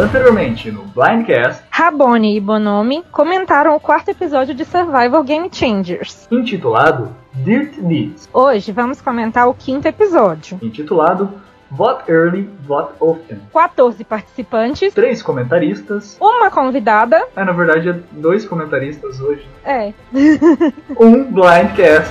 Anteriormente, 0.00 0.70
no 0.72 0.84
Blindcast, 0.84 1.62
Rabone 1.70 2.34
e 2.34 2.40
Bonomi 2.40 3.04
comentaram 3.12 3.76
o 3.76 3.80
quarto 3.80 4.10
episódio 4.10 4.54
de 4.54 4.64
Survivor 4.64 5.22
Game 5.22 5.50
Changers. 5.52 6.26
intitulado 6.30 7.14
Dirt 7.34 7.74
Deeds, 7.78 8.26
Hoje 8.32 8.72
vamos 8.72 9.02
comentar 9.02 9.46
o 9.46 9.52
quinto 9.52 9.86
episódio. 9.86 10.58
intitulado 10.62 11.30
Vote 11.70 12.10
Early, 12.10 12.48
Vote 12.66 12.94
Often. 12.98 13.40
14 13.52 14.02
participantes, 14.04 14.94
Três 14.94 15.22
comentaristas, 15.22 16.16
uma 16.18 16.50
convidada. 16.50 17.22
ah, 17.36 17.44
na 17.44 17.52
verdade, 17.52 17.90
é 17.90 17.96
dois 18.12 18.46
comentaristas 18.46 19.20
hoje, 19.20 19.46
É, 19.64 19.92
um 20.98 21.24
Blindcast. 21.30 22.10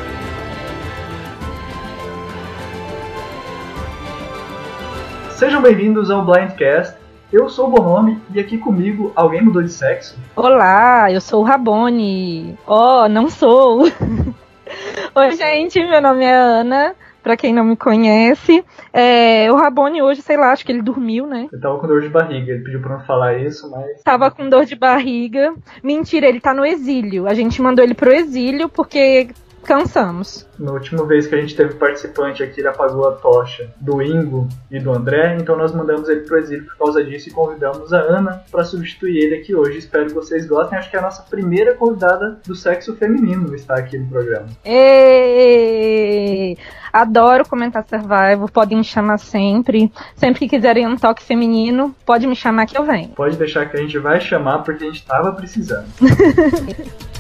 Sejam 5.31 5.61
bem-vindos 5.61 6.11
ao 6.11 6.23
Blindcast. 6.25 6.98
Eu 7.31 7.47
sou 7.47 7.67
o 7.67 7.69
Bonomi 7.69 8.19
e 8.33 8.39
aqui 8.39 8.57
comigo 8.57 9.11
alguém 9.15 9.43
mudou 9.43 9.61
de 9.61 9.71
sexo? 9.71 10.17
olá, 10.35 11.11
eu 11.11 11.21
sou 11.21 11.41
o 11.41 11.43
Rabone. 11.43 12.57
Oh, 12.65 13.07
não 13.07 13.29
sou. 13.29 13.83
Oi, 15.13 15.31
gente, 15.35 15.79
meu 15.79 16.01
nome 16.01 16.25
é 16.25 16.33
Ana. 16.33 16.95
Pra 17.21 17.37
quem 17.37 17.53
não 17.53 17.65
me 17.65 17.75
conhece, 17.75 18.63
é, 18.93 19.51
o 19.51 19.55
Rabone 19.55 20.01
hoje, 20.01 20.21
sei 20.21 20.37
lá, 20.37 20.51
acho 20.51 20.65
que 20.65 20.71
ele 20.71 20.81
dormiu, 20.81 21.27
né? 21.27 21.49
Eu 21.51 21.59
tava 21.59 21.77
com 21.77 21.85
dor 21.85 22.01
de 22.01 22.09
barriga, 22.09 22.51
ele 22.53 22.63
pediu 22.63 22.81
pra 22.81 22.97
não 22.97 23.05
falar 23.05 23.37
isso, 23.37 23.69
mas. 23.69 24.01
Tava 24.03 24.31
com 24.31 24.49
dor 24.49 24.65
de 24.65 24.75
barriga. 24.75 25.53
Mentira, 25.83 26.27
ele 26.27 26.39
tá 26.39 26.53
no 26.53 26.65
exílio. 26.65 27.27
A 27.27 27.33
gente 27.35 27.61
mandou 27.61 27.83
ele 27.83 27.93
pro 27.93 28.11
exílio 28.11 28.69
porque 28.69 29.29
cansamos. 29.59 30.47
Na 30.57 30.71
última 30.71 31.05
vez 31.05 31.27
que 31.27 31.35
a 31.35 31.41
gente 31.41 31.55
teve 31.55 31.75
participante 31.75 32.43
aqui, 32.43 32.61
ele 32.61 32.67
apagou 32.67 33.07
a 33.07 33.13
tocha 33.13 33.69
do 33.79 34.01
Ingo 34.01 34.47
e 34.69 34.79
do 34.79 34.91
André, 34.91 35.37
então 35.39 35.57
nós 35.57 35.73
mandamos 35.73 36.09
ele 36.09 36.21
pro 36.21 36.37
exílio 36.37 36.65
por 36.65 36.77
causa 36.77 37.03
disso 37.03 37.29
e 37.29 37.31
convidamos 37.31 37.93
a 37.93 37.99
Ana 37.99 38.43
para 38.51 38.63
substituir 38.63 39.17
ele 39.17 39.35
aqui 39.35 39.55
hoje. 39.55 39.77
Espero 39.77 40.07
que 40.07 40.13
vocês 40.13 40.45
gostem. 40.47 40.77
Acho 40.77 40.89
que 40.89 40.95
é 40.95 40.99
a 40.99 41.03
nossa 41.03 41.23
primeira 41.23 41.75
convidada 41.75 42.39
do 42.45 42.55
sexo 42.55 42.95
feminino 42.95 43.53
está 43.55 43.75
aqui 43.75 43.97
no 43.97 44.07
programa. 44.07 44.47
Ê! 44.65 46.57
Adoro 46.91 47.47
comentar 47.47 47.85
Survival, 47.87 48.49
podem 48.51 48.77
me 48.77 48.83
chamar 48.83 49.19
sempre. 49.19 49.91
Sempre 50.15 50.39
que 50.39 50.49
quiserem 50.49 50.87
um 50.87 50.95
toque 50.95 51.23
feminino, 51.23 51.95
pode 52.05 52.25
me 52.25 52.35
chamar 52.35 52.65
que 52.65 52.77
eu 52.77 52.83
venho. 52.83 53.09
Pode 53.09 53.37
deixar 53.37 53.69
que 53.69 53.77
a 53.77 53.81
gente 53.81 53.97
vai 53.99 54.19
chamar 54.19 54.59
porque 54.59 54.83
a 54.83 54.87
gente 54.87 55.05
tava 55.05 55.31
precisando. 55.33 55.87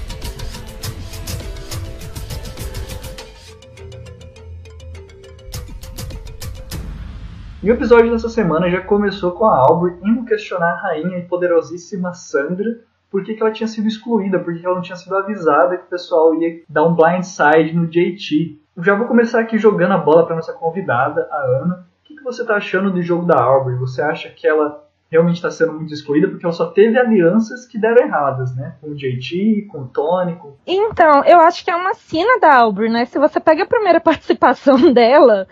E 7.61 7.69
o 7.69 7.73
episódio 7.73 8.09
dessa 8.09 8.29
semana 8.29 8.69
já 8.69 8.79
começou 8.79 9.33
com 9.33 9.43
a 9.43 9.57
Aubrey 9.57 9.97
indo 10.01 10.23
questionar 10.23 10.71
a 10.71 10.81
rainha 10.81 11.17
e 11.17 11.25
poderosíssima 11.27 12.13
Sandra 12.13 12.79
por 13.11 13.21
que, 13.21 13.33
que 13.33 13.41
ela 13.41 13.51
tinha 13.51 13.67
sido 13.67 13.85
excluída, 13.85 14.39
por 14.39 14.55
que, 14.55 14.65
ela 14.65 14.75
não 14.75 14.81
tinha 14.81 14.95
sido 14.95 15.13
avisada 15.17 15.75
que 15.75 15.83
o 15.83 15.89
pessoal 15.89 16.33
ia 16.35 16.61
dar 16.69 16.85
um 16.85 16.95
blindside 16.95 17.75
no 17.75 17.87
JT. 17.87 18.61
Eu 18.77 18.83
já 18.83 18.95
vou 18.95 19.07
começar 19.07 19.41
aqui 19.41 19.57
jogando 19.57 19.91
a 19.91 19.97
bola 19.97 20.25
para 20.25 20.37
nossa 20.37 20.53
convidada, 20.53 21.27
a 21.29 21.37
Ana. 21.37 21.85
O 22.01 22.07
que, 22.07 22.15
que 22.15 22.23
você 22.23 22.43
está 22.43 22.55
achando 22.55 22.91
do 22.91 23.01
jogo 23.01 23.25
da 23.25 23.41
Aubrey? 23.41 23.77
Você 23.79 24.01
acha 24.01 24.29
que 24.29 24.47
ela 24.47 24.87
realmente 25.11 25.35
está 25.35 25.51
sendo 25.51 25.73
muito 25.73 25.93
excluída 25.93 26.29
porque 26.29 26.45
ela 26.45 26.53
só 26.53 26.67
teve 26.67 26.97
alianças 26.97 27.65
que 27.65 27.77
deram 27.77 28.05
erradas, 28.05 28.55
né? 28.55 28.75
Com 28.79 28.91
o 28.91 28.95
JT, 28.95 29.67
com 29.69 29.81
o 29.81 29.87
Tony, 29.87 30.35
com... 30.37 30.55
Então, 30.65 31.25
eu 31.25 31.39
acho 31.41 31.65
que 31.65 31.71
é 31.71 31.75
uma 31.75 31.93
sina 31.93 32.39
da 32.39 32.55
Aubrey, 32.55 32.89
né? 32.89 33.03
Se 33.03 33.19
você 33.19 33.39
pega 33.39 33.63
a 33.63 33.67
primeira 33.67 33.99
participação 33.99 34.93
dela, 34.93 35.45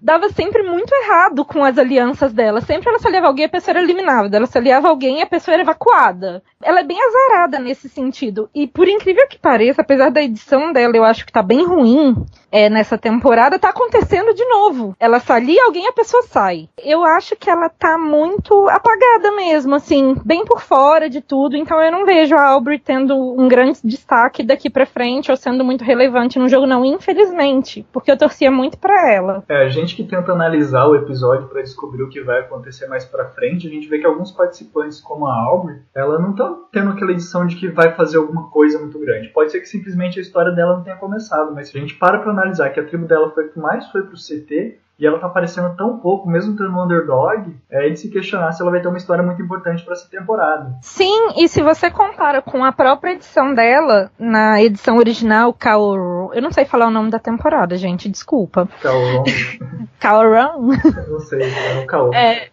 dava 0.00 0.28
sempre 0.28 0.62
muito 0.62 0.92
errado 0.94 1.44
com 1.44 1.64
as 1.64 1.76
alianças 1.76 2.32
dela. 2.32 2.60
Sempre 2.60 2.88
ela 2.88 2.98
se 2.98 3.06
aliava 3.06 3.26
a 3.26 3.30
alguém 3.30 3.44
e 3.44 3.46
a 3.46 3.50
pessoa 3.50 3.72
era 3.72 3.82
eliminada. 3.82 4.36
Ela 4.36 4.46
se 4.46 4.56
aliava 4.56 4.86
a 4.86 4.90
alguém 4.90 5.18
e 5.18 5.22
a 5.22 5.26
pessoa 5.26 5.54
era 5.54 5.62
evacuada. 5.62 6.42
Ela 6.62 6.80
é 6.80 6.84
bem 6.84 6.98
azarada 7.00 7.58
nesse 7.58 7.88
sentido. 7.88 8.48
E 8.54 8.66
por 8.66 8.88
incrível 8.88 9.26
que 9.28 9.38
pareça, 9.38 9.82
apesar 9.82 10.10
da 10.10 10.22
edição 10.22 10.72
dela, 10.72 10.96
eu 10.96 11.04
acho 11.04 11.26
que 11.26 11.32
tá 11.32 11.42
bem 11.42 11.64
ruim 11.64 12.14
é, 12.50 12.68
nessa 12.68 12.98
temporada, 12.98 13.58
tá 13.58 13.70
acontecendo 13.70 14.34
de 14.34 14.44
novo. 14.44 14.94
Ela 14.98 15.18
a 15.28 15.64
alguém 15.64 15.86
a 15.86 15.92
pessoa 15.92 16.22
sai. 16.22 16.68
Eu 16.82 17.04
acho 17.04 17.36
que 17.36 17.50
ela 17.50 17.68
tá 17.68 17.96
muito 17.98 18.68
apagada 18.68 19.32
mesmo, 19.32 19.74
assim, 19.74 20.16
bem 20.24 20.44
por 20.44 20.60
fora 20.60 21.08
de 21.08 21.20
tudo. 21.20 21.56
Então 21.56 21.80
eu 21.80 21.92
não 21.92 22.04
vejo 22.04 22.34
a 22.34 22.44
Aubrey 22.44 22.78
tendo 22.78 23.14
um 23.16 23.48
grande 23.48 23.78
destaque 23.84 24.42
daqui 24.42 24.70
pra 24.70 24.86
frente 24.86 25.30
ou 25.30 25.36
sendo 25.36 25.64
muito 25.64 25.84
relevante 25.84 26.38
no 26.38 26.48
jogo, 26.48 26.66
não, 26.66 26.84
infelizmente. 26.84 27.86
Porque 27.92 28.10
eu 28.10 28.18
torcia 28.18 28.50
muito 28.50 28.78
pra 28.78 29.10
ela. 29.10 29.44
É, 29.48 29.64
a 29.64 29.68
gente 29.68 29.94
que 29.94 30.04
tenta 30.04 30.32
analisar 30.32 30.86
o 30.86 30.96
episódio 30.96 31.48
para 31.48 31.62
descobrir 31.62 32.02
o 32.02 32.08
que 32.08 32.22
vai 32.22 32.40
acontecer 32.40 32.86
mais 32.86 33.04
pra 33.04 33.26
frente, 33.26 33.66
a 33.66 33.70
gente 33.70 33.88
vê 33.88 33.98
que 33.98 34.06
alguns 34.06 34.32
participantes, 34.32 35.00
como 35.00 35.26
a 35.26 35.34
Aubrey, 35.34 35.76
ela 35.94 36.18
não 36.18 36.34
tá 36.34 36.54
tendo 36.72 36.90
aquela 36.90 37.12
edição 37.12 37.46
de 37.46 37.56
que 37.56 37.68
vai 37.68 37.94
fazer 37.94 38.18
alguma 38.18 38.50
coisa 38.50 38.78
muito 38.78 38.98
grande. 38.98 39.28
Pode 39.28 39.52
ser 39.52 39.60
que 39.60 39.66
simplesmente 39.66 40.18
a 40.18 40.22
história 40.22 40.52
dela 40.52 40.76
não 40.76 40.84
tenha 40.84 40.96
começado, 40.96 41.54
mas 41.54 41.68
se 41.68 41.76
a 41.76 41.80
gente 41.80 41.94
para 41.94 42.18
pra 42.18 42.32
analisar 42.38 42.70
que 42.70 42.80
a 42.80 42.84
tribo 42.84 43.06
dela 43.06 43.30
foi 43.30 43.46
a 43.46 43.48
que 43.48 43.58
mais 43.58 43.86
foi 43.90 44.02
pro 44.02 44.16
CT, 44.16 44.78
e 44.98 45.06
ela 45.06 45.18
tá 45.20 45.26
aparecendo 45.26 45.76
tão 45.76 45.98
pouco, 45.98 46.28
mesmo 46.28 46.56
tendo 46.56 46.70
um 46.70 46.82
underdog, 46.82 47.56
é 47.70 47.88
de 47.88 48.00
se 48.00 48.10
questionar 48.10 48.50
se 48.50 48.60
ela 48.60 48.70
vai 48.72 48.80
ter 48.80 48.88
uma 48.88 48.98
história 48.98 49.22
muito 49.22 49.40
importante 49.40 49.84
para 49.84 49.92
essa 49.94 50.08
temporada. 50.10 50.76
Sim, 50.82 51.34
e 51.36 51.48
se 51.48 51.62
você 51.62 51.88
compara 51.88 52.42
com 52.42 52.64
a 52.64 52.72
própria 52.72 53.12
edição 53.12 53.54
dela, 53.54 54.10
na 54.18 54.60
edição 54.60 54.96
original, 54.96 55.52
Kaoru, 55.52 56.32
eu 56.34 56.42
não 56.42 56.50
sei 56.50 56.64
falar 56.64 56.88
o 56.88 56.90
nome 56.90 57.10
da 57.10 57.20
temporada, 57.20 57.76
gente, 57.76 58.08
desculpa. 58.08 58.68
Caolon, 58.82 59.22
Kaoru? 60.00 60.66
não 61.08 61.20
sei, 61.20 61.42
é 61.44 61.82
o 61.84 61.86
Caolon. 61.86 62.14
É, 62.14 62.48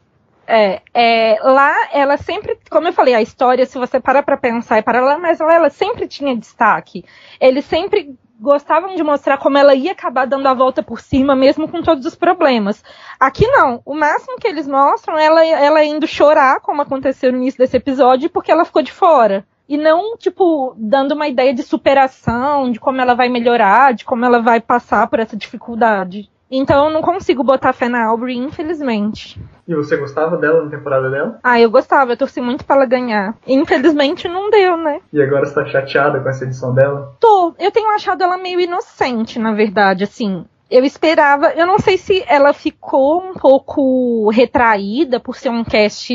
é, 0.47 0.81
é, 0.93 1.39
lá 1.41 1.73
ela 1.91 2.15
sempre, 2.17 2.59
como 2.69 2.87
eu 2.87 2.93
falei, 2.93 3.15
a 3.15 3.21
história, 3.23 3.65
se 3.65 3.79
você 3.79 3.99
parar 3.99 4.21
pra 4.21 4.37
pensar 4.37 4.77
e 4.77 4.83
parar 4.83 5.01
lá, 5.01 5.17
mas 5.17 5.39
lá 5.39 5.55
ela 5.55 5.71
sempre 5.71 6.07
tinha 6.07 6.37
destaque. 6.37 7.03
Eles 7.41 7.65
sempre 7.65 8.15
gostavam 8.39 8.95
de 8.95 9.03
mostrar 9.03 9.37
como 9.37 9.57
ela 9.57 9.73
ia 9.73 9.91
acabar 9.91 10.25
dando 10.25 10.47
a 10.47 10.53
volta 10.53 10.83
por 10.83 10.99
cima, 10.99 11.35
mesmo 11.35 11.67
com 11.67 11.81
todos 11.81 12.05
os 12.05 12.15
problemas. 12.15 12.83
Aqui 13.19 13.47
não. 13.47 13.81
O 13.85 13.95
máximo 13.95 14.37
que 14.37 14.47
eles 14.47 14.67
mostram 14.67 15.17
é 15.17 15.25
ela, 15.25 15.45
ela 15.45 15.83
indo 15.83 16.07
chorar, 16.07 16.59
como 16.59 16.81
aconteceu 16.81 17.31
no 17.31 17.37
início 17.37 17.57
desse 17.57 17.77
episódio, 17.77 18.29
porque 18.29 18.51
ela 18.51 18.65
ficou 18.65 18.81
de 18.81 18.91
fora. 18.91 19.45
E 19.67 19.77
não, 19.77 20.15
tipo, 20.15 20.75
dando 20.77 21.13
uma 21.13 21.27
ideia 21.27 21.53
de 21.53 21.63
superação, 21.63 22.71
de 22.71 22.79
como 22.79 23.01
ela 23.01 23.15
vai 23.15 23.29
melhorar, 23.29 23.93
de 23.93 24.05
como 24.05 24.23
ela 24.23 24.39
vai 24.39 24.61
passar 24.61 25.07
por 25.07 25.19
essa 25.19 25.35
dificuldade. 25.35 26.29
Então 26.57 26.85
eu 26.85 26.93
não 26.93 27.01
consigo 27.01 27.43
botar 27.43 27.73
fé 27.73 27.89
na 27.89 28.05
Aubrey, 28.05 28.37
infelizmente. 28.37 29.39
E 29.67 29.75
você 29.75 29.97
gostava 29.97 30.37
dela 30.37 30.63
na 30.63 30.69
temporada 30.69 31.09
dela? 31.09 31.39
Ah, 31.43 31.59
eu 31.59 31.69
gostava, 31.69 32.13
eu 32.13 32.17
torci 32.17 32.39
muito 32.39 32.63
pra 32.63 32.75
ela 32.75 32.85
ganhar. 32.85 33.35
Infelizmente 33.47 34.27
não 34.27 34.49
deu, 34.49 34.77
né? 34.77 34.99
E 35.11 35.21
agora 35.21 35.45
você 35.45 35.55
tá 35.55 35.65
chateada 35.65 36.19
com 36.19 36.29
essa 36.29 36.43
edição 36.43 36.73
dela? 36.73 37.15
Tô. 37.19 37.53
Eu 37.59 37.71
tenho 37.71 37.89
achado 37.89 38.23
ela 38.23 38.37
meio 38.37 38.59
inocente, 38.59 39.39
na 39.39 39.53
verdade, 39.53 40.03
assim. 40.03 40.45
Eu 40.69 40.83
esperava, 40.83 41.53
eu 41.55 41.65
não 41.67 41.77
sei 41.77 41.97
se 41.97 42.23
ela 42.27 42.51
ficou 42.51 43.21
um 43.21 43.33
pouco 43.33 44.29
retraída 44.29 45.19
por 45.19 45.35
ser 45.35 45.49
um 45.49 45.63
cast 45.63 46.13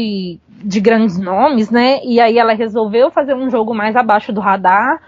de 0.48 0.80
grandes 0.80 1.18
nomes, 1.18 1.70
né? 1.70 2.00
E 2.04 2.20
aí 2.20 2.38
ela 2.38 2.52
resolveu 2.52 3.10
fazer 3.10 3.34
um 3.34 3.48
jogo 3.48 3.74
mais 3.74 3.96
abaixo 3.96 4.32
do 4.32 4.40
radar. 4.40 5.00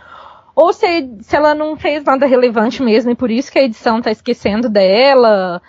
Ou 0.55 0.73
se, 0.73 1.11
se 1.21 1.37
ela 1.37 1.55
não 1.55 1.77
fez 1.77 2.05
nada 2.05 2.27
relevante 2.27 2.83
mesmo, 2.83 3.11
e 3.11 3.15
por 3.15 3.31
isso 3.31 3.51
que 3.51 3.59
a 3.59 3.65
edição 3.65 4.03
tá 4.03 4.11
esquecendo 4.11 4.69
dela. 4.69 5.63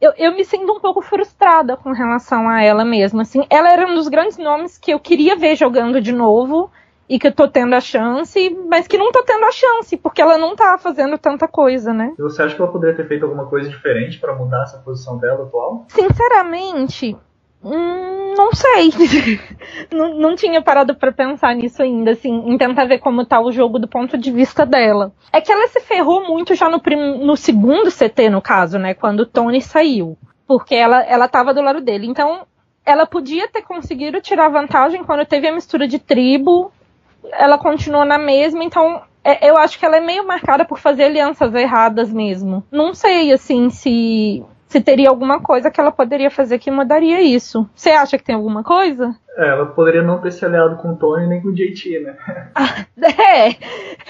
Eu, 0.00 0.12
eu 0.18 0.34
me 0.34 0.44
sinto 0.44 0.72
um 0.72 0.80
pouco 0.80 1.00
frustrada 1.00 1.76
com 1.76 1.92
relação 1.92 2.48
a 2.48 2.62
ela 2.62 2.84
mesma. 2.84 3.22
Assim, 3.22 3.46
ela 3.48 3.72
era 3.72 3.86
um 3.86 3.94
dos 3.94 4.08
grandes 4.08 4.36
nomes 4.36 4.76
que 4.76 4.92
eu 4.92 4.98
queria 4.98 5.36
ver 5.36 5.56
jogando 5.56 6.00
de 6.00 6.12
novo 6.12 6.70
e 7.08 7.18
que 7.18 7.26
eu 7.26 7.32
tô 7.32 7.46
tendo 7.46 7.74
a 7.74 7.80
chance, 7.80 8.50
mas 8.68 8.86
que 8.86 8.96
não 8.96 9.12
tô 9.12 9.22
tendo 9.22 9.44
a 9.44 9.52
chance, 9.52 9.96
porque 9.96 10.22
ela 10.22 10.38
não 10.38 10.56
tá 10.56 10.78
fazendo 10.78 11.18
tanta 11.18 11.46
coisa, 11.46 11.92
né? 11.92 12.12
Você 12.18 12.42
acha 12.42 12.54
que 12.54 12.62
ela 12.62 12.72
poderia 12.72 12.96
ter 12.96 13.06
feito 13.06 13.24
alguma 13.24 13.46
coisa 13.46 13.68
diferente 13.68 14.18
para 14.18 14.34
mudar 14.34 14.62
essa 14.62 14.78
posição 14.78 15.18
dela 15.18 15.44
atual? 15.44 15.84
Sinceramente, 15.88 17.16
hum, 17.64 18.34
não 18.36 18.52
sei. 18.52 18.90
não, 19.90 20.14
não 20.14 20.36
tinha 20.36 20.60
parado 20.62 20.94
para 20.94 21.12
pensar 21.12 21.54
nisso 21.54 21.82
ainda, 21.82 22.12
assim, 22.12 22.32
em 22.46 22.58
tentar 22.58 22.84
ver 22.84 22.98
como 22.98 23.24
tá 23.24 23.40
o 23.40 23.52
jogo 23.52 23.78
do 23.78 23.88
ponto 23.88 24.18
de 24.18 24.30
vista 24.30 24.66
dela. 24.66 25.12
É 25.32 25.40
que 25.40 25.52
ela 25.52 25.68
se 25.68 25.80
ferrou 25.80 26.26
muito 26.26 26.54
já 26.54 26.68
no, 26.68 26.80
no 27.24 27.36
segundo 27.36 27.90
CT, 27.90 28.30
no 28.30 28.42
caso, 28.42 28.78
né? 28.78 28.94
Quando 28.94 29.20
o 29.20 29.26
Tony 29.26 29.60
saiu. 29.60 30.16
Porque 30.46 30.74
ela, 30.74 31.02
ela 31.02 31.26
tava 31.26 31.54
do 31.54 31.62
lado 31.62 31.80
dele. 31.80 32.06
Então, 32.06 32.46
ela 32.84 33.06
podia 33.06 33.48
ter 33.48 33.62
conseguido 33.62 34.20
tirar 34.20 34.48
vantagem 34.48 35.02
quando 35.02 35.24
teve 35.24 35.48
a 35.48 35.54
mistura 35.54 35.88
de 35.88 35.98
tribo. 35.98 36.70
Ela 37.32 37.56
continuou 37.56 38.04
na 38.04 38.18
mesma, 38.18 38.62
então 38.62 39.02
é, 39.24 39.48
eu 39.48 39.56
acho 39.56 39.78
que 39.78 39.86
ela 39.86 39.96
é 39.96 40.00
meio 40.00 40.26
marcada 40.26 40.66
por 40.66 40.78
fazer 40.78 41.04
alianças 41.04 41.54
erradas 41.54 42.12
mesmo. 42.12 42.62
Não 42.70 42.92
sei, 42.94 43.32
assim, 43.32 43.70
se 43.70 44.44
se 44.74 44.80
teria 44.80 45.08
alguma 45.08 45.40
coisa 45.40 45.70
que 45.70 45.80
ela 45.80 45.92
poderia 45.92 46.32
fazer 46.32 46.58
que 46.58 46.68
mudaria 46.68 47.22
isso. 47.22 47.70
Você 47.76 47.90
acha 47.90 48.18
que 48.18 48.24
tem 48.24 48.34
alguma 48.34 48.64
coisa? 48.64 49.14
É, 49.36 49.50
ela 49.50 49.66
poderia 49.66 50.02
não 50.02 50.20
ter 50.20 50.32
se 50.32 50.44
aliado 50.44 50.78
com 50.78 50.94
o 50.94 50.96
Tony 50.96 51.28
nem 51.28 51.40
com 51.40 51.50
o 51.50 51.54
JT, 51.54 52.00
né? 52.00 52.16
Ah, 52.56 52.84
é, 53.00 53.54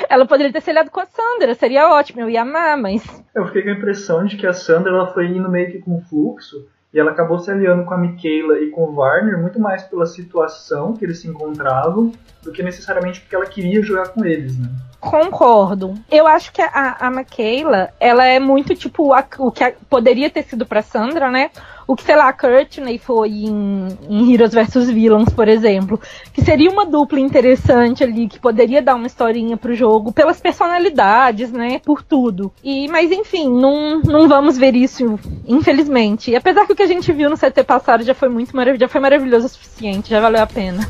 ela 0.08 0.24
poderia 0.24 0.50
ter 0.50 0.62
se 0.62 0.70
aliado 0.70 0.90
com 0.90 1.00
a 1.00 1.04
Sandra, 1.04 1.54
seria 1.54 1.90
ótimo, 1.90 2.22
eu 2.22 2.30
ia 2.30 2.40
amar, 2.40 2.78
mas. 2.78 3.04
Eu 3.34 3.44
fiquei 3.44 3.62
com 3.62 3.68
a 3.68 3.72
impressão 3.74 4.24
de 4.24 4.38
que 4.38 4.46
a 4.46 4.54
Sandra 4.54 4.90
ela 4.90 5.12
foi 5.12 5.26
indo 5.26 5.50
meio 5.50 5.70
que 5.70 5.80
com 5.80 6.00
fluxo 6.00 6.66
E 6.94 7.00
ela 7.00 7.10
acabou 7.10 7.40
se 7.40 7.50
aliando 7.50 7.84
com 7.84 7.92
a 7.92 7.98
Michaela 7.98 8.60
e 8.60 8.70
com 8.70 8.84
o 8.84 8.94
Warner 8.94 9.36
muito 9.36 9.58
mais 9.58 9.82
pela 9.82 10.06
situação 10.06 10.94
que 10.94 11.04
eles 11.04 11.18
se 11.18 11.26
encontravam 11.26 12.12
do 12.40 12.52
que 12.52 12.62
necessariamente 12.62 13.20
porque 13.20 13.34
ela 13.34 13.46
queria 13.46 13.82
jogar 13.82 14.10
com 14.10 14.24
eles, 14.24 14.56
né? 14.56 14.68
Concordo. 15.00 15.94
Eu 16.08 16.26
acho 16.26 16.52
que 16.52 16.62
a, 16.62 16.96
a 17.00 17.10
Michaela, 17.10 17.90
ela 17.98 18.24
é 18.24 18.38
muito 18.38 18.76
tipo 18.76 19.12
a, 19.12 19.24
o 19.38 19.50
que 19.50 19.64
a, 19.64 19.72
poderia 19.90 20.30
ter 20.30 20.44
sido 20.44 20.64
pra 20.64 20.82
Sandra, 20.82 21.32
né? 21.32 21.50
O 21.86 21.94
que, 21.94 22.02
sei 22.02 22.16
lá, 22.16 22.32
Courtney 22.32 22.98
foi 22.98 23.30
em, 23.30 23.88
em 24.08 24.32
Heroes 24.32 24.54
vs 24.54 24.90
Villains, 24.90 25.30
por 25.30 25.48
exemplo. 25.48 26.00
Que 26.32 26.42
seria 26.42 26.70
uma 26.70 26.86
dupla 26.86 27.20
interessante 27.20 28.02
ali, 28.02 28.28
que 28.28 28.38
poderia 28.38 28.82
dar 28.82 28.94
uma 28.94 29.06
historinha 29.06 29.56
pro 29.56 29.74
jogo, 29.74 30.12
pelas 30.12 30.40
personalidades, 30.40 31.52
né? 31.52 31.80
Por 31.84 32.02
tudo. 32.02 32.52
E, 32.62 32.88
mas 32.88 33.10
enfim, 33.10 33.48
não, 33.48 34.00
não 34.00 34.28
vamos 34.28 34.56
ver 34.56 34.74
isso, 34.74 35.18
infelizmente. 35.46 36.30
E 36.30 36.36
apesar 36.36 36.66
que 36.66 36.72
o 36.72 36.76
que 36.76 36.82
a 36.82 36.86
gente 36.86 37.12
viu 37.12 37.28
no 37.30 37.36
CT 37.36 37.64
passado 37.64 38.04
já 38.04 38.14
foi 38.14 38.28
muito 38.28 38.54
maravilhoso, 38.56 38.80
já 38.80 38.88
foi 38.88 39.00
maravilhoso 39.00 39.46
o 39.46 39.48
suficiente, 39.48 40.10
já 40.10 40.20
valeu 40.20 40.42
a 40.42 40.46
pena. 40.46 40.88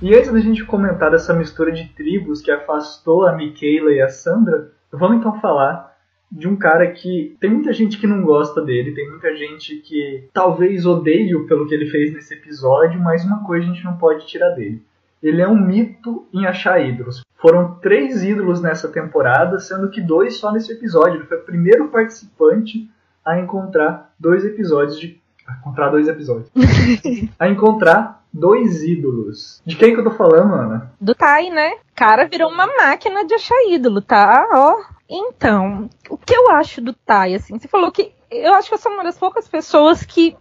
E 0.00 0.14
antes 0.14 0.32
da 0.32 0.38
gente 0.38 0.64
comentar 0.64 1.10
dessa 1.10 1.34
mistura 1.34 1.72
de 1.72 1.88
tribos 1.88 2.40
que 2.40 2.52
afastou 2.52 3.26
a 3.26 3.32
Michaela 3.32 3.92
e 3.92 4.00
a 4.00 4.08
Sandra, 4.08 4.70
vamos 4.92 5.18
então 5.18 5.40
falar 5.40 5.92
de 6.30 6.46
um 6.46 6.54
cara 6.54 6.86
que 6.92 7.36
tem 7.40 7.50
muita 7.50 7.72
gente 7.72 7.98
que 7.98 8.06
não 8.06 8.22
gosta 8.22 8.62
dele, 8.62 8.94
tem 8.94 9.08
muita 9.08 9.34
gente 9.34 9.76
que 9.76 10.28
talvez 10.32 10.86
odeie-o 10.86 11.48
pelo 11.48 11.66
que 11.66 11.74
ele 11.74 11.90
fez 11.90 12.12
nesse 12.12 12.34
episódio, 12.34 13.00
mas 13.00 13.24
uma 13.24 13.44
coisa 13.44 13.64
a 13.64 13.74
gente 13.74 13.84
não 13.84 13.96
pode 13.96 14.24
tirar 14.26 14.50
dele. 14.50 14.84
Ele 15.20 15.42
é 15.42 15.48
um 15.48 15.58
mito 15.58 16.28
em 16.32 16.46
achar 16.46 16.80
ídolos. 16.80 17.24
Foram 17.34 17.74
três 17.80 18.22
ídolos 18.22 18.62
nessa 18.62 18.88
temporada, 18.88 19.58
sendo 19.58 19.90
que 19.90 20.00
dois 20.00 20.36
só 20.36 20.52
nesse 20.52 20.72
episódio. 20.72 21.16
Ele 21.16 21.26
foi 21.26 21.38
o 21.38 21.44
primeiro 21.44 21.88
participante 21.88 22.88
a 23.24 23.38
encontrar 23.38 24.12
dois 24.18 24.44
episódios 24.44 24.98
de. 25.00 25.20
A 25.44 25.54
encontrar 25.54 25.88
dois 25.88 26.06
episódios. 26.06 26.50
a 27.38 27.48
encontrar 27.48 28.17
dois 28.32 28.82
ídolos. 28.82 29.62
De 29.64 29.76
quem 29.76 29.94
que 29.94 30.00
eu 30.00 30.04
tô 30.04 30.10
falando, 30.10 30.54
Ana? 30.54 30.92
Do 31.00 31.14
Tai, 31.14 31.50
né? 31.50 31.72
Cara 31.94 32.26
virou 32.26 32.50
uma 32.50 32.66
máquina 32.66 33.24
de 33.24 33.34
achar 33.34 33.56
ídolo, 33.70 34.00
tá? 34.00 34.46
Ó. 34.52 34.98
Então, 35.08 35.88
o 36.10 36.18
que 36.18 36.34
eu 36.34 36.50
acho 36.50 36.80
do 36.80 36.92
Tai, 36.92 37.34
assim? 37.34 37.58
Você 37.58 37.68
falou 37.68 37.90
que. 37.90 38.12
Eu 38.30 38.54
acho 38.54 38.68
que 38.68 38.74
eu 38.74 38.78
sou 38.78 38.92
uma 38.92 39.04
das 39.04 39.18
poucas 39.18 39.48
pessoas 39.48 40.04
que. 40.04 40.36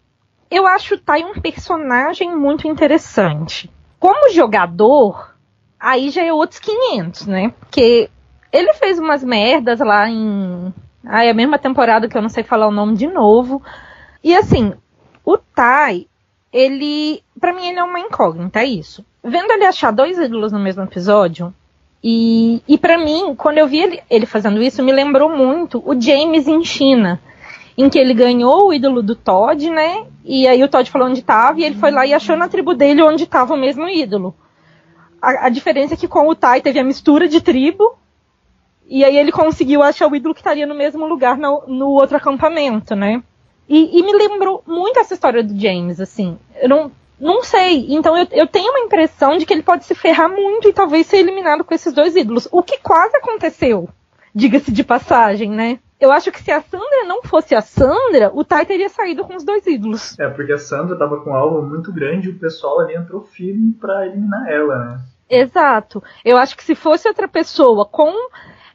Eu 0.50 0.66
acho 0.66 0.95
o 0.95 1.00
Tai 1.00 1.24
um 1.24 1.39
personagem 1.39 2.36
muito 2.36 2.68
interessante. 2.68 3.69
Como 4.00 4.31
jogador, 4.31 5.36
aí 5.80 6.10
já 6.10 6.24
é 6.24 6.31
outros 6.31 6.60
500, 6.60 7.28
né? 7.28 7.54
Porque 7.60 8.10
ele 8.51 8.74
fez 8.74 9.00
umas 9.00 9.24
merdas 9.24 9.80
lá 9.80 10.10
em. 10.10 10.74
Ah, 11.06 11.24
é 11.24 11.30
a 11.30 11.34
mesma 11.34 11.57
temporada 11.57 12.07
que 12.07 12.18
eu 12.18 12.22
não 12.22 12.30
sei 12.30 12.44
falar 12.44 12.68
o 12.68 12.72
nome 12.72 12.95
de 12.95 13.07
novo. 13.07 13.62
E 14.24 14.36
assim, 14.36 14.74
o 15.24 15.38
Tai, 15.38 16.07
ele, 16.51 17.23
para 17.39 17.53
mim, 17.53 17.67
ele 17.67 17.79
é 17.79 17.83
uma 17.83 17.99
incógnita, 17.99 18.59
é 18.59 18.65
isso. 18.65 19.05
Vendo 19.23 19.51
ele 19.51 19.65
achar 19.65 19.91
dois 19.91 20.17
ídolos 20.17 20.51
no 20.51 20.59
mesmo 20.59 20.83
episódio, 20.83 21.53
e, 22.03 22.61
e 22.67 22.77
para 22.77 22.97
mim, 22.97 23.35
quando 23.35 23.57
eu 23.57 23.67
vi 23.67 23.79
ele, 23.79 24.01
ele 24.09 24.25
fazendo 24.25 24.61
isso, 24.61 24.83
me 24.83 24.91
lembrou 24.91 25.29
muito 25.29 25.81
o 25.85 25.99
James 25.99 26.47
em 26.47 26.63
China, 26.63 27.19
em 27.77 27.89
que 27.89 27.99
ele 27.99 28.13
ganhou 28.13 28.67
o 28.67 28.73
ídolo 28.73 29.03
do 29.03 29.15
Todd, 29.15 29.69
né? 29.69 30.05
E 30.23 30.47
aí 30.47 30.63
o 30.63 30.67
Todd 30.67 30.89
falou 30.89 31.07
onde 31.07 31.19
estava, 31.19 31.59
e 31.59 31.63
ele 31.63 31.75
foi 31.75 31.91
lá 31.91 32.05
e 32.05 32.13
achou 32.13 32.38
na 32.38 32.47
tribo 32.47 32.73
dele 32.73 33.01
onde 33.01 33.23
estava 33.23 33.53
o 33.53 33.57
mesmo 33.57 33.88
ídolo. 33.88 34.35
A, 35.21 35.47
a, 35.47 35.50
diferença 35.50 35.95
é 35.95 35.97
que 35.97 36.07
com 36.07 36.27
o 36.27 36.35
Tai 36.35 36.61
teve 36.61 36.79
a 36.79 36.83
mistura 36.83 37.27
de 37.27 37.41
tribo, 37.41 37.97
e 38.88 39.03
aí 39.03 39.17
ele 39.17 39.31
conseguiu 39.31 39.83
achar 39.83 40.07
o 40.07 40.15
ídolo 40.15 40.33
que 40.33 40.39
estaria 40.39 40.65
no 40.65 40.75
mesmo 40.75 41.05
lugar 41.05 41.38
no, 41.38 41.63
no 41.67 41.89
outro 41.89 42.17
acampamento, 42.17 42.95
né? 42.95 43.21
E, 43.67 43.99
e, 43.99 44.03
me 44.03 44.13
lembrou 44.13 44.63
muito 44.65 44.99
essa 44.99 45.13
história 45.13 45.43
do 45.43 45.59
James, 45.59 45.99
assim. 45.99 46.37
Eu 46.55 46.69
não, 46.69 46.91
não 47.19 47.43
sei. 47.43 47.87
Então 47.89 48.17
eu, 48.17 48.27
eu 48.31 48.47
tenho 48.47 48.71
uma 48.71 48.79
impressão 48.79 49.37
de 49.37 49.45
que 49.45 49.53
ele 49.53 49.63
pode 49.63 49.85
se 49.85 49.93
ferrar 49.93 50.29
muito 50.29 50.67
e 50.67 50.73
talvez 50.73 51.07
ser 51.07 51.17
eliminado 51.17 51.63
com 51.63 51.73
esses 51.73 51.93
dois 51.93 52.15
ídolos. 52.15 52.47
O 52.51 52.63
que 52.63 52.77
quase 52.79 53.15
aconteceu, 53.17 53.89
diga-se 54.33 54.71
de 54.71 54.83
passagem, 54.83 55.49
né? 55.49 55.79
Eu 55.99 56.11
acho 56.11 56.31
que 56.31 56.41
se 56.41 56.51
a 56.51 56.61
Sandra 56.61 57.05
não 57.07 57.23
fosse 57.23 57.55
a 57.55 57.61
Sandra, 57.61 58.31
o 58.33 58.43
Tai 58.43 58.65
teria 58.65 58.87
saído 58.87 59.25
com 59.25 59.35
os 59.35 59.43
dois 59.43 59.65
ídolos. 59.65 60.17
É, 60.19 60.27
porque 60.29 60.53
a 60.53 60.57
Sandra 60.57 60.95
tava 60.95 61.21
com 61.21 61.31
um 61.31 61.35
alvo 61.35 61.63
muito 61.63 61.91
grande 61.91 62.27
e 62.27 62.31
o 62.31 62.39
pessoal 62.39 62.81
ali 62.81 62.95
entrou 62.95 63.21
firme 63.21 63.73
para 63.73 64.05
eliminar 64.05 64.47
ela, 64.47 64.77
né? 64.77 64.99
Exato. 65.29 66.01
Eu 66.23 66.37
acho 66.37 66.55
que 66.55 66.63
se 66.63 66.75
fosse 66.75 67.07
outra 67.07 67.27
pessoa 67.27 67.83
com 67.83 68.13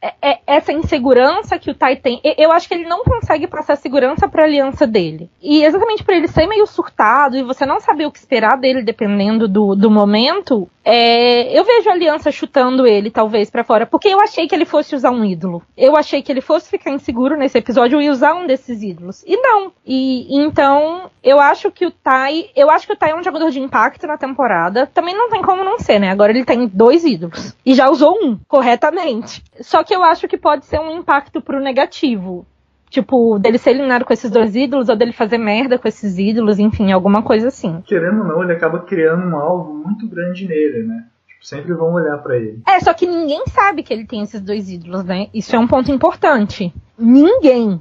é, 0.02 0.14
é, 0.20 0.38
essa 0.48 0.72
insegurança 0.72 1.58
que 1.60 1.70
o 1.70 1.74
Tai 1.74 1.94
tem, 1.94 2.20
eu 2.36 2.50
acho 2.50 2.66
que 2.66 2.74
ele 2.74 2.88
não 2.88 3.04
consegue 3.04 3.46
passar 3.46 3.76
segurança 3.76 4.28
para 4.28 4.42
a 4.42 4.46
aliança 4.46 4.84
dele. 4.84 5.30
E 5.40 5.62
exatamente 5.62 6.02
por 6.02 6.12
ele 6.12 6.26
ser 6.26 6.48
meio 6.48 6.66
surtado 6.66 7.36
e 7.36 7.42
você 7.44 7.64
não 7.64 7.78
saber 7.78 8.06
o 8.06 8.10
que 8.10 8.18
esperar 8.18 8.58
dele 8.58 8.82
dependendo 8.82 9.46
do, 9.46 9.76
do 9.76 9.88
momento, 9.88 10.68
é, 10.84 11.56
eu 11.56 11.64
vejo 11.64 11.88
a 11.88 11.92
aliança 11.92 12.32
chutando 12.32 12.86
ele 12.86 13.10
talvez 13.10 13.50
para 13.50 13.64
fora, 13.64 13.86
porque 13.86 14.08
eu 14.08 14.20
achei 14.20 14.48
que 14.48 14.54
ele 14.54 14.64
fosse 14.64 14.94
usar 14.94 15.10
um 15.10 15.24
ídolo. 15.24 15.62
Eu 15.76 15.96
achei 15.96 16.22
que 16.22 16.32
ele 16.32 16.40
fosse 16.40 16.68
ficar 16.68 16.90
inseguro 16.90 17.36
nesse 17.36 17.58
episódio 17.58 18.00
e 18.00 18.10
usar 18.10 18.34
um 18.34 18.46
desses 18.46 18.82
ídolos. 18.82 19.22
E 19.26 19.36
não. 19.36 19.72
E 19.86 20.36
então, 20.36 21.10
eu 21.22 21.38
acho 21.38 21.70
que 21.70 21.86
o 21.86 21.90
Tai, 21.90 22.50
eu 22.56 22.70
acho 22.70 22.86
que 22.86 22.92
o 22.92 22.96
Tai 22.96 23.10
é 23.10 23.14
um 23.14 23.22
jogador 23.22 23.50
de 23.50 23.60
impacto 23.60 24.06
na 24.06 24.18
temporada. 24.18 24.86
Também 24.86 25.14
não 25.14 25.30
tem 25.30 25.42
como 25.42 25.64
não 25.64 25.78
ser, 25.78 25.98
né? 25.98 26.10
Agora 26.10 26.32
ele 26.32 26.44
tem 26.44 26.66
dois 26.66 27.04
ídolos 27.04 27.56
e 27.64 27.74
já 27.74 27.88
usou 27.88 28.18
um 28.22 28.38
corretamente. 28.48 29.42
Só 29.60 29.84
que 29.84 29.94
eu 29.94 30.02
acho 30.02 30.26
que 30.26 30.36
pode 30.36 30.66
ser 30.66 30.80
um 30.80 30.98
impacto 30.98 31.40
pro 31.40 31.60
negativo. 31.60 32.46
Tipo, 32.92 33.38
dele 33.38 33.56
ser 33.56 33.70
eliminado 33.70 34.04
com 34.04 34.12
esses 34.12 34.30
dois 34.30 34.54
ídolos, 34.54 34.90
ou 34.90 34.94
dele 34.94 35.14
fazer 35.14 35.38
merda 35.38 35.78
com 35.78 35.88
esses 35.88 36.18
ídolos, 36.18 36.58
enfim, 36.58 36.92
alguma 36.92 37.22
coisa 37.22 37.48
assim. 37.48 37.82
Querendo 37.86 38.20
ou 38.20 38.28
não, 38.28 38.42
ele 38.42 38.52
acaba 38.52 38.80
criando 38.80 39.26
um 39.26 39.34
alvo 39.34 39.72
muito 39.72 40.06
grande 40.06 40.46
nele, 40.46 40.82
né? 40.82 41.06
Tipo, 41.26 41.46
sempre 41.46 41.72
vão 41.72 41.94
olhar 41.94 42.18
para 42.18 42.36
ele. 42.36 42.60
É, 42.68 42.78
só 42.80 42.92
que 42.92 43.06
ninguém 43.06 43.46
sabe 43.46 43.82
que 43.82 43.94
ele 43.94 44.04
tem 44.04 44.20
esses 44.20 44.42
dois 44.42 44.70
ídolos, 44.70 45.04
né? 45.04 45.28
Isso 45.32 45.56
é 45.56 45.58
um 45.58 45.66
ponto 45.66 45.90
importante. 45.90 46.70
Ninguém. 46.98 47.80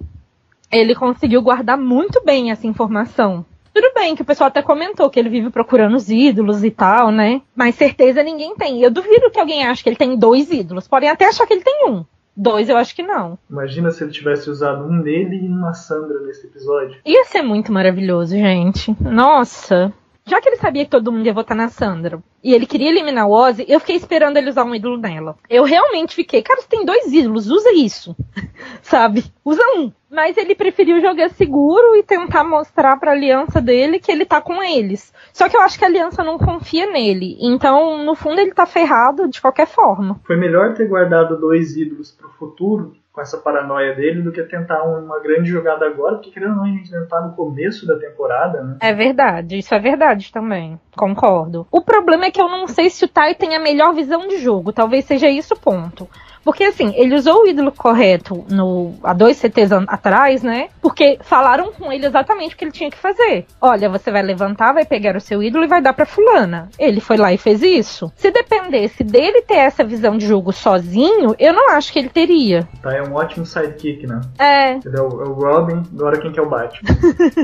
Ele 0.71 0.95
conseguiu 0.95 1.41
guardar 1.41 1.77
muito 1.77 2.23
bem 2.23 2.49
essa 2.49 2.65
informação. 2.65 3.45
Tudo 3.73 3.91
bem 3.93 4.15
que 4.15 4.21
o 4.21 4.25
pessoal 4.25 4.47
até 4.47 4.61
comentou 4.61 5.09
que 5.09 5.19
ele 5.19 5.27
vive 5.27 5.49
procurando 5.49 5.97
os 5.97 6.09
ídolos 6.09 6.63
e 6.63 6.71
tal, 6.71 7.11
né? 7.11 7.41
Mas 7.53 7.75
certeza 7.75 8.23
ninguém 8.23 8.55
tem. 8.55 8.81
Eu 8.81 8.89
duvido 8.89 9.29
que 9.29 9.39
alguém 9.41 9.65
ache 9.65 9.83
que 9.83 9.89
ele 9.89 9.97
tem 9.97 10.17
dois 10.17 10.49
ídolos. 10.49 10.87
Podem 10.87 11.09
até 11.09 11.25
achar 11.25 11.45
que 11.45 11.53
ele 11.53 11.63
tem 11.63 11.89
um. 11.89 12.05
Dois 12.35 12.69
eu 12.69 12.77
acho 12.77 12.95
que 12.95 13.03
não. 13.03 13.37
Imagina 13.49 13.91
se 13.91 14.03
ele 14.03 14.11
tivesse 14.11 14.49
usado 14.49 14.85
um 14.85 14.93
nele 14.93 15.35
e 15.45 15.47
uma 15.47 15.73
Sandra 15.73 16.19
nesse 16.21 16.47
episódio. 16.47 16.97
Ia 17.05 17.25
ser 17.25 17.41
muito 17.41 17.71
maravilhoso, 17.71 18.35
gente. 18.35 18.95
Nossa. 19.01 19.93
Já 20.25 20.39
que 20.39 20.49
ele 20.49 20.57
sabia 20.57 20.85
que 20.85 20.91
todo 20.91 21.11
mundo 21.11 21.25
ia 21.25 21.33
votar 21.33 21.57
na 21.57 21.69
Sandra 21.69 22.21
e 22.43 22.53
ele 22.53 22.65
queria 22.65 22.89
eliminar 22.89 23.27
o 23.27 23.31
Ozzy, 23.31 23.65
eu 23.67 23.79
fiquei 23.79 23.95
esperando 23.95 24.37
ele 24.37 24.49
usar 24.49 24.63
um 24.63 24.73
ídolo 24.73 24.97
nela. 24.97 25.35
Eu 25.49 25.63
realmente 25.63 26.15
fiquei, 26.15 26.41
cara, 26.41 26.61
você 26.61 26.67
tem 26.67 26.85
dois 26.85 27.11
ídolos, 27.11 27.49
usa 27.49 27.71
isso. 27.73 28.15
Sabe? 28.81 29.23
Usa 29.43 29.61
um. 29.77 29.91
Mas 30.09 30.37
ele 30.37 30.55
preferiu 30.55 31.01
jogar 31.01 31.29
seguro 31.29 31.95
e 31.95 32.03
tentar 32.03 32.43
mostrar 32.43 32.99
pra 32.99 33.11
aliança 33.11 33.61
dele 33.61 33.99
que 33.99 34.11
ele 34.11 34.25
tá 34.25 34.41
com 34.41 34.61
eles. 34.61 35.13
Só 35.33 35.47
que 35.47 35.55
eu 35.55 35.61
acho 35.61 35.77
que 35.77 35.85
a 35.85 35.87
aliança 35.87 36.23
não 36.23 36.37
confia 36.37 36.89
nele. 36.89 37.37
Então, 37.39 38.03
no 38.03 38.15
fundo, 38.15 38.39
ele 38.39 38.53
tá 38.53 38.65
ferrado 38.65 39.27
de 39.27 39.41
qualquer 39.41 39.67
forma. 39.67 40.19
Foi 40.25 40.35
melhor 40.35 40.73
ter 40.73 40.87
guardado 40.87 41.39
dois 41.39 41.77
ídolos 41.77 42.11
pro 42.11 42.29
futuro 42.29 42.93
essa 43.21 43.37
paranoia 43.37 43.95
dele 43.95 44.21
do 44.21 44.31
que 44.31 44.43
tentar 44.43 44.83
uma 44.83 45.19
grande 45.19 45.49
jogada 45.49 45.85
agora, 45.85 46.15
porque 46.15 46.31
querendo 46.31 46.51
ou 46.51 46.55
não, 46.57 46.63
a 46.65 46.67
gente 46.67 46.93
ainda 46.93 47.07
tá 47.07 47.21
no 47.21 47.33
começo 47.33 47.85
da 47.87 47.97
temporada, 47.97 48.63
né? 48.63 48.77
É 48.79 48.93
verdade, 48.93 49.57
isso 49.57 49.73
é 49.73 49.79
verdade 49.79 50.31
também. 50.31 50.79
Concordo. 50.95 51.65
O 51.71 51.81
problema 51.81 52.25
é 52.25 52.31
que 52.31 52.41
eu 52.41 52.49
não 52.49 52.67
sei 52.67 52.89
se 52.89 53.05
o 53.05 53.07
Tai 53.07 53.35
tem 53.35 53.55
a 53.55 53.59
melhor 53.59 53.93
visão 53.93 54.27
de 54.27 54.37
jogo. 54.37 54.73
Talvez 54.73 55.05
seja 55.05 55.29
isso 55.29 55.53
o 55.53 55.59
ponto. 55.59 56.07
Porque 56.43 56.63
assim, 56.63 56.93
ele 56.95 57.15
usou 57.15 57.43
o 57.43 57.47
ídolo 57.47 57.71
correto 57.71 58.45
no, 58.49 58.93
há 59.03 59.13
dois 59.13 59.37
CTs 59.37 59.71
atrás, 59.87 60.43
né? 60.43 60.69
Porque 60.81 61.17
falaram 61.21 61.71
com 61.71 61.91
ele 61.91 62.05
exatamente 62.05 62.55
o 62.55 62.57
que 62.57 62.65
ele 62.65 62.71
tinha 62.71 62.89
que 62.89 62.97
fazer. 62.97 63.45
Olha, 63.59 63.89
você 63.89 64.11
vai 64.11 64.21
levantar, 64.21 64.73
vai 64.73 64.85
pegar 64.85 65.15
o 65.15 65.21
seu 65.21 65.41
ídolo 65.41 65.63
e 65.63 65.67
vai 65.67 65.81
dar 65.81 65.93
pra 65.93 66.05
fulana. 66.05 66.69
Ele 66.79 66.99
foi 66.99 67.17
lá 67.17 67.31
e 67.31 67.37
fez 67.37 67.61
isso. 67.61 68.11
Se 68.15 68.31
dependesse 68.31 69.03
dele 69.03 69.41
ter 69.43 69.57
essa 69.57 69.83
visão 69.83 70.17
de 70.17 70.25
jogo 70.25 70.51
sozinho, 70.51 71.35
eu 71.37 71.53
não 71.53 71.69
acho 71.71 71.91
que 71.93 71.99
ele 71.99 72.09
teria. 72.09 72.67
Tá, 72.81 72.93
é 72.93 73.01
um 73.01 73.13
ótimo 73.13 73.45
sidekick, 73.45 74.07
né? 74.07 74.21
É. 74.39 74.73
Ele 74.73 74.97
é 74.97 75.01
o, 75.01 75.21
é 75.21 75.29
o 75.29 75.33
Robin, 75.33 75.83
agora 75.93 76.19
quem 76.19 76.31
que 76.31 76.39
é 76.39 76.43
o 76.43 76.49
Batman? 76.49 76.89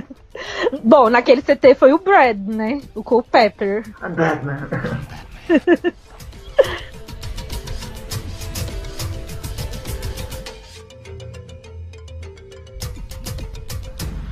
Bom, 0.84 1.10
naquele 1.10 1.42
CT 1.42 1.76
foi 1.76 1.94
o 1.94 2.00
Brad, 2.00 2.38
né? 2.38 2.80
O 2.94 3.04
Cole 3.04 3.26
Pepper. 3.32 3.84
A 4.02 4.10
Batman. 4.10 4.68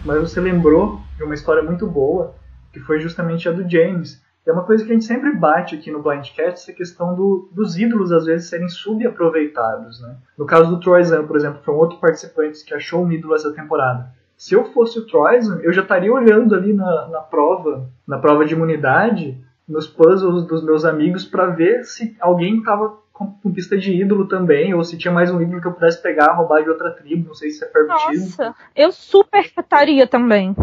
mas 0.05 0.19
você 0.19 0.39
lembrou 0.39 1.01
de 1.17 1.23
uma 1.23 1.33
história 1.33 1.63
muito 1.63 1.87
boa, 1.87 2.35
que 2.71 2.79
foi 2.79 2.99
justamente 2.99 3.49
a 3.49 3.51
do 3.51 3.67
James, 3.69 4.23
é 4.45 4.51
uma 4.51 4.63
coisa 4.63 4.85
que 4.85 4.91
a 4.91 4.93
gente 4.93 5.05
sempre 5.05 5.33
bate 5.33 5.73
aqui 5.73 5.91
no 5.91 6.03
Blindcast, 6.03 6.61
essa 6.61 6.73
questão 6.73 7.15
do, 7.15 7.49
dos 7.51 7.77
ídolos 7.77 8.11
às 8.11 8.25
vezes 8.25 8.47
serem 8.47 8.69
subaproveitados, 8.69 9.99
né? 10.01 10.17
No 10.37 10.45
caso 10.45 10.69
do 10.69 10.79
Troyzan, 10.79 11.25
por 11.25 11.35
exemplo, 11.35 11.61
foi 11.65 11.73
um 11.73 11.77
outro 11.77 11.97
participante 11.97 12.63
que 12.63 12.73
achou 12.73 13.03
um 13.03 13.11
ídolo 13.11 13.33
essa 13.33 13.51
temporada. 13.51 14.13
Se 14.37 14.53
eu 14.53 14.65
fosse 14.65 14.99
o 14.99 15.07
Troyzan, 15.07 15.59
eu 15.63 15.73
já 15.73 15.81
estaria 15.81 16.13
olhando 16.13 16.53
ali 16.53 16.73
na, 16.73 17.07
na 17.07 17.21
prova, 17.21 17.89
na 18.07 18.19
prova 18.19 18.45
de 18.45 18.53
imunidade, 18.53 19.43
nos 19.67 19.87
puzzles 19.87 20.45
dos 20.45 20.63
meus 20.63 20.85
amigos 20.85 21.25
para 21.25 21.47
ver 21.47 21.83
se 21.83 22.15
alguém 22.19 22.59
estava 22.59 22.97
com, 23.15 23.53
pista 23.53 23.77
de 23.77 23.93
ídolo 23.93 24.27
também, 24.27 24.73
ou 24.73 24.83
se 24.83 24.97
tinha 24.97 25.13
mais 25.13 25.31
um 25.31 25.41
ídolo 25.41 25.61
que 25.61 25.67
eu 25.67 25.71
pudesse 25.71 26.01
pegar, 26.01 26.33
roubar 26.33 26.61
de 26.61 26.69
outra 26.69 26.91
tribo, 26.91 27.29
não 27.29 27.33
sei 27.33 27.49
se 27.49 27.63
é 27.63 27.67
permitido. 27.67 28.19
Nossa, 28.19 28.55
eu 28.75 28.91
super 28.91 29.39
estaria 29.39 30.05
também. 30.05 30.53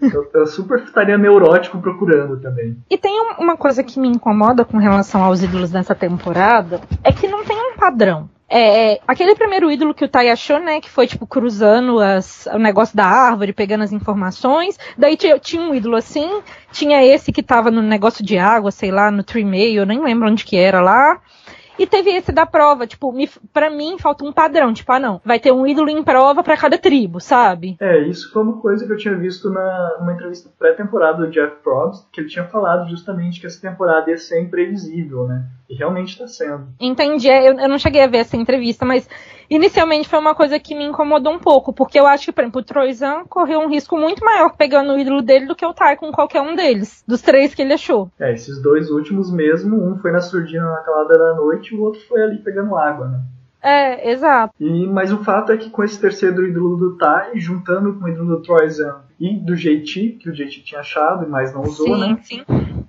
Eu, 0.00 0.30
eu 0.32 0.46
super 0.46 0.82
estaria 0.82 1.18
neurótico 1.18 1.78
procurando 1.78 2.40
também. 2.40 2.78
E 2.88 2.96
tem 2.96 3.20
uma 3.38 3.58
coisa 3.58 3.84
que 3.84 4.00
me 4.00 4.08
incomoda 4.08 4.64
com 4.64 4.78
relação 4.78 5.22
aos 5.22 5.42
ídolos 5.42 5.70
dessa 5.70 5.94
temporada, 5.94 6.80
é 7.04 7.12
que 7.12 7.28
não 7.28 7.44
tem 7.44 7.56
um 7.56 7.76
padrão. 7.76 8.30
É, 8.48 8.92
é, 8.92 9.00
aquele 9.06 9.34
primeiro 9.34 9.70
ídolo 9.70 9.92
que 9.92 10.06
o 10.06 10.08
Tai 10.08 10.30
achou, 10.30 10.58
né, 10.58 10.80
que 10.80 10.88
foi, 10.88 11.06
tipo, 11.06 11.26
cruzando 11.26 12.00
as, 12.00 12.46
o 12.46 12.58
negócio 12.58 12.96
da 12.96 13.04
árvore, 13.04 13.52
pegando 13.52 13.84
as 13.84 13.92
informações. 13.92 14.78
Daí 14.96 15.18
tinha, 15.18 15.38
tinha 15.38 15.60
um 15.60 15.74
ídolo 15.74 15.96
assim, 15.96 16.40
tinha 16.72 17.04
esse 17.04 17.30
que 17.30 17.42
tava 17.42 17.70
no 17.70 17.82
negócio 17.82 18.24
de 18.24 18.38
água, 18.38 18.70
sei 18.70 18.90
lá, 18.90 19.10
no 19.10 19.22
Tree 19.22 19.44
Mail, 19.44 19.82
eu 19.82 19.86
nem 19.86 20.02
lembro 20.02 20.30
onde 20.30 20.46
que 20.46 20.56
era 20.56 20.80
lá. 20.80 21.20
E 21.78 21.86
teve 21.86 22.10
esse 22.10 22.32
da 22.32 22.44
prova, 22.44 22.86
tipo, 22.86 23.12
me, 23.12 23.28
pra 23.52 23.70
mim 23.70 23.98
falta 23.98 24.24
um 24.24 24.32
padrão, 24.32 24.72
tipo, 24.72 24.90
ah 24.92 24.98
não, 24.98 25.20
vai 25.24 25.38
ter 25.38 25.52
um 25.52 25.66
ídolo 25.66 25.88
em 25.88 26.02
prova 26.02 26.42
para 26.42 26.56
cada 26.56 26.76
tribo, 26.76 27.20
sabe? 27.20 27.76
É, 27.80 28.00
isso 28.00 28.32
foi 28.32 28.42
uma 28.42 28.60
coisa 28.60 28.84
que 28.84 28.92
eu 28.92 28.96
tinha 28.96 29.16
visto 29.16 29.50
na, 29.50 29.96
numa 30.00 30.12
entrevista 30.12 30.50
pré-temporada 30.58 31.24
do 31.24 31.30
Jeff 31.30 31.56
Probst, 31.62 32.06
que 32.12 32.20
ele 32.20 32.28
tinha 32.28 32.44
falado 32.44 32.88
justamente 32.88 33.40
que 33.40 33.46
essa 33.46 33.60
temporada 33.60 34.10
ia 34.10 34.18
ser 34.18 34.42
imprevisível, 34.42 35.26
né? 35.26 35.46
E 35.68 35.74
realmente 35.74 36.12
está 36.12 36.26
sendo. 36.26 36.68
Entendi, 36.80 37.28
é, 37.28 37.48
eu, 37.48 37.58
eu 37.58 37.68
não 37.68 37.78
cheguei 37.78 38.02
a 38.02 38.06
ver 38.06 38.18
essa 38.18 38.36
entrevista, 38.36 38.86
mas 38.86 39.08
inicialmente 39.50 40.08
foi 40.08 40.18
uma 40.18 40.34
coisa 40.34 40.58
que 40.58 40.74
me 40.74 40.84
incomodou 40.84 41.32
um 41.32 41.38
pouco, 41.38 41.72
porque 41.72 42.00
eu 42.00 42.06
acho 42.06 42.26
que, 42.26 42.32
por 42.32 42.40
exemplo, 42.42 42.60
o 42.60 42.64
Troizan 42.64 43.24
correu 43.28 43.60
um 43.60 43.68
risco 43.68 43.96
muito 43.98 44.24
maior 44.24 44.56
pegando 44.56 44.92
o 44.92 44.98
ídolo 44.98 45.20
dele 45.20 45.46
do 45.46 45.54
que 45.54 45.66
o 45.66 45.74
Tai 45.74 45.96
com 45.96 46.10
qualquer 46.10 46.40
um 46.40 46.56
deles, 46.56 47.04
dos 47.06 47.20
três 47.20 47.54
que 47.54 47.60
ele 47.60 47.74
achou. 47.74 48.10
É, 48.18 48.32
esses 48.32 48.62
dois 48.62 48.90
últimos 48.90 49.30
mesmo, 49.30 49.76
um 49.76 49.98
foi 49.98 50.10
na 50.10 50.20
surdina 50.20 50.64
na 50.64 50.80
calada 50.80 51.18
da 51.18 51.34
noite 51.34 51.74
e 51.74 51.78
o 51.78 51.82
outro 51.82 52.00
foi 52.08 52.22
ali 52.22 52.38
pegando 52.38 52.74
água, 52.74 53.08
né? 53.08 53.20
É, 53.62 54.10
exato. 54.10 54.54
E, 54.60 54.86
mas 54.86 55.12
o 55.12 55.22
fato 55.24 55.52
é 55.52 55.56
que 55.56 55.70
com 55.70 55.82
esse 55.82 56.00
terceiro 56.00 56.46
ídolo 56.46 56.76
do 56.76 56.96
Tai, 56.96 57.32
juntando 57.34 57.94
com 57.94 58.04
o 58.04 58.08
ídolo 58.08 58.36
do 58.36 58.42
Troizan 58.42 59.00
e 59.18 59.36
do 59.36 59.56
JT, 59.56 60.18
que 60.20 60.30
o 60.30 60.32
JT 60.32 60.62
tinha 60.62 60.80
achado, 60.80 61.28
mas 61.28 61.52
não 61.52 61.62
usou, 61.62 61.86
sim, 61.86 62.00
né? 62.00 62.18
Sim. 62.22 62.44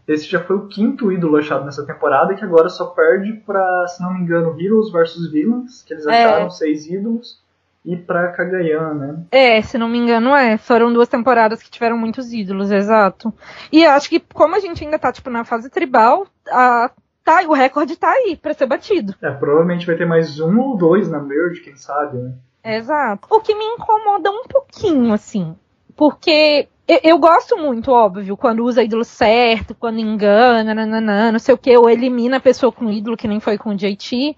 Esse 0.07 0.29
já 0.29 0.39
foi 0.39 0.55
o 0.55 0.67
quinto 0.67 1.11
ídolo 1.11 1.37
achado 1.37 1.65
nessa 1.65 1.85
temporada, 1.85 2.35
que 2.35 2.43
agora 2.43 2.69
só 2.69 2.85
perde 2.87 3.33
pra, 3.45 3.87
se 3.87 4.01
não 4.01 4.13
me 4.13 4.21
engano, 4.21 4.55
Heroes 4.59 4.91
vs 4.91 5.31
Villains, 5.31 5.83
que 5.83 5.93
eles 5.93 6.05
acharam 6.05 6.47
é. 6.47 6.49
seis 6.51 6.87
ídolos, 6.87 7.41
e 7.83 7.95
pra 7.95 8.31
Kagayan, 8.33 8.93
né? 8.93 9.23
É, 9.31 9.61
se 9.61 9.77
não 9.77 9.87
me 9.87 9.97
engano, 9.97 10.35
é. 10.35 10.57
Foram 10.57 10.93
duas 10.93 11.07
temporadas 11.07 11.63
que 11.63 11.71
tiveram 11.71 11.97
muitos 11.97 12.31
ídolos, 12.31 12.71
exato. 12.71 13.33
E 13.71 13.85
acho 13.85 14.09
que, 14.09 14.19
como 14.19 14.55
a 14.55 14.59
gente 14.59 14.83
ainda 14.83 14.99
tá, 14.99 15.11
tipo, 15.11 15.29
na 15.29 15.43
fase 15.43 15.69
tribal, 15.69 16.27
a 16.51 16.91
tá, 17.29 17.47
o 17.47 17.53
recorde 17.53 17.95
tá 17.95 18.09
aí 18.09 18.35
pra 18.35 18.55
ser 18.55 18.65
batido. 18.65 19.13
É, 19.21 19.29
provavelmente 19.29 19.85
vai 19.85 19.95
ter 19.95 20.05
mais 20.05 20.39
um 20.39 20.59
ou 20.59 20.75
dois 20.75 21.09
na 21.09 21.19
Merge, 21.19 21.61
quem 21.61 21.75
sabe, 21.75 22.17
né? 22.17 22.33
Exato. 22.63 23.27
O 23.29 23.39
que 23.39 23.53
me 23.53 23.63
incomoda 23.63 24.31
um 24.31 24.43
pouquinho, 24.43 25.13
assim, 25.13 25.55
porque 25.95 26.67
eu, 26.87 26.99
eu, 27.03 27.17
gosto 27.19 27.55
muito, 27.55 27.91
óbvio, 27.91 28.35
quando 28.35 28.65
usa 28.65 28.83
ídolo 28.83 29.05
certo, 29.05 29.75
quando 29.75 29.99
engana, 29.99 30.73
nananã, 30.73 31.31
não 31.31 31.39
sei 31.39 31.53
o 31.53 31.57
que, 31.57 31.77
ou 31.77 31.89
elimina 31.89 32.37
a 32.37 32.41
pessoa 32.41 32.71
com 32.71 32.89
ídolo, 32.89 33.15
que 33.15 33.27
nem 33.27 33.39
foi 33.39 33.57
com 33.57 33.69
o 33.69 33.75
JT. 33.75 34.35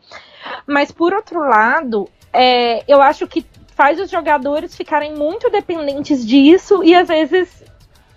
Mas, 0.68 0.92
por 0.92 1.14
outro 1.14 1.40
lado, 1.40 2.10
é, 2.34 2.84
eu 2.92 3.02
acho 3.02 3.26
que 3.26 3.46
faz 3.74 4.00
os 4.00 4.12
jogadores 4.12 4.76
ficarem 4.76 5.16
muito 5.16 5.50
dependentes 5.50 6.28
disso 6.28 6.84
e 6.84 6.94
às 6.94 7.08
vezes 7.08 7.64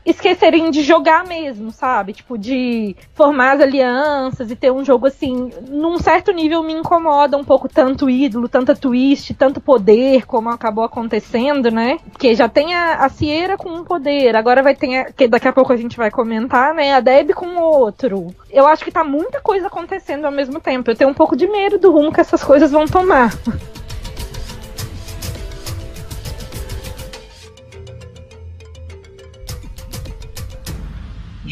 esquecerem 0.05 0.71
de 0.71 0.83
jogar 0.83 1.27
mesmo, 1.27 1.71
sabe? 1.71 2.13
Tipo, 2.13 2.37
de 2.37 2.97
formar 3.15 3.57
as 3.57 3.61
alianças 3.63 4.51
e 4.51 4.57
ter 4.57 4.71
um 4.71 4.85
jogo 4.85 5.07
assim, 5.07 5.51
num 5.69 5.99
certo 5.99 6.33
nível 6.33 6.63
me 6.63 6.73
incomoda 6.73 7.37
um 7.37 7.45
pouco 7.45 7.69
tanto 7.69 8.11
ídolo, 8.11 8.49
tanta 8.49 8.75
twist, 8.75 9.35
tanto 9.35 9.61
poder, 9.61 10.27
como 10.27 10.51
acabou 10.51 10.85
acontecendo, 10.85 11.71
né? 11.71 11.99
Porque 12.11 12.35
já 12.35 12.49
tem 12.49 12.75
a, 12.75 13.05
a 13.05 13.09
Sierra 13.09 13.57
com 13.57 13.71
um 13.71 13.85
poder, 13.85 14.37
agora 14.37 14.63
vai 14.63 14.75
ter, 14.75 14.97
a, 14.97 15.13
que 15.13 15.27
daqui 15.27 15.49
a 15.49 15.53
pouco 15.53 15.73
a 15.73 15.77
gente 15.77 15.97
vai 15.97 16.11
comentar, 16.11 16.75
né? 16.75 16.93
A 16.93 17.01
Deb 17.01 17.33
com 17.33 17.57
outro. 17.57 18.29
Eu 18.51 18.67
acho 18.67 18.85
que 18.85 18.93
tá 18.93 19.03
muita 19.03 19.41
coisa 19.41 19.67
acontecendo 19.67 20.25
ao 20.25 20.33
mesmo 20.33 20.61
tempo. 20.61 20.91
Eu 20.91 20.97
tenho 20.97 21.11
um 21.11 21.15
pouco 21.15 21.37
de 21.37 21.47
medo 21.47 21.79
do 21.79 21.91
rumo 21.91 22.13
que 22.13 22.21
essas 22.21 22.43
coisas 22.43 22.71
vão 22.71 22.87
tomar. 22.87 23.33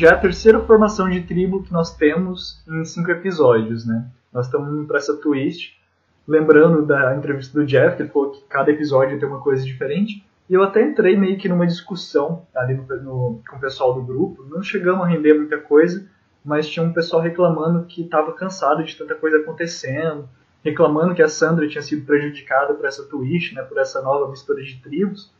já 0.02 0.08
é 0.08 0.12
a 0.14 0.18
terceira 0.18 0.58
formação 0.58 1.08
de 1.08 1.20
tribo 1.20 1.62
que 1.62 1.72
nós 1.72 1.94
temos 1.94 2.60
em 2.66 2.84
cinco 2.84 3.12
episódios, 3.12 3.86
né? 3.86 4.04
Nós 4.32 4.46
estamos 4.46 4.74
indo 4.74 4.84
para 4.84 4.98
essa 4.98 5.16
twist, 5.16 5.80
lembrando 6.26 6.84
da 6.84 7.14
entrevista 7.14 7.56
do 7.56 7.64
Jeff, 7.64 7.94
que 7.94 8.02
ele 8.02 8.10
falou 8.10 8.32
que 8.32 8.42
cada 8.48 8.72
episódio 8.72 9.16
tem 9.16 9.28
uma 9.28 9.40
coisa 9.40 9.64
diferente. 9.64 10.26
E 10.50 10.54
eu 10.54 10.62
até 10.64 10.82
entrei 10.82 11.16
meio 11.16 11.38
que 11.38 11.48
numa 11.48 11.68
discussão 11.68 12.44
ali 12.52 12.74
no, 12.74 12.82
no, 13.00 13.42
com 13.48 13.56
o 13.56 13.60
pessoal 13.60 13.94
do 13.94 14.02
grupo. 14.02 14.44
Não 14.50 14.60
chegamos 14.60 15.04
a 15.04 15.08
render 15.08 15.34
muita 15.34 15.58
coisa, 15.58 16.04
mas 16.44 16.68
tinha 16.68 16.84
um 16.84 16.92
pessoal 16.92 17.22
reclamando 17.22 17.86
que 17.86 18.02
estava 18.02 18.32
cansado 18.32 18.82
de 18.82 18.96
tanta 18.96 19.14
coisa 19.14 19.36
acontecendo, 19.36 20.28
reclamando 20.64 21.14
que 21.14 21.22
a 21.22 21.28
Sandra 21.28 21.68
tinha 21.68 21.80
sido 21.80 22.04
prejudicada 22.04 22.74
por 22.74 22.86
essa 22.86 23.04
twist, 23.04 23.54
né, 23.54 23.62
por 23.62 23.78
essa 23.78 24.02
nova 24.02 24.28
mistura 24.28 24.64
de 24.64 24.82
tribos. 24.82 25.32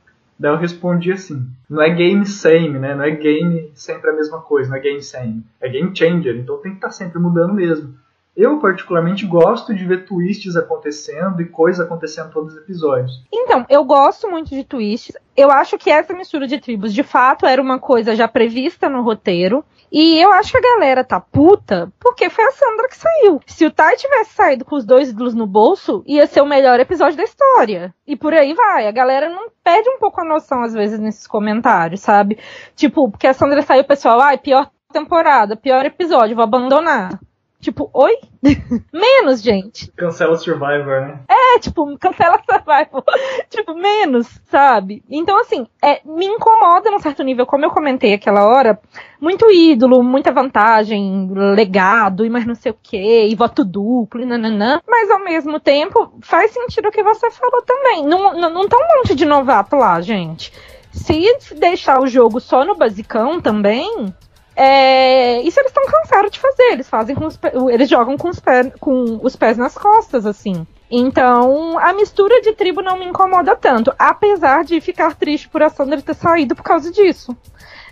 Daí 0.42 0.50
eu 0.50 0.58
respondi 0.58 1.12
assim: 1.12 1.46
não 1.70 1.80
é 1.80 1.88
game 1.88 2.26
same, 2.26 2.76
né? 2.76 2.96
Não 2.96 3.04
é 3.04 3.12
game 3.12 3.70
sempre 3.76 4.10
a 4.10 4.12
mesma 4.12 4.40
coisa, 4.40 4.70
não 4.70 4.76
é 4.76 4.80
game 4.80 5.00
same. 5.00 5.44
É 5.60 5.68
game 5.68 5.96
changer, 5.96 6.36
então 6.36 6.58
tem 6.58 6.72
que 6.72 6.78
estar 6.78 6.88
tá 6.88 6.92
sempre 6.92 7.20
mudando 7.20 7.54
mesmo. 7.54 7.94
Eu, 8.36 8.58
particularmente, 8.58 9.24
gosto 9.24 9.72
de 9.72 9.84
ver 9.84 10.04
twists 10.04 10.56
acontecendo 10.56 11.40
e 11.40 11.44
coisas 11.44 11.84
acontecendo 11.86 12.32
todos 12.32 12.54
os 12.54 12.58
episódios. 12.60 13.22
Então, 13.32 13.64
eu 13.68 13.84
gosto 13.84 14.28
muito 14.28 14.48
de 14.48 14.64
twists. 14.64 15.14
Eu 15.36 15.48
acho 15.50 15.78
que 15.78 15.90
essa 15.90 16.12
mistura 16.12 16.48
de 16.48 16.58
tribos, 16.58 16.92
de 16.92 17.04
fato, 17.04 17.46
era 17.46 17.62
uma 17.62 17.78
coisa 17.78 18.16
já 18.16 18.26
prevista 18.26 18.88
no 18.88 19.02
roteiro. 19.02 19.64
E 19.92 20.18
eu 20.18 20.32
acho 20.32 20.50
que 20.52 20.56
a 20.56 20.74
galera 20.74 21.04
tá 21.04 21.20
puta 21.20 21.92
porque 22.00 22.30
foi 22.30 22.44
a 22.44 22.52
Sandra 22.52 22.88
que 22.88 22.96
saiu. 22.96 23.40
Se 23.46 23.66
o 23.66 23.70
Tai 23.70 23.94
tivesse 23.94 24.32
saído 24.32 24.64
com 24.64 24.74
os 24.74 24.86
dois 24.86 25.10
ídolos 25.10 25.34
no 25.34 25.46
bolso, 25.46 26.02
ia 26.06 26.26
ser 26.26 26.40
o 26.40 26.46
melhor 26.46 26.80
episódio 26.80 27.18
da 27.18 27.24
história. 27.24 27.94
E 28.06 28.16
por 28.16 28.32
aí 28.32 28.54
vai. 28.54 28.88
A 28.88 28.90
galera 28.90 29.28
não 29.28 29.50
perde 29.62 29.90
um 29.90 29.98
pouco 29.98 30.18
a 30.22 30.24
noção, 30.24 30.62
às 30.62 30.72
vezes, 30.72 30.98
nesses 30.98 31.26
comentários, 31.26 32.00
sabe? 32.00 32.38
Tipo, 32.74 33.10
porque 33.10 33.26
a 33.26 33.34
Sandra 33.34 33.60
saiu, 33.60 33.82
o 33.82 33.86
pessoal, 33.86 34.18
ai, 34.18 34.38
pior 34.38 34.70
temporada, 34.90 35.56
pior 35.56 35.84
episódio, 35.84 36.36
vou 36.36 36.44
abandonar. 36.44 37.20
Tipo, 37.60 37.88
oi? 37.94 38.18
menos, 38.92 39.40
gente. 39.40 39.92
Cancela 39.92 40.36
Survivor, 40.36 41.02
né? 41.02 41.20
É, 41.28 41.41
tipo, 41.58 41.96
cancela 41.98 42.40
Survivor. 42.48 43.04
tipo, 43.50 43.74
menos, 43.74 44.40
sabe? 44.50 45.02
Então, 45.10 45.38
assim, 45.40 45.66
é, 45.82 46.00
me 46.04 46.26
incomoda 46.26 46.90
num 46.90 46.98
certo 46.98 47.22
nível, 47.22 47.46
como 47.46 47.64
eu 47.64 47.70
comentei 47.70 48.14
aquela 48.14 48.46
hora, 48.46 48.78
muito 49.20 49.50
ídolo, 49.50 50.02
muita 50.02 50.32
vantagem, 50.32 51.28
legado, 51.54 52.24
e 52.24 52.30
mais 52.30 52.46
não 52.46 52.54
sei 52.54 52.72
o 52.72 52.78
que, 52.82 53.26
e 53.26 53.34
voto 53.34 53.64
duplo, 53.64 54.20
e 54.20 54.26
nananã. 54.26 54.80
Mas 54.86 55.10
ao 55.10 55.20
mesmo 55.20 55.60
tempo, 55.60 56.12
faz 56.22 56.50
sentido 56.52 56.88
o 56.88 56.92
que 56.92 57.02
você 57.02 57.30
falou 57.30 57.62
também. 57.62 58.06
Não, 58.06 58.34
não, 58.34 58.50
não 58.50 58.68
tá 58.68 58.76
um 58.76 58.98
monte 58.98 59.14
de 59.14 59.24
novato 59.24 59.76
lá, 59.76 60.00
gente. 60.00 60.52
Se 60.92 61.24
deixar 61.56 62.00
o 62.00 62.06
jogo 62.06 62.38
só 62.38 62.64
no 62.64 62.76
basicão 62.76 63.40
também, 63.40 64.12
é, 64.54 65.40
isso 65.42 65.58
eles 65.58 65.70
estão 65.70 65.86
cansados 65.86 66.30
de 66.30 66.38
fazer. 66.38 66.72
Eles 66.72 66.88
fazem 66.88 67.16
com 67.16 67.26
os, 67.26 67.38
eles 67.70 67.88
jogam 67.88 68.16
com 68.16 68.28
os, 68.28 68.38
pés, 68.38 68.72
com 68.78 69.20
os 69.22 69.34
pés 69.36 69.56
nas 69.56 69.76
costas, 69.76 70.26
assim. 70.26 70.66
Então, 70.94 71.78
a 71.78 71.94
mistura 71.94 72.42
de 72.42 72.52
tribo 72.52 72.82
não 72.82 72.98
me 72.98 73.06
incomoda 73.06 73.56
tanto, 73.56 73.94
apesar 73.98 74.62
de 74.62 74.78
ficar 74.78 75.14
triste 75.14 75.48
por 75.48 75.62
a 75.62 75.70
Sandra 75.70 76.02
ter 76.02 76.12
saído 76.12 76.54
por 76.54 76.62
causa 76.62 76.92
disso. 76.92 77.34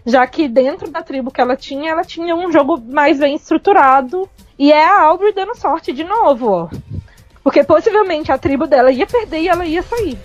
Já 0.05 0.27
que 0.27 0.47
dentro 0.47 0.91
da 0.91 1.03
tribo 1.03 1.31
que 1.31 1.41
ela 1.41 1.57
tinha, 1.57 1.93
ela 1.93 2.05
tinha 2.05 2.37
um 2.37 2.53
jogo 2.53 2.79
mais 2.79 3.19
bem 3.19 3.37
estruturado. 3.37 4.29
E 4.59 4.71
é 4.71 4.85
a 4.85 5.01
Aubrey 5.01 5.33
dando 5.33 5.57
sorte 5.57 5.95
de 5.95 6.05
novo, 6.05 6.51
ó. 6.51 6.69
Porque 7.43 7.65
possivelmente 7.65 8.31
a 8.31 8.37
tribo 8.37 8.67
dela 8.67 8.93
ia 8.93 9.07
perder 9.07 9.41
e 9.41 9.49
ela 9.49 9.65
ia 9.65 9.83
sair. 9.83 10.19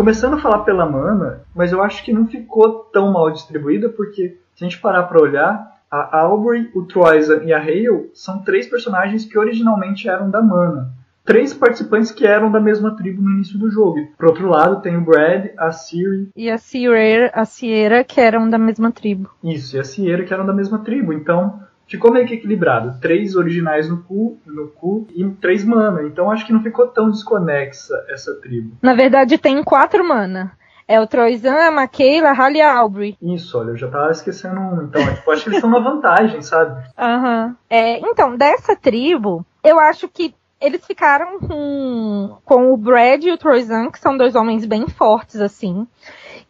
Começando 0.00 0.32
a 0.32 0.40
falar 0.40 0.60
pela 0.60 0.86
mana, 0.86 1.42
mas 1.54 1.72
eu 1.72 1.82
acho 1.82 2.02
que 2.02 2.10
não 2.10 2.26
ficou 2.26 2.88
tão 2.90 3.12
mal 3.12 3.30
distribuída, 3.30 3.90
porque 3.90 4.38
se 4.54 4.64
a 4.64 4.66
gente 4.66 4.80
parar 4.80 5.02
para 5.02 5.20
olhar, 5.20 5.76
a 5.90 6.20
Aubrey, 6.20 6.70
o 6.74 6.86
Troisan 6.86 7.42
e 7.44 7.52
a 7.52 7.58
Hale 7.58 8.10
são 8.14 8.38
três 8.38 8.66
personagens 8.66 9.26
que 9.26 9.38
originalmente 9.38 10.08
eram 10.08 10.30
da 10.30 10.40
mana. 10.40 10.88
três 11.22 11.52
participantes 11.52 12.10
que 12.10 12.26
eram 12.26 12.50
da 12.50 12.58
mesma 12.58 12.96
tribo 12.96 13.20
no 13.20 13.30
início 13.30 13.58
do 13.58 13.70
jogo. 13.70 13.98
Por 14.16 14.28
outro 14.28 14.48
lado, 14.48 14.80
tem 14.80 14.96
o 14.96 15.04
Brad, 15.04 15.48
a 15.58 15.70
Siri. 15.70 16.30
E 16.34 16.50
a 16.50 16.56
Sierra, 16.56 17.30
a 17.34 17.44
Sierra 17.44 18.02
que 18.02 18.22
eram 18.22 18.48
da 18.48 18.58
mesma 18.58 18.90
tribo. 18.90 19.28
Isso, 19.44 19.76
e 19.76 19.80
a 19.80 19.84
Sierra, 19.84 20.24
que 20.24 20.32
eram 20.32 20.46
da 20.46 20.54
mesma 20.54 20.78
tribo. 20.78 21.12
Então, 21.12 21.60
ficou 21.90 22.12
meio 22.12 22.26
que 22.26 22.34
equilibrado. 22.34 22.98
Três 23.00 23.34
originais 23.34 23.88
no 23.88 24.02
cu, 24.04 24.38
no 24.46 24.68
cu 24.68 25.06
e 25.14 25.28
três 25.40 25.64
mana. 25.64 26.04
Então 26.04 26.30
acho 26.30 26.46
que 26.46 26.52
não 26.52 26.62
ficou 26.62 26.86
tão 26.86 27.10
desconexa 27.10 27.94
essa 28.08 28.34
tribo. 28.40 28.76
Na 28.80 28.94
verdade, 28.94 29.36
tem 29.36 29.62
quatro 29.62 30.06
mana. 30.06 30.52
É 30.86 31.00
o 31.00 31.06
Troizan, 31.06 31.68
a 31.68 31.70
Makeila, 31.70 32.30
a 32.30 32.32
Halle 32.32 32.58
e 32.58 32.60
a 32.60 32.76
Aubrey. 32.76 33.16
Isso, 33.22 33.56
olha, 33.56 33.70
eu 33.70 33.76
já 33.76 33.88
tava 33.88 34.10
esquecendo 34.10 34.58
um. 34.58 34.82
Então, 34.82 35.00
tipo, 35.14 35.30
acho 35.30 35.44
que 35.44 35.50
eles 35.50 35.58
estão 35.58 35.70
na 35.70 35.78
vantagem, 35.78 36.42
sabe? 36.42 36.82
Aham. 36.98 37.46
Uhum. 37.46 37.56
É, 37.68 37.98
então, 38.00 38.36
dessa 38.36 38.74
tribo, 38.74 39.46
eu 39.62 39.78
acho 39.78 40.08
que 40.08 40.34
eles 40.60 40.84
ficaram 40.84 41.38
com, 41.38 42.36
com 42.44 42.72
o 42.72 42.76
Brad 42.76 43.22
e 43.22 43.30
o 43.30 43.38
Troizan, 43.38 43.88
que 43.90 44.00
são 44.00 44.16
dois 44.16 44.34
homens 44.34 44.66
bem 44.66 44.88
fortes, 44.88 45.40
assim. 45.40 45.86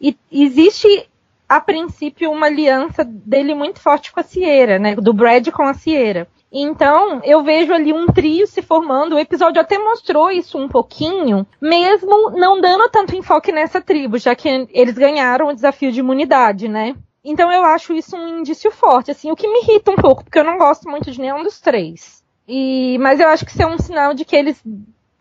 E 0.01 0.17
existe, 0.33 1.07
a 1.51 1.61
princípio, 1.61 2.31
uma 2.31 2.47
aliança 2.47 3.05
dele 3.05 3.57
muito 3.57 3.81
forte 3.81 4.13
com 4.13 4.21
a 4.21 4.23
Sierra, 4.23 4.79
né? 4.79 4.95
Do 4.95 5.13
Brad 5.13 5.49
com 5.49 5.65
a 5.65 5.75
Sierra. 5.75 6.29
Então, 6.53 7.21
eu 7.25 7.43
vejo 7.43 7.73
ali 7.73 7.93
um 7.93 8.07
trio 8.07 8.47
se 8.47 8.63
formando. 8.63 9.17
O 9.17 9.19
episódio 9.19 9.61
até 9.61 9.77
mostrou 9.77 10.31
isso 10.31 10.57
um 10.57 10.69
pouquinho, 10.69 11.45
mesmo 11.61 12.31
não 12.31 12.61
dando 12.61 12.89
tanto 12.89 13.17
enfoque 13.17 13.51
nessa 13.51 13.81
tribo, 13.81 14.17
já 14.17 14.33
que 14.37 14.69
eles 14.71 14.97
ganharam 14.97 15.49
o 15.49 15.53
desafio 15.53 15.91
de 15.91 15.99
imunidade, 15.99 16.69
né? 16.69 16.95
Então 17.25 17.51
eu 17.51 17.65
acho 17.65 17.93
isso 17.95 18.17
um 18.17 18.39
indício 18.39 18.71
forte, 18.71 19.11
assim, 19.11 19.33
o 19.33 19.37
que 19.37 19.49
me 19.49 19.63
irrita 19.63 19.91
um 19.91 19.97
pouco, 19.97 20.23
porque 20.23 20.39
eu 20.39 20.45
não 20.45 20.57
gosto 20.57 20.89
muito 20.89 21.11
de 21.11 21.21
nenhum 21.21 21.43
dos 21.43 21.61
três. 21.61 22.23
E, 22.47 22.97
mas 23.01 23.19
eu 23.19 23.27
acho 23.29 23.45
que 23.45 23.51
isso 23.51 23.63
é 23.63 23.67
um 23.67 23.79
sinal 23.79 24.15
de 24.15 24.25
que 24.25 24.37
eles 24.37 24.63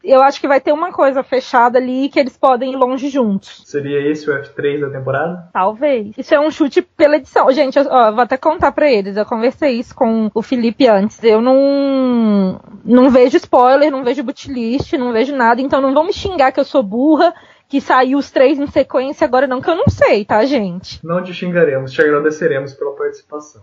eu 0.03 0.21
acho 0.21 0.39
que 0.39 0.47
vai 0.47 0.61
ter 0.61 0.71
uma 0.71 0.91
coisa 0.91 1.23
fechada 1.23 1.77
ali 1.77 2.09
que 2.09 2.19
eles 2.19 2.37
podem 2.37 2.71
ir 2.71 2.75
longe 2.75 3.09
juntos. 3.09 3.63
Seria 3.65 3.99
esse 4.09 4.29
o 4.29 4.33
F3 4.33 4.79
da 4.79 4.89
temporada? 4.89 5.49
Talvez. 5.51 6.17
Isso 6.17 6.33
é 6.33 6.39
um 6.39 6.49
chute 6.49 6.81
pela 6.81 7.17
edição. 7.17 7.51
Gente, 7.51 7.77
eu, 7.77 7.85
ó, 7.89 8.11
vou 8.11 8.21
até 8.21 8.37
contar 8.37 8.71
para 8.71 8.89
eles. 8.89 9.17
Eu 9.17 9.25
conversei 9.25 9.73
isso 9.73 9.93
com 9.93 10.31
o 10.33 10.41
Felipe 10.41 10.87
antes. 10.87 11.21
Eu 11.23 11.41
não 11.41 12.59
não 12.85 13.09
vejo 13.09 13.37
spoiler, 13.37 13.91
não 13.91 14.03
vejo 14.03 14.23
bootlist, 14.23 14.93
não 14.93 15.11
vejo 15.11 15.35
nada. 15.35 15.61
Então 15.61 15.81
não 15.81 15.93
vão 15.93 16.05
me 16.05 16.13
xingar 16.13 16.51
que 16.51 16.59
eu 16.59 16.65
sou 16.65 16.81
burra 16.81 17.33
que 17.69 17.79
saiu 17.79 18.17
os 18.17 18.31
três 18.31 18.59
em 18.59 18.65
sequência 18.65 19.25
agora 19.25 19.45
não, 19.45 19.61
que 19.61 19.69
eu 19.69 19.75
não 19.75 19.87
sei, 19.87 20.25
tá, 20.25 20.43
gente? 20.43 20.99
Não 21.05 21.21
te 21.21 21.31
xingaremos, 21.31 21.91
te 21.91 22.01
agradeceremos 22.01 22.73
pela 22.73 22.95
participação. 22.95 23.61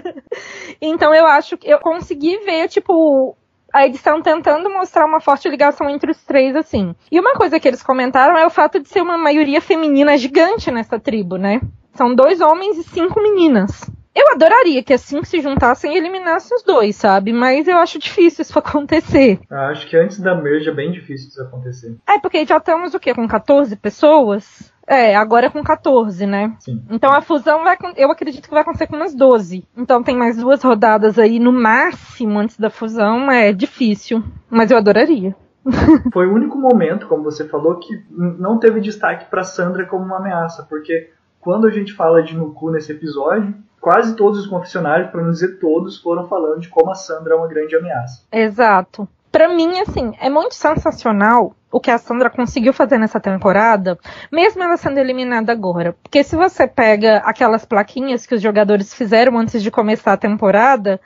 então 0.80 1.14
eu 1.14 1.26
acho 1.26 1.58
que 1.58 1.68
eu 1.68 1.78
consegui 1.78 2.38
ver, 2.38 2.68
tipo, 2.68 3.36
a 3.76 3.84
edição 3.84 4.22
tentando 4.22 4.70
mostrar 4.70 5.04
uma 5.04 5.20
forte 5.20 5.50
ligação 5.50 5.90
entre 5.90 6.10
os 6.10 6.24
três, 6.24 6.56
assim. 6.56 6.94
E 7.12 7.20
uma 7.20 7.34
coisa 7.34 7.60
que 7.60 7.68
eles 7.68 7.82
comentaram 7.82 8.34
é 8.34 8.46
o 8.46 8.50
fato 8.50 8.80
de 8.80 8.88
ser 8.88 9.02
uma 9.02 9.18
maioria 9.18 9.60
feminina 9.60 10.16
gigante 10.16 10.70
nessa 10.70 10.98
tribo, 10.98 11.36
né? 11.36 11.60
São 11.92 12.14
dois 12.14 12.40
homens 12.40 12.78
e 12.78 12.84
cinco 12.84 13.20
meninas. 13.20 13.82
Eu 14.16 14.32
adoraria 14.32 14.82
que 14.82 14.94
assim 14.94 15.20
que 15.20 15.28
se 15.28 15.42
juntassem 15.42 15.92
e 15.92 15.98
eliminassem 15.98 16.56
os 16.56 16.62
dois, 16.62 16.96
sabe? 16.96 17.34
Mas 17.34 17.68
eu 17.68 17.76
acho 17.76 17.98
difícil 17.98 18.40
isso 18.40 18.56
acontecer. 18.58 19.38
Ah, 19.50 19.68
acho 19.68 19.86
que 19.86 19.94
antes 19.94 20.18
da 20.18 20.34
merge 20.34 20.70
é 20.70 20.72
bem 20.72 20.90
difícil 20.90 21.28
isso 21.28 21.42
acontecer. 21.42 21.94
É, 22.08 22.18
porque 22.18 22.46
já 22.46 22.56
estamos 22.56 22.94
o 22.94 22.98
quê? 22.98 23.12
Com 23.14 23.28
14 23.28 23.76
pessoas? 23.76 24.72
É, 24.86 25.14
agora 25.14 25.46
é 25.46 25.50
com 25.50 25.62
14, 25.62 26.24
né? 26.26 26.56
Sim. 26.60 26.82
Então 26.88 27.12
a 27.12 27.20
fusão 27.20 27.62
vai, 27.62 27.76
eu 27.96 28.10
acredito 28.10 28.44
que 28.44 28.54
vai 28.54 28.62
acontecer 28.62 28.86
com 28.86 28.96
umas 28.96 29.14
12. 29.14 29.66
Então 29.76 30.02
tem 30.02 30.16
mais 30.16 30.38
duas 30.38 30.62
rodadas 30.62 31.18
aí 31.18 31.38
no 31.38 31.52
máximo 31.52 32.38
antes 32.38 32.58
da 32.58 32.70
fusão. 32.70 33.30
É 33.30 33.52
difícil, 33.52 34.24
mas 34.48 34.70
eu 34.70 34.78
adoraria. 34.78 35.34
Foi 36.12 36.26
o 36.26 36.32
único 36.32 36.56
momento, 36.56 37.06
como 37.06 37.24
você 37.24 37.46
falou, 37.46 37.80
que 37.80 38.02
não 38.10 38.58
teve 38.58 38.80
destaque 38.80 39.28
para 39.28 39.44
Sandra 39.44 39.84
como 39.84 40.04
uma 40.04 40.18
ameaça, 40.18 40.62
porque 40.62 41.10
quando 41.40 41.66
a 41.66 41.70
gente 41.70 41.92
fala 41.92 42.22
de 42.22 42.36
Nuku 42.36 42.70
nesse 42.70 42.92
episódio, 42.92 43.54
quase 43.86 44.16
todos 44.16 44.40
os 44.40 44.46
confessionários, 44.48 45.12
para 45.12 45.22
não 45.22 45.30
dizer 45.30 45.60
todos, 45.60 46.00
foram 46.00 46.26
falando 46.26 46.58
de 46.58 46.68
como 46.68 46.90
a 46.90 46.94
Sandra 46.96 47.34
é 47.34 47.36
uma 47.36 47.46
grande 47.46 47.76
ameaça. 47.76 48.26
Exato. 48.32 49.06
Para 49.30 49.48
mim, 49.48 49.78
assim, 49.78 50.12
é 50.20 50.28
muito 50.28 50.56
sensacional 50.56 51.54
o 51.70 51.78
que 51.78 51.92
a 51.92 51.96
Sandra 51.96 52.28
conseguiu 52.28 52.72
fazer 52.72 52.98
nessa 52.98 53.20
temporada, 53.20 53.96
mesmo 54.32 54.60
ela 54.60 54.76
sendo 54.76 54.98
eliminada 54.98 55.52
agora. 55.52 55.94
Porque 56.02 56.24
se 56.24 56.34
você 56.34 56.66
pega 56.66 57.18
aquelas 57.18 57.64
plaquinhas 57.64 58.26
que 58.26 58.34
os 58.34 58.42
jogadores 58.42 58.92
fizeram 58.92 59.38
antes 59.38 59.62
de 59.62 59.70
começar 59.70 60.14
a 60.14 60.16
temporada, 60.16 61.00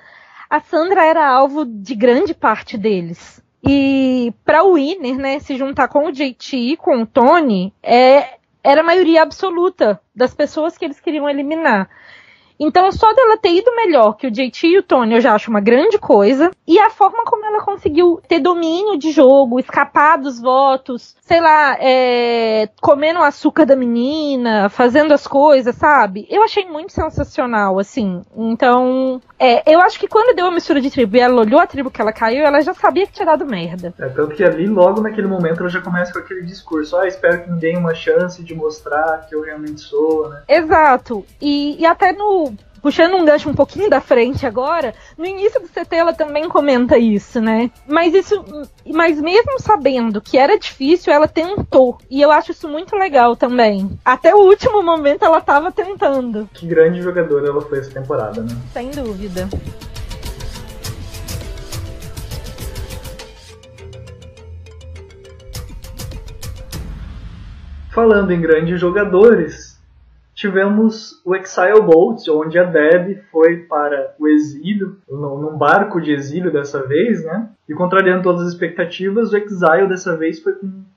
a 0.48 0.58
Sandra 0.60 1.04
era 1.04 1.28
alvo 1.28 1.66
de 1.66 1.94
grande 1.94 2.32
parte 2.32 2.78
deles. 2.78 3.42
E 3.62 4.32
para 4.42 4.64
o 4.64 4.76
Winner, 4.76 5.18
né, 5.18 5.38
se 5.38 5.54
juntar 5.54 5.88
com 5.88 6.06
o 6.06 6.12
JT 6.12 6.56
e 6.56 6.76
com 6.78 7.02
o 7.02 7.06
Tony, 7.06 7.74
é, 7.82 8.38
era 8.64 8.80
a 8.80 8.84
maioria 8.84 9.22
absoluta 9.22 10.00
das 10.16 10.34
pessoas 10.34 10.78
que 10.78 10.86
eles 10.86 10.98
queriam 10.98 11.28
eliminar. 11.28 11.86
Então, 12.60 12.92
só 12.92 13.10
dela 13.14 13.38
ter 13.38 13.54
ido 13.54 13.74
melhor 13.74 14.12
que 14.18 14.26
o 14.26 14.30
JT 14.30 14.66
e 14.66 14.78
o 14.78 14.82
Tony, 14.82 15.14
eu 15.14 15.20
já 15.22 15.34
acho 15.34 15.50
uma 15.50 15.60
grande 15.60 15.98
coisa. 15.98 16.50
E 16.68 16.78
a 16.78 16.90
forma 16.90 17.24
como 17.24 17.46
ela 17.46 17.64
conseguiu 17.64 18.20
ter 18.28 18.38
domínio 18.38 18.98
de 18.98 19.10
jogo, 19.12 19.58
escapar 19.58 20.18
dos 20.18 20.38
votos, 20.38 21.16
sei 21.22 21.40
lá, 21.40 21.78
é, 21.80 22.68
comendo 22.82 23.20
o 23.20 23.22
açúcar 23.22 23.64
da 23.64 23.74
menina, 23.74 24.68
fazendo 24.68 25.12
as 25.12 25.26
coisas, 25.26 25.74
sabe? 25.74 26.26
Eu 26.28 26.42
achei 26.42 26.66
muito 26.66 26.92
sensacional, 26.92 27.78
assim. 27.78 28.20
Então, 28.36 29.22
é, 29.38 29.72
eu 29.72 29.80
acho 29.80 29.98
que 29.98 30.06
quando 30.06 30.36
deu 30.36 30.46
a 30.46 30.50
mistura 30.50 30.82
de 30.82 30.90
tribo 30.90 31.16
e 31.16 31.20
ela 31.20 31.40
olhou 31.40 31.58
a 31.58 31.66
tribo 31.66 31.90
que 31.90 32.00
ela 32.00 32.12
caiu, 32.12 32.44
ela 32.44 32.60
já 32.60 32.74
sabia 32.74 33.06
que 33.06 33.12
tinha 33.12 33.24
dado 33.24 33.46
merda. 33.46 33.94
É, 33.98 34.08
tanto 34.08 34.34
que 34.34 34.44
ali, 34.44 34.66
logo 34.66 35.00
naquele 35.00 35.26
momento, 35.26 35.60
ela 35.60 35.70
já 35.70 35.80
começa 35.80 36.12
com 36.12 36.18
aquele 36.18 36.42
discurso: 36.42 36.94
ah, 36.94 37.06
espero 37.06 37.42
que 37.42 37.50
me 37.50 37.58
deem 37.58 37.78
uma 37.78 37.94
chance 37.94 38.42
de 38.42 38.54
mostrar 38.54 39.26
que 39.26 39.34
eu 39.34 39.40
realmente 39.40 39.80
sou, 39.80 40.28
né? 40.28 40.42
Exato. 40.46 41.24
E, 41.40 41.80
e 41.80 41.86
até 41.86 42.12
no 42.12 42.49
puxando 42.82 43.14
um 43.14 43.24
gancho 43.24 43.48
um 43.48 43.54
pouquinho 43.54 43.88
da 43.88 44.00
frente 44.00 44.46
agora, 44.46 44.94
no 45.16 45.26
início 45.26 45.60
do 45.60 45.68
CT 45.68 45.94
ela 45.94 46.12
também 46.12 46.48
comenta 46.48 46.98
isso, 46.98 47.40
né? 47.40 47.70
Mas 47.86 48.14
isso, 48.14 48.44
mas 48.86 49.20
mesmo 49.20 49.58
sabendo 49.60 50.20
que 50.20 50.38
era 50.38 50.58
difícil, 50.58 51.12
ela 51.12 51.28
tentou. 51.28 51.98
E 52.10 52.20
eu 52.20 52.30
acho 52.30 52.52
isso 52.52 52.68
muito 52.68 52.96
legal 52.96 53.36
também. 53.36 53.98
Até 54.04 54.34
o 54.34 54.38
último 54.38 54.82
momento 54.82 55.24
ela 55.24 55.40
tava 55.40 55.70
tentando. 55.70 56.48
Que 56.52 56.66
grande 56.66 57.00
jogadora 57.02 57.48
ela 57.48 57.60
foi 57.60 57.78
essa 57.78 57.90
temporada, 57.90 58.42
né? 58.42 58.56
Sem 58.72 58.90
dúvida. 58.90 59.48
Falando 67.92 68.30
em 68.30 68.40
grandes 68.40 68.80
jogadores, 68.80 69.69
tivemos 70.40 71.20
o 71.22 71.36
Exile 71.36 71.82
Boat, 71.82 72.30
onde 72.30 72.58
a 72.58 72.64
Deb 72.64 73.18
foi 73.30 73.58
para 73.58 74.14
o 74.18 74.26
exílio, 74.26 74.96
num 75.06 75.54
barco 75.58 76.00
de 76.00 76.12
exílio 76.12 76.50
dessa 76.50 76.82
vez, 76.86 77.22
né? 77.22 77.50
E 77.68 77.74
contrariando 77.74 78.22
todas 78.22 78.46
as 78.46 78.54
expectativas, 78.54 79.32
o 79.32 79.36
Exile 79.36 79.86
dessa 79.86 80.16
vez 80.16 80.42
foi 80.42 80.54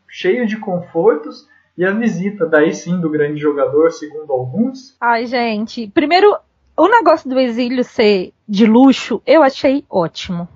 cheio 0.07 0.47
de 0.47 0.55
confortos 0.55 1.45
e 1.77 1.83
a 1.83 1.91
visita, 1.91 2.45
daí 2.45 2.73
sim, 2.73 3.01
do 3.01 3.09
grande 3.09 3.37
jogador, 3.37 3.91
segundo 3.91 4.31
alguns. 4.31 4.95
Ai, 5.01 5.25
gente, 5.25 5.91
primeiro, 5.93 6.37
o 6.77 6.87
negócio 6.87 7.29
do 7.29 7.37
exílio 7.37 7.83
ser 7.83 8.31
de 8.47 8.65
luxo, 8.65 9.21
eu 9.27 9.43
achei 9.43 9.83
ótimo. 9.89 10.47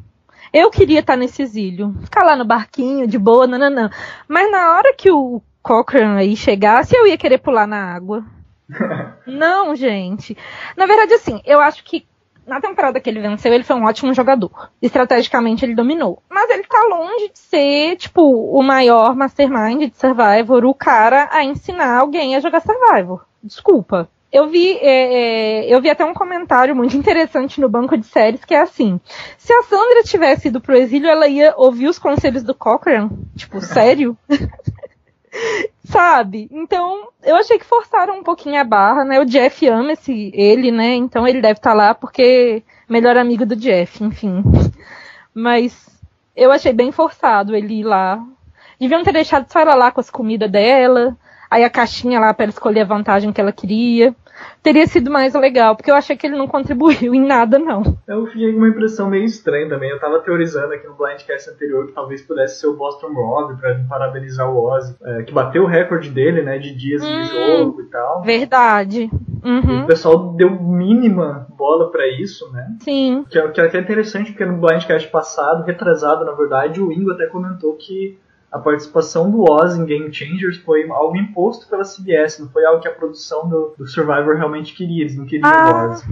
Eu 0.54 0.72
queria 0.72 1.02
estar 1.02 1.18
nesse 1.18 1.42
exílio, 1.42 1.94
ficar 2.04 2.24
lá 2.24 2.38
no 2.38 2.46
barquinho, 2.46 3.06
de 3.06 3.20
boa, 3.20 3.46
nananã. 3.46 3.90
Mas 4.30 4.50
na 4.50 4.78
hora 4.78 4.94
que 4.94 5.12
o 5.12 5.42
Cochrane 5.62 6.22
aí 6.22 6.38
chegasse, 6.38 6.96
eu 6.96 7.06
ia 7.06 7.18
querer 7.18 7.40
pular 7.40 7.68
na 7.68 7.94
água. 7.94 8.24
Não, 9.26 9.76
gente. 9.76 10.38
Na 10.76 10.86
verdade, 10.86 11.14
assim, 11.14 11.42
eu 11.46 11.60
acho 11.60 11.84
que 11.84 12.08
na 12.48 12.62
temporada 12.62 13.00
que 13.00 13.10
ele 13.10 13.20
venceu, 13.20 13.54
ele 13.54 13.64
foi 13.64 13.76
um 13.76 13.84
ótimo 13.84 14.14
jogador. 14.14 14.72
Estrategicamente, 14.82 15.66
ele 15.66 15.76
dominou. 15.76 16.24
Mas 16.30 16.50
ele 16.50 16.64
tá 16.64 16.82
longe 16.90 17.30
de 17.34 17.38
ser, 17.38 17.98
tipo, 17.98 18.22
o 18.22 18.64
maior 18.64 19.16
mastermind 19.16 19.92
de 19.92 19.98
Survivor, 19.98 20.66
o 20.66 20.74
cara 20.74 21.28
a 21.32 21.44
ensinar 21.44 21.98
alguém 21.98 22.36
a 22.36 22.40
jogar 22.40 22.62
Survivor. 22.62 23.26
Desculpa. 23.44 24.10
Eu 24.32 24.48
vi, 24.48 24.78
é, 24.78 25.66
é, 25.66 25.74
eu 25.74 25.82
vi 25.82 25.90
até 25.90 26.04
um 26.04 26.14
comentário 26.14 26.76
muito 26.76 26.96
interessante 26.98 27.62
no 27.62 27.70
banco 27.70 27.98
de 27.98 28.06
séries 28.06 28.44
que 28.44 28.54
é 28.54 28.62
assim: 28.62 29.00
se 29.38 29.54
a 29.54 29.64
Sandra 29.64 30.04
tivesse 30.04 30.50
ido 30.50 30.60
pro 30.60 30.76
exílio, 30.76 31.10
ela 31.10 31.28
ia 31.28 31.54
ouvir 31.56 31.88
os 31.88 31.98
conselhos 31.98 32.44
do 32.44 32.54
Cochrane? 32.54 33.10
Tipo, 33.36 33.62
sério? 33.62 34.18
Sabe? 35.86 36.48
Então, 36.52 37.10
eu 37.24 37.36
achei 37.36 37.58
que 37.58 37.66
forçaram 37.66 38.20
um 38.20 38.24
pouquinho 38.24 38.60
a 38.60 38.64
barra, 38.64 39.06
né? 39.06 39.20
O 39.20 39.26
Jeff 39.26 39.68
ama 39.68 39.94
esse, 39.94 40.32
ele, 40.34 40.72
né? 40.72 40.96
Então 40.96 41.28
ele 41.28 41.42
deve 41.42 41.60
estar 41.60 41.72
tá 41.72 41.76
lá 41.76 41.94
porque 41.94 42.64
melhor 42.90 43.18
amigo 43.18 43.46
do 43.46 43.56
Jeff, 43.56 44.04
enfim. 44.04 44.44
Mas 45.34 45.88
eu 46.36 46.52
achei 46.52 46.74
bem 46.74 46.92
forçado 46.92 47.56
ele 47.56 47.80
ir 47.80 47.84
lá. 47.84 48.24
Deviam 48.80 49.04
ter 49.04 49.14
deixado 49.14 49.52
só 49.52 49.60
ela 49.60 49.76
lá 49.76 49.92
com 49.92 50.00
as 50.00 50.10
comidas 50.10 50.52
dela. 50.52 51.16
Aí 51.50 51.64
a 51.64 51.70
caixinha 51.70 52.20
lá 52.20 52.34
para 52.34 52.44
ela 52.46 52.52
escolher 52.52 52.82
a 52.82 52.86
vantagem 52.86 53.32
que 53.32 53.42
ela 53.42 53.52
queria. 53.52 54.16
Teria 54.62 54.86
sido 54.88 55.10
mais 55.10 55.34
legal, 55.34 55.76
porque 55.76 55.90
eu 55.90 55.96
achei 55.96 56.16
que 56.16 56.28
ele 56.28 56.36
não 56.36 56.48
contribuiu 56.48 57.14
em 57.16 57.26
nada, 57.26 57.58
não. 57.58 57.84
Eu 58.08 58.26
fiquei 58.28 58.52
com 58.52 58.58
uma 58.58 58.70
impressão 58.70 59.10
meio 59.10 59.24
estranha 59.24 59.70
também. 59.70 59.90
Eu 59.90 60.00
tava 60.00 60.20
teorizando 60.20 60.74
aqui 60.74 60.88
no 60.88 60.96
Blindcast 60.96 61.50
anterior 61.50 61.88
que 61.88 61.94
talvez 61.94 62.22
pudesse 62.22 62.60
ser 62.60 62.68
o 62.68 62.76
Boston 62.76 63.14
Rob 63.14 63.58
pra 63.60 63.80
parabenizar 63.88 64.50
o 64.50 64.58
Ozzy, 64.58 64.96
é, 65.04 65.24
que 65.24 65.34
bateu 65.34 65.64
o 65.64 65.68
recorde 65.68 66.10
dele, 66.10 66.42
né, 66.42 66.58
de 66.58 66.76
dias 66.76 67.04
hum, 67.04 67.22
de 67.22 67.28
jogo 67.28 67.82
e 67.82 67.86
tal. 67.86 68.22
Verdade. 68.22 69.10
Uhum. 69.44 69.84
o 69.84 69.88
pessoal 69.88 70.34
deu 70.34 70.50
mínima 70.50 71.48
bola 71.56 71.90
para 71.92 72.08
isso, 72.08 72.52
né? 72.52 72.76
Sim. 72.82 73.24
Que 73.30 73.40
é, 73.40 73.48
que 73.48 73.62
é 73.62 73.66
até 73.66 73.80
interessante, 73.80 74.32
porque 74.32 74.46
no 74.46 74.58
Blindcast 74.58 75.08
passado, 75.10 75.64
retrasado 75.64 76.26
na 76.26 76.34
verdade, 76.34 76.82
o 76.82 76.92
Ingo 76.92 77.12
até 77.12 77.28
comentou 77.28 77.74
que 77.76 78.20
a 78.52 78.60
participação 78.60 79.30
do 79.30 79.44
Oz 79.44 79.76
em 79.76 79.86
Game 79.86 80.14
Changers 80.14 80.58
foi 80.58 80.90
algo 80.90 81.18
imposto 81.18 81.68
pela 81.70 81.84
CBS, 81.84 82.40
não 82.40 82.50
foi 82.50 82.66
algo 82.66 82.82
que 82.82 82.88
a 82.88 82.94
produção 82.94 83.48
do, 83.48 83.74
do 83.78 83.86
Survivor 83.86 84.36
realmente 84.36 84.74
queria, 84.74 85.02
eles 85.02 85.18
não 85.18 85.26
queriam 85.26 85.50
ah, 85.50 85.88
o 85.88 85.92
Oz. 85.92 86.04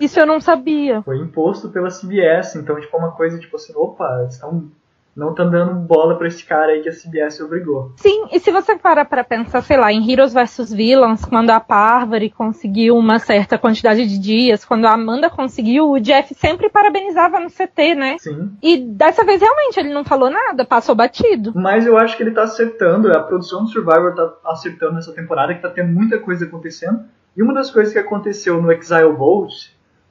Isso 0.00 0.18
eu 0.18 0.26
não 0.26 0.40
sabia. 0.40 1.02
Foi 1.02 1.18
imposto 1.18 1.68
pela 1.68 1.88
CBS, 1.88 2.56
então 2.56 2.80
tipo 2.80 2.96
é 2.96 2.98
uma 2.98 3.12
coisa 3.12 3.38
tipo 3.38 3.56
assim, 3.56 3.72
opa, 3.76 4.26
estão 4.28 4.70
não 5.14 5.34
tá 5.34 5.44
dando 5.44 5.74
bola 5.74 6.16
para 6.16 6.26
esse 6.26 6.44
cara 6.44 6.72
aí 6.72 6.82
que 6.82 6.88
a 6.88 6.92
CBS 6.92 7.40
obrigou. 7.40 7.92
Sim, 7.96 8.26
e 8.32 8.40
se 8.40 8.50
você 8.50 8.76
parar 8.76 9.04
para 9.04 9.22
pensar, 9.22 9.62
sei 9.62 9.76
lá, 9.76 9.92
em 9.92 10.10
Heroes 10.10 10.32
vs 10.32 10.72
Villains, 10.72 11.24
quando 11.24 11.50
a 11.50 11.60
Parvati 11.60 12.30
conseguiu 12.30 12.96
uma 12.96 13.18
certa 13.18 13.58
quantidade 13.58 14.06
de 14.06 14.18
dias, 14.18 14.64
quando 14.64 14.86
a 14.86 14.92
Amanda 14.92 15.28
conseguiu, 15.28 15.90
o 15.90 16.00
Jeff 16.00 16.34
sempre 16.34 16.70
parabenizava 16.70 17.38
no 17.38 17.50
CT, 17.50 17.94
né? 17.94 18.16
Sim. 18.18 18.52
E 18.62 18.78
dessa 18.78 19.24
vez 19.24 19.40
realmente 19.40 19.78
ele 19.78 19.92
não 19.92 20.04
falou 20.04 20.30
nada, 20.30 20.64
passou 20.64 20.94
batido. 20.94 21.52
Mas 21.54 21.86
eu 21.86 21.98
acho 21.98 22.16
que 22.16 22.22
ele 22.22 22.32
tá 22.32 22.44
acertando, 22.44 23.12
a 23.12 23.20
produção 23.20 23.64
do 23.64 23.68
Survivor 23.68 24.14
tá 24.14 24.32
acertando 24.46 24.94
nessa 24.94 25.12
temporada, 25.12 25.54
que 25.54 25.60
tá 25.60 25.68
tendo 25.68 25.92
muita 25.92 26.18
coisa 26.18 26.46
acontecendo. 26.46 27.00
E 27.36 27.42
uma 27.42 27.54
das 27.54 27.70
coisas 27.70 27.92
que 27.92 27.98
aconteceu 27.98 28.60
no 28.60 28.70
Exile 28.72 29.12
Bolt 29.12 29.52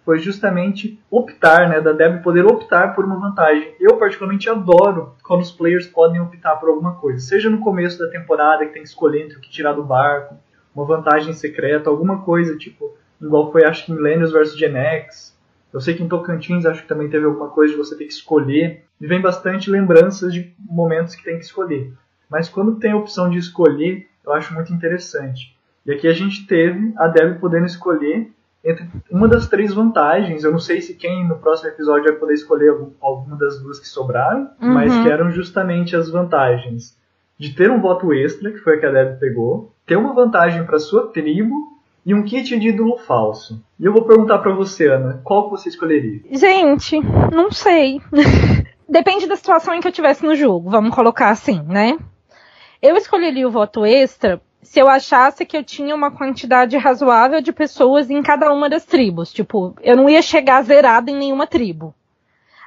foi 0.04 0.20
justamente 0.20 1.00
optar, 1.10 1.70
né, 1.70 1.80
da 1.80 1.92
Deb 1.92 2.22
poder 2.24 2.46
optar 2.46 2.96
por 2.96 3.06
uma 3.06 3.20
vantagem. 3.20 3.76
Eu 3.80 3.98
particularmente 3.98 4.50
adoro 4.50 5.16
quando 5.24 5.42
os 5.42 5.52
players 5.52 5.88
podem 5.88 6.20
optar 6.20 6.56
por 6.56 6.70
alguma 6.70 6.96
coisa, 6.96 7.20
seja 7.20 7.50
no 7.50 7.60
começo 7.60 8.00
da 8.00 8.10
temporada 8.10 8.66
que 8.66 8.74
tem 8.74 8.82
que 8.82 8.90
escolher 8.90 9.26
entre 9.26 9.38
o 9.38 9.42
que 9.42 9.50
tirar 9.50 9.74
do 9.74 9.84
barco, 9.84 10.36
uma 10.76 10.86
vantagem 10.86 11.34
secreta, 11.34 11.90
alguma 11.90 12.22
coisa 12.22 12.58
tipo, 12.58 12.96
igual 13.22 13.52
foi 13.52 13.64
acho 13.64 13.86
que 13.86 13.92
Millennials 13.92 14.32
vs 14.32 14.58
Gen 14.58 14.76
X. 14.76 15.38
Eu 15.74 15.80
sei 15.80 15.94
que 15.94 16.04
em 16.04 16.08
Tocantins 16.08 16.66
acho 16.66 16.82
que 16.82 16.88
também 16.88 17.10
teve 17.10 17.26
alguma 17.26 17.50
coisa 17.50 17.74
de 17.74 17.78
você 17.78 17.96
ter 17.96 18.06
que 18.06 18.14
escolher. 18.14 18.84
E 19.00 19.08
vem 19.08 19.22
bastante 19.22 19.70
lembranças 19.70 20.34
de 20.34 20.54
momentos 20.60 21.16
que 21.16 21.24
tem 21.24 21.38
que 21.38 21.46
escolher. 21.46 21.94
Mas 22.30 22.50
quando 22.50 22.76
tem 22.76 22.92
a 22.92 22.98
opção 22.98 23.30
de 23.30 23.38
escolher, 23.38 24.08
eu 24.26 24.34
acho 24.34 24.54
muito 24.54 24.74
interessante. 24.74 25.58
E 25.86 25.92
aqui 25.92 26.08
a 26.08 26.14
gente 26.14 26.46
teve 26.46 26.94
a 26.98 27.08
Deb 27.08 27.40
podendo 27.40 27.66
escolher 27.66 28.32
uma 29.10 29.28
das 29.28 29.48
três 29.48 29.74
vantagens. 29.74 30.44
Eu 30.44 30.52
não 30.52 30.60
sei 30.60 30.82
se 30.82 30.94
quem 30.94 31.28
no 31.28 31.38
próximo 31.38 31.70
episódio 31.70 32.06
vai 32.06 32.14
poder 32.14 32.34
escolher 32.34 32.76
alguma 33.02 33.36
das 33.36 33.60
duas 33.60 33.80
que 33.80 33.88
sobraram, 33.88 34.50
uhum. 34.62 34.74
mas 34.74 34.96
que 35.02 35.10
eram 35.10 35.32
justamente 35.32 35.96
as 35.96 36.10
vantagens 36.10 36.98
de 37.38 37.56
ter 37.56 37.72
um 37.72 37.82
voto 37.82 38.14
extra, 38.14 38.52
que 38.52 38.60
foi 38.60 38.76
a 38.76 38.80
que 38.80 38.86
a 38.86 38.92
Deb 38.92 39.20
pegou, 39.20 39.74
ter 39.86 39.96
uma 39.96 40.14
vantagem 40.14 40.64
para 40.64 40.78
sua 40.78 41.08
tribo 41.08 41.56
e 42.06 42.14
um 42.14 42.24
kit 42.24 42.58
de 42.58 42.70
ídolo 42.70 42.98
falso. 43.00 43.64
E 43.80 43.86
eu 43.86 43.92
vou 43.92 44.04
perguntar 44.04 44.38
para 44.40 44.54
você, 44.54 44.88
Ana, 44.88 45.20
qual 45.24 45.46
que 45.46 45.52
você 45.52 45.70
escolheria? 45.70 46.22
Gente, 46.32 47.00
não 47.34 47.52
sei. 47.52 48.00
Depende 48.88 49.26
da 49.26 49.36
situação 49.36 49.74
em 49.74 49.80
que 49.80 49.88
eu 49.88 49.92
tivesse 49.92 50.24
no 50.24 50.36
jogo, 50.36 50.70
vamos 50.70 50.94
colocar 50.94 51.30
assim, 51.30 51.64
né? 51.64 51.98
Eu 52.82 52.96
escolheria 52.96 53.48
o 53.48 53.52
voto 53.52 53.86
extra 53.86 54.40
se 54.62 54.80
eu 54.80 54.88
achasse 54.88 55.46
que 55.46 55.58
eu 55.58 55.64
tinha 55.64 55.96
uma 55.96 56.12
quantidade 56.12 56.78
razoável 56.78 57.42
de 57.42 57.52
pessoas 57.52 58.10
em 58.10 58.22
cada 58.22 58.52
uma 58.52 58.70
das 58.70 58.86
tribos. 58.86 59.32
Tipo, 59.34 59.76
eu 59.82 59.96
não 59.96 60.10
ia 60.10 60.22
chegar 60.22 60.62
zerado 60.64 61.10
em 61.10 61.16
nenhuma 61.16 61.48
tribo. 61.48 61.94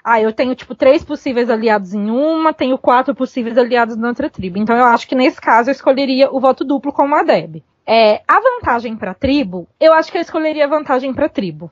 Ah, 0.02 0.20
eu 0.20 0.32
tenho, 0.32 0.54
tipo, 0.54 0.74
três 0.74 1.02
possíveis 1.02 1.48
aliados 1.48 1.94
em 1.94 2.10
uma, 2.10 2.52
tenho 2.52 2.76
quatro 2.76 3.14
possíveis 3.14 3.56
aliados 3.56 3.96
na 3.96 4.08
outra 4.08 4.28
tribo. 4.28 4.58
Então 4.58 4.76
eu 4.76 4.84
acho 4.84 5.08
que 5.08 5.14
nesse 5.14 5.40
caso 5.40 5.70
eu 5.70 5.72
escolheria 5.72 6.30
o 6.30 6.38
voto 6.40 6.62
duplo 6.62 6.92
como 6.92 7.14
a 7.14 7.22
Deb. 7.22 7.62
É, 7.86 8.22
a 8.26 8.40
vantagem 8.40 8.96
para 8.96 9.14
tribo, 9.14 9.66
eu 9.80 9.92
acho 9.94 10.10
que 10.10 10.18
eu 10.18 10.22
escolheria 10.22 10.64
a 10.64 10.68
vantagem 10.68 11.12
para 11.14 11.28
tribo. 11.28 11.70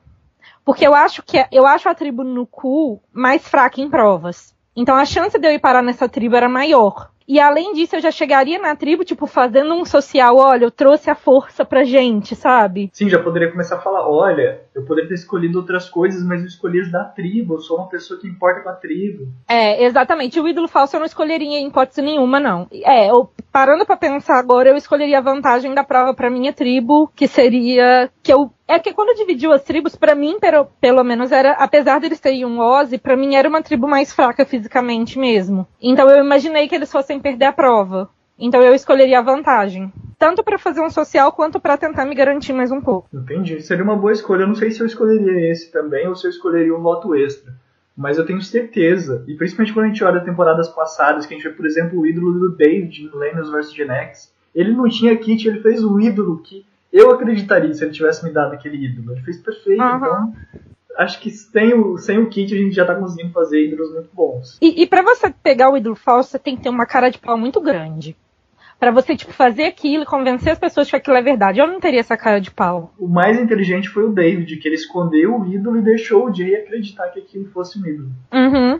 Porque 0.65 0.85
eu 0.85 0.95
acho 0.95 1.21
que 1.21 1.45
eu 1.51 1.67
acho 1.67 1.89
a 1.89 1.93
tribo 1.93 2.23
no 2.23 2.47
cu 2.47 2.99
mais 3.11 3.47
fraca 3.47 3.81
em 3.81 3.89
provas. 3.89 4.55
Então 4.75 4.95
a 4.95 5.05
chance 5.05 5.37
de 5.37 5.47
eu 5.47 5.51
ir 5.51 5.59
parar 5.59 5.83
nessa 5.83 6.09
tribo 6.09 6.35
era 6.35 6.49
maior. 6.49 7.11
E 7.27 7.39
além 7.39 7.73
disso, 7.73 7.95
eu 7.95 8.01
já 8.01 8.11
chegaria 8.11 8.59
na 8.59 8.75
tribo, 8.75 9.03
tipo, 9.03 9.25
fazendo 9.25 9.73
um 9.73 9.85
social, 9.85 10.37
olha, 10.37 10.65
eu 10.65 10.71
trouxe 10.71 11.09
a 11.09 11.15
força 11.15 11.63
pra 11.63 11.83
gente, 11.83 12.35
sabe? 12.35 12.89
Sim, 12.93 13.09
já 13.09 13.21
poderia 13.21 13.51
começar 13.51 13.77
a 13.77 13.81
falar, 13.81 14.07
olha, 14.07 14.62
eu 14.75 14.83
poderia 14.83 15.07
ter 15.07 15.15
escolhido 15.15 15.59
outras 15.59 15.89
coisas, 15.89 16.23
mas 16.23 16.41
eu 16.41 16.47
escolhi 16.47 16.89
da 16.91 17.03
tribo, 17.03 17.55
eu 17.55 17.59
sou 17.59 17.77
uma 17.77 17.89
pessoa 17.89 18.19
que 18.19 18.27
importa 18.27 18.61
com 18.61 18.69
a 18.69 18.73
tribo. 18.73 19.27
É, 19.47 19.83
exatamente. 19.83 20.39
O 20.39 20.47
ídolo 20.47 20.67
falso 20.67 20.95
eu 20.95 20.99
não 20.99 21.05
escolheria 21.05 21.59
em 21.59 21.67
hipótese 21.67 22.01
nenhuma, 22.01 22.39
não. 22.39 22.67
É, 22.71 23.09
eu, 23.09 23.29
parando 23.51 23.85
para 23.85 23.97
pensar 23.97 24.37
agora, 24.39 24.69
eu 24.69 24.77
escolheria 24.77 25.19
a 25.19 25.21
vantagem 25.21 25.73
da 25.73 25.83
prova 25.83 26.13
pra 26.13 26.29
minha 26.29 26.51
tribo, 26.51 27.11
que 27.15 27.27
seria 27.27 28.09
que 28.21 28.33
eu 28.33 28.51
é 28.65 28.79
que 28.79 28.93
quando 28.93 29.17
dividiu 29.17 29.51
as 29.51 29.61
tribos, 29.61 29.95
para 29.95 30.15
mim, 30.15 30.39
pelo, 30.39 30.65
pelo 30.79 31.03
menos, 31.03 31.31
era, 31.31 31.51
apesar 31.51 31.99
deles 31.99 32.19
terem 32.19 32.45
um 32.45 32.59
Ozzy, 32.59 32.97
para 32.97 33.17
mim 33.17 33.35
era 33.35 33.47
uma 33.47 33.61
tribo 33.61 33.87
mais 33.87 34.13
fraca 34.13 34.45
fisicamente 34.45 35.19
mesmo. 35.19 35.67
Então 35.81 36.09
eu 36.09 36.23
imaginei 36.23 36.67
que 36.67 36.73
eles 36.73 36.91
fossem 36.91 37.19
perder 37.19 37.45
a 37.45 37.53
prova. 37.53 38.09
Então 38.37 38.61
eu 38.61 38.73
escolheria 38.73 39.19
a 39.19 39.23
vantagem. 39.23 39.91
Tanto 40.17 40.43
para 40.43 40.57
fazer 40.57 40.81
um 40.81 40.89
social 40.89 41.31
quanto 41.31 41.59
para 41.59 41.77
tentar 41.77 42.05
me 42.05 42.15
garantir 42.15 42.53
mais 42.53 42.71
um 42.71 42.81
pouco. 42.81 43.09
Entendi. 43.13 43.61
Seria 43.61 43.83
uma 43.83 43.95
boa 43.95 44.13
escolha. 44.13 44.43
Eu 44.43 44.47
não 44.47 44.55
sei 44.55 44.71
se 44.71 44.79
eu 44.79 44.87
escolheria 44.87 45.51
esse 45.51 45.71
também 45.71 46.07
ou 46.07 46.15
se 46.15 46.25
eu 46.25 46.31
escolheria 46.31 46.75
um 46.75 46.81
voto 46.81 47.13
extra. 47.15 47.53
Mas 47.95 48.17
eu 48.17 48.25
tenho 48.25 48.41
certeza, 48.41 49.23
e 49.27 49.35
principalmente 49.35 49.71
quando 49.71 49.85
a 49.85 49.89
gente 49.89 50.03
olha 50.03 50.19
temporadas 50.19 50.67
passadas, 50.67 51.27
que 51.27 51.33
a 51.33 51.37
gente 51.37 51.47
vê, 51.47 51.53
por 51.53 51.65
exemplo, 51.65 51.99
o 51.99 52.07
ídolo 52.07 52.33
do 52.39 52.55
David 52.55 53.03
em 53.03 53.11
Millennials 53.11 53.51
vs 53.51 53.71
Gen 53.71 53.91
X, 53.91 54.33
ele 54.55 54.73
não 54.73 54.89
tinha 54.89 55.15
kit, 55.15 55.47
ele 55.47 55.61
fez 55.61 55.83
um 55.83 55.99
ídolo 55.99 56.41
que 56.41 56.65
eu 56.91 57.11
acreditaria 57.11 57.71
se 57.71 57.83
ele 57.83 57.91
tivesse 57.91 58.25
me 58.25 58.31
dado 58.31 58.53
aquele 58.53 58.83
ídolo. 58.83 59.11
Ele 59.11 59.21
fez 59.21 59.37
perfeito, 59.37 59.83
uhum. 59.83 59.97
então 59.97 60.33
acho 60.97 61.19
que 61.19 61.29
sem 61.29 61.73
o, 61.73 61.97
sem 61.97 62.19
o 62.19 62.29
kit 62.29 62.53
a 62.53 62.57
gente 62.57 62.75
já 62.75 62.85
tá 62.85 62.95
conseguindo 62.95 63.31
fazer 63.31 63.63
ídolos 63.63 63.91
muito 63.93 64.09
bons. 64.13 64.57
E, 64.61 64.81
e 64.81 64.87
para 64.87 65.03
você 65.03 65.29
pegar 65.29 65.69
o 65.69 65.77
ídolo 65.77 65.95
falso, 65.95 66.29
você 66.29 66.39
tem 66.39 66.55
que 66.55 66.63
ter 66.63 66.69
uma 66.69 66.85
cara 66.85 67.09
de 67.09 67.19
pau 67.19 67.37
muito 67.37 67.61
grande. 67.61 68.15
Para 68.83 68.91
você, 68.91 69.15
tipo, 69.15 69.31
fazer 69.31 69.63
aquilo 69.63 70.03
e 70.03 70.05
convencer 70.05 70.51
as 70.51 70.59
pessoas 70.59 70.89
que 70.89 70.95
aquilo 70.97 71.15
é 71.15 71.21
verdade. 71.21 71.57
Eu 71.57 71.67
não 71.67 71.79
teria 71.79 72.01
essa 72.01 72.17
cara 72.17 72.41
de 72.41 72.51
pau. 72.51 72.93
O 72.99 73.07
mais 73.07 73.39
inteligente 73.39 73.87
foi 73.87 74.03
o 74.03 74.09
David, 74.09 74.57
que 74.57 74.67
ele 74.67 74.75
escondeu 74.75 75.39
o 75.39 75.45
ídolo 75.45 75.79
e 75.79 75.81
deixou 75.81 76.27
o 76.27 76.33
Jay 76.33 76.53
acreditar 76.53 77.07
que 77.07 77.19
aquilo 77.21 77.45
fosse 77.45 77.79
um 77.79 77.85
ídolo. 77.85 78.09
Uhum. 78.33 78.79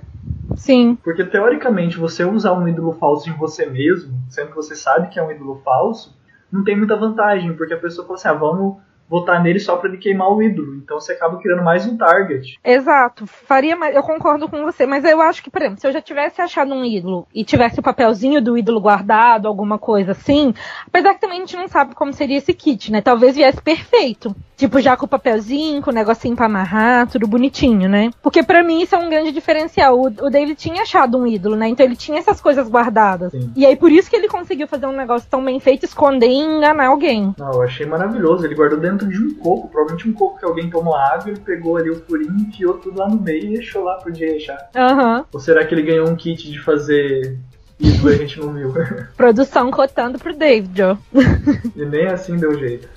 Sim. 0.57 0.97
Porque 1.01 1.23
teoricamente, 1.23 1.97
você 1.97 2.25
usar 2.25 2.51
um 2.51 2.67
ídolo 2.67 2.91
falso 2.91 3.29
em 3.29 3.33
você 3.33 3.65
mesmo, 3.65 4.13
sendo 4.29 4.49
que 4.49 4.55
você 4.57 4.75
sabe 4.75 5.07
que 5.07 5.17
é 5.17 5.23
um 5.23 5.31
ídolo 5.31 5.61
falso, 5.63 6.19
não 6.51 6.65
tem 6.65 6.77
muita 6.77 6.97
vantagem, 6.97 7.53
porque 7.53 7.73
a 7.73 7.79
pessoa 7.79 8.05
fala 8.05 8.19
assim, 8.19 8.27
ah, 8.27 8.33
vamos 8.33 8.77
votar 9.09 9.41
nele 9.41 9.59
só 9.59 9.75
para 9.75 9.89
ele 9.89 9.97
queimar 9.97 10.31
o 10.31 10.41
ídolo. 10.41 10.75
Então 10.75 10.99
você 10.99 11.13
acaba 11.13 11.37
criando 11.37 11.63
mais 11.63 11.85
um 11.85 11.97
target. 11.97 12.57
Exato. 12.63 13.27
Faria 13.27 13.75
mais. 13.75 13.95
Eu 13.95 14.03
concordo 14.03 14.49
com 14.49 14.63
você, 14.63 14.85
mas 14.85 15.03
eu 15.03 15.21
acho 15.21 15.43
que, 15.43 15.49
por 15.49 15.61
exemplo, 15.61 15.79
se 15.79 15.87
eu 15.87 15.91
já 15.91 16.01
tivesse 16.01 16.41
achado 16.41 16.73
um 16.73 16.83
ídolo 16.83 17.27
e 17.33 17.43
tivesse 17.43 17.79
o 17.79 17.83
papelzinho 17.83 18.41
do 18.41 18.57
ídolo 18.57 18.81
guardado, 18.81 19.47
alguma 19.47 19.77
coisa 19.77 20.11
assim, 20.11 20.53
apesar 20.87 21.13
que 21.13 21.21
também 21.21 21.37
a 21.37 21.41
gente 21.41 21.55
não 21.55 21.67
sabe 21.67 21.95
como 21.95 22.13
seria 22.13 22.37
esse 22.37 22.53
kit, 22.53 22.91
né? 22.91 23.01
Talvez 23.01 23.35
viesse 23.35 23.61
perfeito. 23.61 24.35
Tipo, 24.55 24.79
já 24.79 24.95
com 24.95 25.05
o 25.05 25.09
papelzinho, 25.09 25.81
com 25.81 25.89
o 25.89 25.93
negocinho 25.93 26.35
pra 26.35 26.45
amarrar, 26.45 27.07
tudo 27.07 27.27
bonitinho, 27.27 27.89
né? 27.89 28.11
Porque 28.21 28.43
para 28.43 28.63
mim 28.63 28.81
isso 28.81 28.95
é 28.95 28.97
um 28.97 29.09
grande 29.09 29.31
diferencial. 29.31 29.99
O, 29.99 30.05
o, 30.05 30.29
David 30.29 30.55
tinha 30.55 30.83
achado 30.83 31.17
um 31.17 31.27
ídolo, 31.27 31.55
né? 31.55 31.67
Então 31.67 31.85
ele 31.85 31.95
tinha 31.95 32.19
essas 32.19 32.39
coisas 32.39 32.69
guardadas. 32.69 33.31
Sim. 33.31 33.51
E 33.55 33.65
aí 33.65 33.75
por 33.75 33.91
isso 33.91 34.09
que 34.09 34.15
ele 34.15 34.27
conseguiu 34.27 34.67
fazer 34.67 34.85
um 34.85 34.95
negócio 34.95 35.27
tão 35.29 35.43
bem 35.43 35.59
feito, 35.59 35.83
esconder 35.83 36.27
e 36.27 36.37
enganar 36.37 36.87
alguém. 36.87 37.33
Não, 37.37 37.51
eu 37.51 37.61
achei 37.63 37.85
maravilhoso. 37.85 38.45
Ele 38.45 38.55
guardou 38.55 38.79
dentro 38.79 38.92
de 38.97 39.17
um 39.17 39.35
coco, 39.35 39.67
provavelmente 39.69 40.09
um 40.09 40.13
coco 40.13 40.39
que 40.39 40.45
alguém 40.45 40.69
tomou 40.69 40.95
água, 40.95 41.29
ele 41.29 41.39
pegou 41.39 41.77
ali 41.77 41.89
o 41.89 41.99
furinho, 42.01 42.35
enfiou 42.35 42.75
tudo 42.75 42.99
lá 42.99 43.09
no 43.09 43.19
meio 43.19 43.45
e 43.45 43.53
deixou 43.53 43.83
lá 43.83 43.95
pro 43.95 44.11
dia 44.11 44.35
achar. 44.35 44.69
Uhum. 44.75 45.25
Ou 45.31 45.39
será 45.39 45.65
que 45.65 45.73
ele 45.73 45.83
ganhou 45.83 46.09
um 46.09 46.15
kit 46.15 46.51
de 46.51 46.59
fazer 46.61 47.37
isso 47.79 48.07
a 48.07 48.15
gente 48.15 48.39
não 48.39 48.53
viu. 48.53 48.73
Produção 49.17 49.69
cotando 49.71 50.17
pro 50.19 50.33
David, 50.35 50.81
ó. 50.81 50.97
E 51.75 51.85
nem 51.85 52.05
assim 52.07 52.37
deu 52.37 52.57
jeito. 52.57 52.87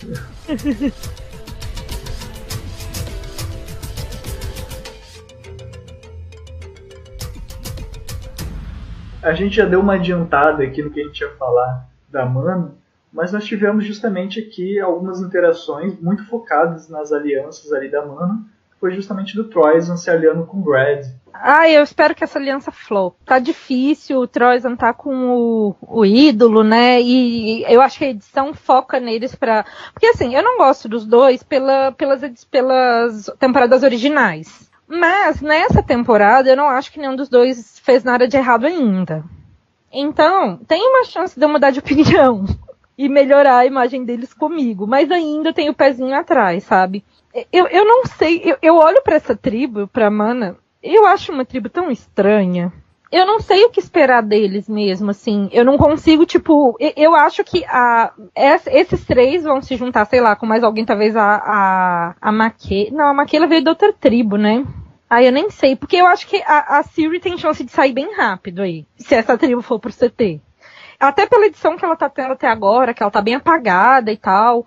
a 9.26 9.32
gente 9.32 9.56
já 9.56 9.64
deu 9.64 9.80
uma 9.80 9.94
adiantada 9.94 10.62
aqui 10.62 10.80
no 10.82 10.90
que 10.90 11.00
a 11.00 11.04
gente 11.04 11.20
ia 11.20 11.30
falar 11.30 11.88
da 12.08 12.24
Mano, 12.24 12.78
mas 13.16 13.32
nós 13.32 13.46
tivemos 13.46 13.86
justamente 13.86 14.38
aqui 14.38 14.78
algumas 14.78 15.22
interações 15.22 15.98
muito 15.98 16.26
focadas 16.26 16.86
nas 16.90 17.12
alianças 17.12 17.72
ali 17.72 17.90
da 17.90 18.04
Mano. 18.04 18.44
foi 18.78 18.92
justamente 18.92 19.34
do 19.34 19.44
Troyzan 19.44 19.96
se 19.96 20.10
aliando 20.10 20.44
com 20.44 20.58
o 20.58 20.60
Brad. 20.60 21.06
Ah, 21.32 21.66
eu 21.66 21.82
espero 21.82 22.14
que 22.14 22.22
essa 22.22 22.38
aliança 22.38 22.70
flop. 22.70 23.16
Tá 23.24 23.38
difícil, 23.38 24.20
o 24.20 24.26
Troyzan 24.26 24.76
tá 24.76 24.92
com 24.92 25.30
o, 25.30 25.76
o, 25.80 26.04
ídolo, 26.04 26.62
né? 26.62 27.00
E 27.00 27.64
eu 27.72 27.80
acho 27.80 27.98
que 27.98 28.04
a 28.04 28.10
edição 28.10 28.52
foca 28.52 29.00
neles 29.00 29.34
pra. 29.34 29.64
Porque 29.94 30.08
assim, 30.08 30.34
eu 30.34 30.42
não 30.42 30.58
gosto 30.58 30.86
dos 30.86 31.06
dois 31.06 31.42
pela, 31.42 31.92
pelas, 31.92 32.44
pelas 32.44 33.30
temporadas 33.38 33.82
originais. 33.82 34.70
Mas 34.86 35.40
nessa 35.40 35.82
temporada 35.82 36.50
eu 36.50 36.56
não 36.56 36.68
acho 36.68 36.92
que 36.92 37.00
nenhum 37.00 37.16
dos 37.16 37.30
dois 37.30 37.78
fez 37.78 38.04
nada 38.04 38.28
de 38.28 38.36
errado 38.36 38.66
ainda. 38.66 39.24
Então, 39.90 40.58
tem 40.68 40.86
uma 40.86 41.04
chance 41.04 41.38
de 41.38 41.42
eu 41.42 41.48
mudar 41.48 41.70
de 41.70 41.78
opinião 41.80 42.44
e 42.96 43.08
melhorar 43.08 43.58
a 43.58 43.66
imagem 43.66 44.04
deles 44.04 44.32
comigo. 44.32 44.86
Mas 44.86 45.10
ainda 45.10 45.52
tem 45.52 45.68
o 45.68 45.74
pezinho 45.74 46.14
atrás, 46.14 46.64
sabe? 46.64 47.04
Eu, 47.52 47.66
eu 47.66 47.84
não 47.84 48.06
sei, 48.06 48.40
eu, 48.44 48.56
eu 48.62 48.76
olho 48.76 49.02
para 49.02 49.16
essa 49.16 49.36
tribo, 49.36 49.86
pra 49.86 50.10
Mana, 50.10 50.56
eu 50.82 51.06
acho 51.06 51.32
uma 51.32 51.44
tribo 51.44 51.68
tão 51.68 51.90
estranha. 51.90 52.72
Eu 53.10 53.24
não 53.24 53.38
sei 53.40 53.64
o 53.64 53.70
que 53.70 53.78
esperar 53.78 54.22
deles 54.22 54.68
mesmo, 54.68 55.10
assim. 55.10 55.48
Eu 55.52 55.64
não 55.64 55.78
consigo, 55.78 56.26
tipo. 56.26 56.76
Eu 56.96 57.14
acho 57.14 57.44
que 57.44 57.64
a, 57.66 58.12
esses 58.34 59.04
três 59.04 59.44
vão 59.44 59.62
se 59.62 59.76
juntar, 59.76 60.04
sei 60.06 60.20
lá, 60.20 60.34
com 60.34 60.44
mais 60.44 60.64
alguém, 60.64 60.84
talvez 60.84 61.16
a, 61.16 61.36
a, 61.36 62.14
a 62.20 62.32
Maquê. 62.32 62.88
Não, 62.92 63.06
a 63.06 63.14
Maquela 63.14 63.46
veio 63.46 63.62
de 63.62 63.68
outra 63.68 63.92
tribo, 63.92 64.36
né? 64.36 64.66
Ah, 65.08 65.22
eu 65.22 65.30
nem 65.30 65.48
sei, 65.50 65.76
porque 65.76 65.96
eu 65.96 66.06
acho 66.06 66.26
que 66.26 66.42
a, 66.44 66.78
a 66.78 66.82
Siri 66.82 67.20
tem 67.20 67.38
chance 67.38 67.62
de 67.62 67.70
sair 67.70 67.92
bem 67.92 68.12
rápido 68.16 68.60
aí, 68.60 68.84
se 68.96 69.14
essa 69.14 69.38
tribo 69.38 69.62
for 69.62 69.78
pro 69.78 69.92
CT. 69.92 70.40
Até 70.98 71.26
pela 71.26 71.46
edição 71.46 71.76
que 71.76 71.84
ela 71.84 71.96
tá 71.96 72.08
tendo 72.08 72.32
até 72.32 72.48
agora, 72.48 72.94
que 72.94 73.02
ela 73.02 73.10
tá 73.10 73.20
bem 73.20 73.34
apagada 73.34 74.10
e 74.10 74.16
tal. 74.16 74.66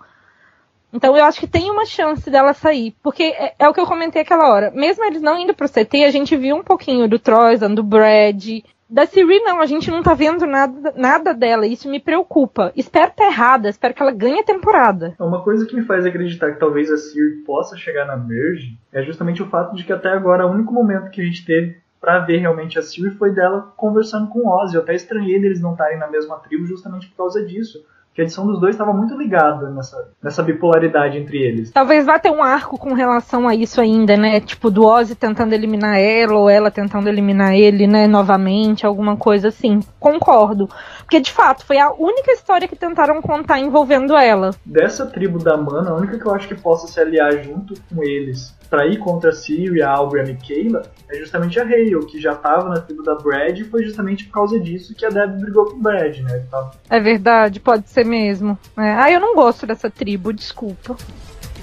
Então 0.92 1.16
eu 1.16 1.24
acho 1.24 1.40
que 1.40 1.46
tem 1.46 1.70
uma 1.70 1.86
chance 1.86 2.28
dela 2.30 2.52
sair. 2.52 2.94
Porque 3.02 3.22
é, 3.22 3.54
é, 3.58 3.68
o 3.68 3.72
que 3.72 3.80
eu 3.80 3.86
comentei 3.86 4.22
aquela 4.22 4.52
hora. 4.52 4.70
Mesmo 4.72 5.04
eles 5.04 5.22
não 5.22 5.38
indo 5.38 5.54
pro 5.54 5.68
CT, 5.68 6.04
a 6.04 6.10
gente 6.10 6.36
viu 6.36 6.56
um 6.56 6.62
pouquinho 6.62 7.08
do 7.08 7.18
Troyzan, 7.18 7.74
do 7.74 7.82
Brad. 7.82 8.62
Da 8.88 9.06
Siri, 9.06 9.38
não, 9.44 9.60
a 9.60 9.66
gente 9.66 9.88
não 9.88 10.02
tá 10.02 10.14
vendo 10.14 10.44
nada, 10.46 10.92
nada 10.96 11.32
dela. 11.32 11.64
Isso 11.64 11.88
me 11.88 12.00
preocupa. 12.00 12.72
Espero 12.74 13.12
tá 13.12 13.24
errada, 13.26 13.68
espero 13.68 13.94
que 13.94 14.02
ela 14.02 14.10
ganhe 14.10 14.40
a 14.40 14.44
temporada. 14.44 15.14
Uma 15.20 15.44
coisa 15.44 15.64
que 15.64 15.76
me 15.76 15.84
faz 15.84 16.04
acreditar 16.04 16.50
que 16.50 16.58
talvez 16.58 16.90
a 16.90 16.96
Siri 16.96 17.44
possa 17.46 17.76
chegar 17.76 18.04
na 18.04 18.16
Merge 18.16 18.76
é 18.92 19.00
justamente 19.04 19.44
o 19.44 19.46
fato 19.46 19.76
de 19.76 19.84
que 19.84 19.92
até 19.92 20.08
agora 20.08 20.44
o 20.44 20.50
único 20.50 20.74
momento 20.74 21.10
que 21.10 21.20
a 21.20 21.24
gente 21.24 21.44
teve 21.44 21.78
para 22.00 22.20
ver 22.20 22.38
realmente 22.38 22.78
a 22.78 22.82
Siri 22.82 23.10
foi 23.10 23.32
dela 23.32 23.72
conversando 23.76 24.28
com 24.28 24.40
o 24.40 24.48
Ozzy. 24.48 24.76
Eu 24.76 24.82
até 24.82 24.94
estranhei 24.94 25.40
deles 25.40 25.60
não 25.60 25.72
estarem 25.72 25.98
na 25.98 26.08
mesma 26.08 26.36
tribo 26.36 26.66
justamente 26.66 27.08
por 27.08 27.16
causa 27.16 27.44
disso 27.44 27.84
que 28.12 28.20
a 28.20 28.24
edição 28.24 28.46
dos 28.46 28.60
dois 28.60 28.74
estava 28.74 28.92
muito 28.92 29.16
ligada 29.16 29.70
nessa, 29.70 30.08
nessa 30.22 30.42
bipolaridade 30.42 31.16
entre 31.16 31.38
eles. 31.38 31.70
Talvez 31.70 32.04
vá 32.04 32.18
ter 32.18 32.30
um 32.30 32.42
arco 32.42 32.76
com 32.76 32.92
relação 32.92 33.46
a 33.46 33.54
isso 33.54 33.80
ainda, 33.80 34.16
né? 34.16 34.40
Tipo, 34.40 34.70
do 34.70 34.84
Ozzy 34.84 35.14
tentando 35.14 35.52
eliminar 35.52 35.98
ela, 35.98 36.34
ou 36.34 36.50
ela 36.50 36.70
tentando 36.70 37.08
eliminar 37.08 37.54
ele, 37.54 37.86
né, 37.86 38.08
novamente, 38.08 38.84
alguma 38.84 39.16
coisa 39.16 39.48
assim. 39.48 39.80
Concordo. 40.00 40.68
Porque, 40.98 41.20
de 41.20 41.30
fato, 41.30 41.64
foi 41.64 41.78
a 41.78 41.92
única 41.92 42.32
história 42.32 42.66
que 42.66 42.76
tentaram 42.76 43.22
contar 43.22 43.60
envolvendo 43.60 44.16
ela. 44.16 44.50
Dessa 44.66 45.06
tribo 45.06 45.38
da 45.38 45.56
Mana, 45.56 45.90
a 45.90 45.94
única 45.94 46.18
que 46.18 46.26
eu 46.26 46.34
acho 46.34 46.48
que 46.48 46.54
possa 46.56 46.88
se 46.88 46.98
aliar 46.98 47.32
junto 47.44 47.74
com 47.88 48.02
eles 48.02 48.58
para 48.70 48.86
ir 48.86 48.98
contra 48.98 49.30
a 49.30 49.32
Siri, 49.32 49.82
a 49.82 49.90
Aubrey 49.90 50.24
e 50.24 50.30
a 50.30 50.32
Michaela 50.32 50.82
é 51.08 51.16
justamente 51.18 51.58
a 51.58 51.64
Hale, 51.64 52.06
que 52.06 52.20
já 52.20 52.36
tava 52.36 52.68
na 52.68 52.80
tribo 52.80 53.02
da 53.02 53.16
Brad 53.16 53.58
e 53.58 53.64
foi 53.64 53.82
justamente 53.82 54.24
por 54.26 54.34
causa 54.34 54.60
disso 54.60 54.94
que 54.94 55.04
a 55.04 55.10
Deb 55.10 55.40
brigou 55.40 55.66
com 55.66 55.76
o 55.76 55.80
Brad, 55.80 56.18
né? 56.18 56.46
Tava... 56.48 56.70
É 56.88 57.00
verdade, 57.00 57.58
pode 57.58 57.90
ser 57.90 58.04
mesmo. 58.04 58.56
É. 58.78 58.92
Ah, 58.92 59.10
eu 59.10 59.18
não 59.18 59.34
gosto 59.34 59.66
dessa 59.66 59.90
tribo, 59.90 60.32
desculpa. 60.32 60.96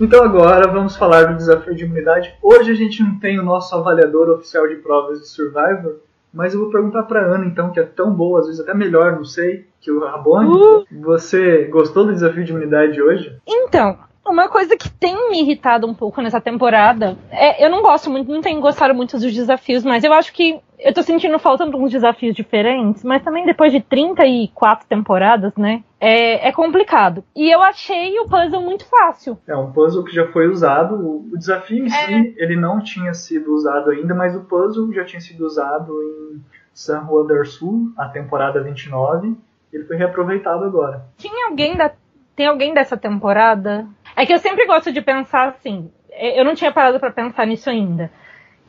Então 0.00 0.24
agora 0.24 0.66
vamos 0.66 0.96
falar 0.96 1.26
do 1.26 1.36
desafio 1.36 1.76
de 1.76 1.84
imunidade. 1.84 2.34
Hoje 2.42 2.72
a 2.72 2.74
gente 2.74 3.00
não 3.04 3.20
tem 3.20 3.38
o 3.38 3.44
nosso 3.44 3.72
avaliador 3.76 4.30
oficial 4.30 4.66
de 4.66 4.74
provas 4.74 5.20
de 5.20 5.28
Survivor, 5.28 6.00
mas 6.32 6.54
eu 6.54 6.60
vou 6.60 6.70
perguntar 6.70 7.02
pra 7.04 7.24
Ana, 7.24 7.44
então, 7.44 7.70
que 7.70 7.80
é 7.80 7.84
tão 7.84 8.12
boa, 8.14 8.40
às 8.40 8.46
vezes 8.46 8.60
até 8.60 8.74
melhor, 8.74 9.16
não 9.16 9.24
sei, 9.24 9.66
que 9.80 9.90
o 9.90 10.00
Rabone. 10.00 10.50
Uh! 10.50 10.86
Você 11.02 11.64
gostou 11.64 12.06
do 12.06 12.12
desafio 12.12 12.44
de 12.44 12.50
imunidade 12.50 12.92
de 12.92 13.02
hoje? 13.02 13.36
Então, 13.46 13.98
uma 14.24 14.48
coisa 14.48 14.76
que 14.76 14.88
tem 14.88 15.30
me 15.30 15.40
irritado 15.42 15.86
um 15.86 15.94
pouco 15.94 16.22
nessa 16.22 16.40
temporada 16.40 17.16
é. 17.30 17.64
Eu 17.64 17.70
não 17.70 17.82
gosto 17.82 18.08
muito, 18.08 18.32
não 18.32 18.40
tenho 18.40 18.60
gostado 18.60 18.94
muito 18.94 19.18
dos 19.18 19.32
desafios, 19.32 19.84
mas 19.84 20.04
eu 20.04 20.12
acho 20.12 20.32
que 20.32 20.60
eu 20.78 20.94
tô 20.94 21.02
sentindo 21.02 21.38
falta 21.38 21.68
de 21.68 21.76
uns 21.76 21.90
desafios 21.90 22.34
diferentes, 22.34 23.02
mas 23.04 23.22
também 23.22 23.44
depois 23.44 23.72
de 23.72 23.80
34 23.80 24.86
temporadas, 24.88 25.52
né? 25.56 25.82
É, 26.04 26.48
é, 26.48 26.52
complicado. 26.52 27.22
E 27.34 27.48
eu 27.48 27.62
achei 27.62 28.18
o 28.18 28.28
puzzle 28.28 28.60
muito 28.60 28.84
fácil. 28.86 29.38
É 29.46 29.56
um 29.56 29.70
puzzle 29.70 30.02
que 30.02 30.12
já 30.12 30.26
foi 30.32 30.48
usado. 30.48 30.96
O 30.96 31.38
desafio 31.38 31.86
em 31.86 31.86
é. 31.86 32.06
si, 32.06 32.34
ele 32.36 32.56
não 32.56 32.82
tinha 32.82 33.14
sido 33.14 33.54
usado 33.54 33.90
ainda, 33.90 34.12
mas 34.12 34.34
o 34.34 34.40
puzzle 34.40 34.92
já 34.92 35.04
tinha 35.04 35.20
sido 35.20 35.46
usado 35.46 36.02
em 36.02 36.42
San 36.74 37.06
Juan 37.06 37.26
del 37.26 37.44
Sul, 37.44 37.92
a 37.96 38.08
temporada 38.08 38.60
29. 38.60 39.36
Ele 39.72 39.84
foi 39.84 39.96
reaproveitado 39.96 40.64
agora. 40.64 41.04
Tinha 41.16 41.48
alguém 41.48 41.76
da. 41.76 41.92
Tem 42.34 42.46
alguém 42.46 42.74
dessa 42.74 42.96
temporada 42.96 43.86
é 44.16 44.26
que 44.26 44.32
eu 44.32 44.38
sempre 44.38 44.66
gosto 44.66 44.92
de 44.92 45.00
pensar 45.00 45.48
assim. 45.48 45.90
É, 46.10 46.38
eu 46.38 46.44
não 46.44 46.54
tinha 46.54 46.72
parado 46.72 47.00
para 47.00 47.10
pensar 47.10 47.46
nisso 47.46 47.70
ainda. 47.70 48.10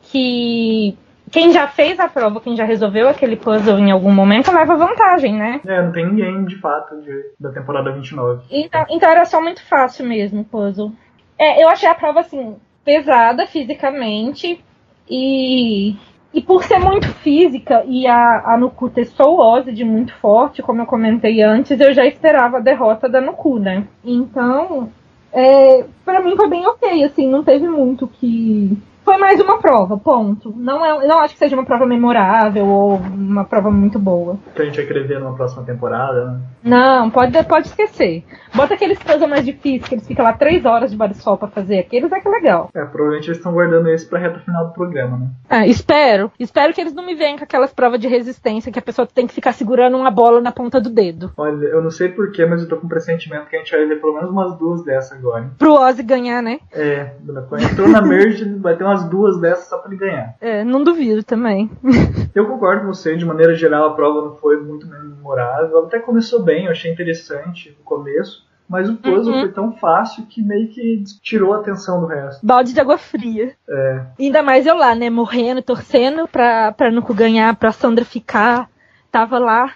Que 0.01 0.97
quem 1.33 1.51
já 1.51 1.67
fez 1.67 1.99
a 1.99 2.07
prova, 2.07 2.39
quem 2.39 2.55
já 2.55 2.63
resolveu 2.63 3.09
aquele 3.09 3.35
puzzle 3.35 3.79
em 3.79 3.89
algum 3.89 4.11
momento, 4.11 4.53
leva 4.53 4.77
vantagem, 4.77 5.33
né? 5.33 5.59
É, 5.65 5.81
não 5.81 5.91
tem 5.91 6.05
ninguém 6.05 6.45
de 6.45 6.55
fato 6.57 7.01
de, 7.01 7.11
da 7.39 7.51
temporada 7.51 7.91
29. 7.91 8.43
Então, 8.51 8.85
então 8.87 9.09
era 9.09 9.25
só 9.25 9.41
muito 9.41 9.65
fácil 9.65 10.05
mesmo 10.05 10.41
o 10.41 10.45
puzzle. 10.45 10.91
É, 11.37 11.63
eu 11.63 11.67
achei 11.69 11.89
a 11.89 11.95
prova 11.95 12.19
assim, 12.19 12.55
pesada 12.85 13.47
fisicamente 13.47 14.63
e 15.09 15.95
e 16.31 16.41
por 16.41 16.63
ser 16.63 16.79
muito 16.79 17.07
física 17.07 17.83
e 17.87 18.05
a, 18.05 18.53
a 18.53 18.57
Nuku 18.57 18.89
ter 18.89 19.05
Soul 19.05 19.63
de 19.63 19.83
muito 19.83 20.13
forte, 20.15 20.61
como 20.61 20.81
eu 20.81 20.85
comentei 20.85 21.41
antes, 21.41 21.79
eu 21.79 21.93
já 21.93 22.05
esperava 22.05 22.57
a 22.57 22.61
derrota 22.61 23.09
da 23.09 23.19
Nuku, 23.19 23.57
né? 23.57 23.87
Então, 24.03 24.89
é, 25.31 25.83
para 26.05 26.21
mim 26.21 26.35
foi 26.35 26.47
bem 26.47 26.65
ok, 26.65 27.03
assim, 27.03 27.27
não 27.27 27.43
teve 27.43 27.67
muito 27.67 28.07
que 28.07 28.77
foi 29.03 29.17
mais 29.17 29.39
uma 29.39 29.59
prova, 29.59 29.97
ponto. 29.97 30.53
Não, 30.55 30.83
é, 30.83 31.07
não 31.07 31.19
acho 31.19 31.33
que 31.33 31.39
seja 31.39 31.55
uma 31.55 31.65
prova 31.65 31.85
memorável 31.85 32.65
ou 32.65 32.95
uma 32.95 33.45
prova 33.45 33.69
muito 33.69 33.99
boa. 33.99 34.37
Que 34.55 34.61
a 34.61 34.65
gente 34.65 34.77
vai 34.77 34.85
querer 34.85 35.07
ver 35.07 35.19
numa 35.19 35.35
próxima 35.35 35.63
temporada, 35.63 36.25
né? 36.25 36.39
Não, 36.63 37.09
pode, 37.09 37.31
pode 37.43 37.67
esquecer. 37.67 38.23
Bota 38.55 38.73
aqueles 38.73 38.97
puzzles 38.99 39.29
mais 39.29 39.45
difíceis, 39.45 39.87
que 39.87 39.95
eles 39.95 40.07
ficam 40.07 40.23
lá 40.23 40.33
três 40.33 40.65
horas 40.65 40.91
de 40.91 41.03
de 41.03 41.17
sol 41.17 41.37
pra 41.37 41.47
fazer. 41.47 41.79
Aqueles 41.79 42.11
é 42.11 42.19
que 42.19 42.27
é 42.27 42.31
legal. 42.31 42.69
É, 42.73 42.85
provavelmente 42.85 43.27
eles 43.27 43.37
estão 43.37 43.51
guardando 43.51 43.89
esse 43.89 44.05
pra 44.05 44.19
reta 44.19 44.39
final 44.39 44.67
do 44.67 44.73
programa, 44.73 45.17
né? 45.17 45.27
É, 45.49 45.67
espero. 45.67 46.31
Espero 46.39 46.73
que 46.73 46.79
eles 46.79 46.93
não 46.93 47.05
me 47.05 47.15
venham 47.15 47.37
com 47.37 47.43
aquelas 47.43 47.73
provas 47.73 47.99
de 47.99 48.07
resistência 48.07 48.71
que 48.71 48.79
a 48.79 48.81
pessoa 48.81 49.07
tem 49.07 49.27
que 49.27 49.33
ficar 49.33 49.53
segurando 49.53 49.97
uma 49.97 50.09
bola 50.09 50.41
na 50.41 50.51
ponta 50.51 50.79
do 50.79 50.89
dedo. 50.89 51.31
Olha, 51.37 51.65
eu 51.65 51.81
não 51.81 51.91
sei 51.91 52.09
porquê, 52.09 52.45
mas 52.45 52.61
eu 52.61 52.69
tô 52.69 52.77
com 52.77 52.85
um 52.85 52.89
pressentimento 52.89 53.47
que 53.47 53.55
a 53.55 53.59
gente 53.59 53.71
vai 53.71 53.85
ver 53.85 53.99
pelo 53.99 54.13
menos 54.13 54.29
umas 54.29 54.57
duas 54.57 54.83
dessas 54.83 55.17
agora. 55.17 55.51
Pro 55.57 55.73
Ozzy 55.73 56.03
ganhar, 56.03 56.41
né? 56.41 56.59
É, 56.71 57.11
quando 57.49 57.63
entrou 57.63 57.87
na 57.87 58.01
Merge, 58.01 58.45
vai 58.59 58.75
ter 58.75 58.83
umas 58.93 59.03
duas 59.09 59.39
dessas 59.39 59.67
só 59.67 59.77
pra 59.77 59.89
ele 59.89 59.99
ganhar. 59.99 60.35
É, 60.39 60.63
não 60.63 60.83
duvido 60.83 61.23
também. 61.23 61.69
eu 62.33 62.47
concordo 62.47 62.81
com 62.81 62.93
você, 62.93 63.15
de 63.15 63.25
maneira 63.25 63.55
geral 63.55 63.89
a 63.89 63.93
prova 63.93 64.21
não 64.21 64.35
foi 64.35 64.61
muito 64.61 64.87
memorável. 64.87 65.85
Até 65.85 65.99
começou 65.99 66.41
bem, 66.41 66.65
eu 66.65 66.71
achei 66.71 66.91
interessante 66.91 67.75
no 67.77 67.83
começo. 67.83 68.45
Mas 68.67 68.89
o 68.89 68.95
puzzle 68.95 69.33
uhum. 69.33 69.41
foi 69.41 69.51
tão 69.51 69.73
fácil 69.73 70.25
que 70.25 70.41
meio 70.41 70.69
que 70.69 71.03
tirou 71.21 71.53
a 71.53 71.57
atenção 71.57 71.99
do 71.99 72.07
resto. 72.07 72.45
Balde 72.45 72.73
de 72.73 72.79
água 72.79 72.97
fria. 72.97 73.53
É. 73.67 74.05
Ainda 74.17 74.41
mais 74.41 74.65
eu 74.65 74.75
lá, 74.75 74.95
né? 74.95 75.09
Morrendo, 75.09 75.61
torcendo 75.61 76.27
pra, 76.27 76.71
pra 76.71 76.89
Nuco 76.89 77.13
ganhar, 77.13 77.55
pra 77.55 77.73
Sandra 77.73 78.05
ficar. 78.05 78.69
Tava 79.11 79.37
lá. 79.37 79.73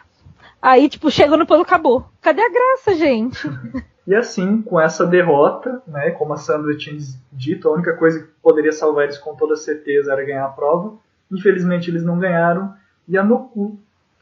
Aí, 0.61 0.89
tipo, 0.89 1.11
chegou 1.11 1.37
no 1.37 1.45
puzzle, 1.45 1.63
acabou. 1.63 2.05
Cadê 2.21 2.41
a 2.41 2.49
graça, 2.49 2.95
gente? 2.95 3.47
E 4.07 4.15
assim, 4.15 4.61
com 4.61 4.79
essa 4.79 5.05
derrota, 5.05 5.83
né, 5.85 6.11
como 6.11 6.31
a 6.31 6.37
Sandra 6.37 6.77
tinha 6.77 6.97
dito, 7.29 7.67
a 7.67 7.73
única 7.73 7.93
coisa 7.97 8.21
que 8.21 8.29
poderia 8.41 8.71
salvar 8.71 9.03
eles 9.03 9.17
com 9.17 9.35
toda 9.35 9.57
certeza 9.57 10.13
era 10.13 10.23
ganhar 10.23 10.45
a 10.45 10.49
prova. 10.49 10.93
Infelizmente 11.29 11.91
eles 11.91 12.05
não 12.05 12.17
ganharam 12.17 12.73
e 13.05 13.17
a 13.17 13.23
Noku 13.23 13.77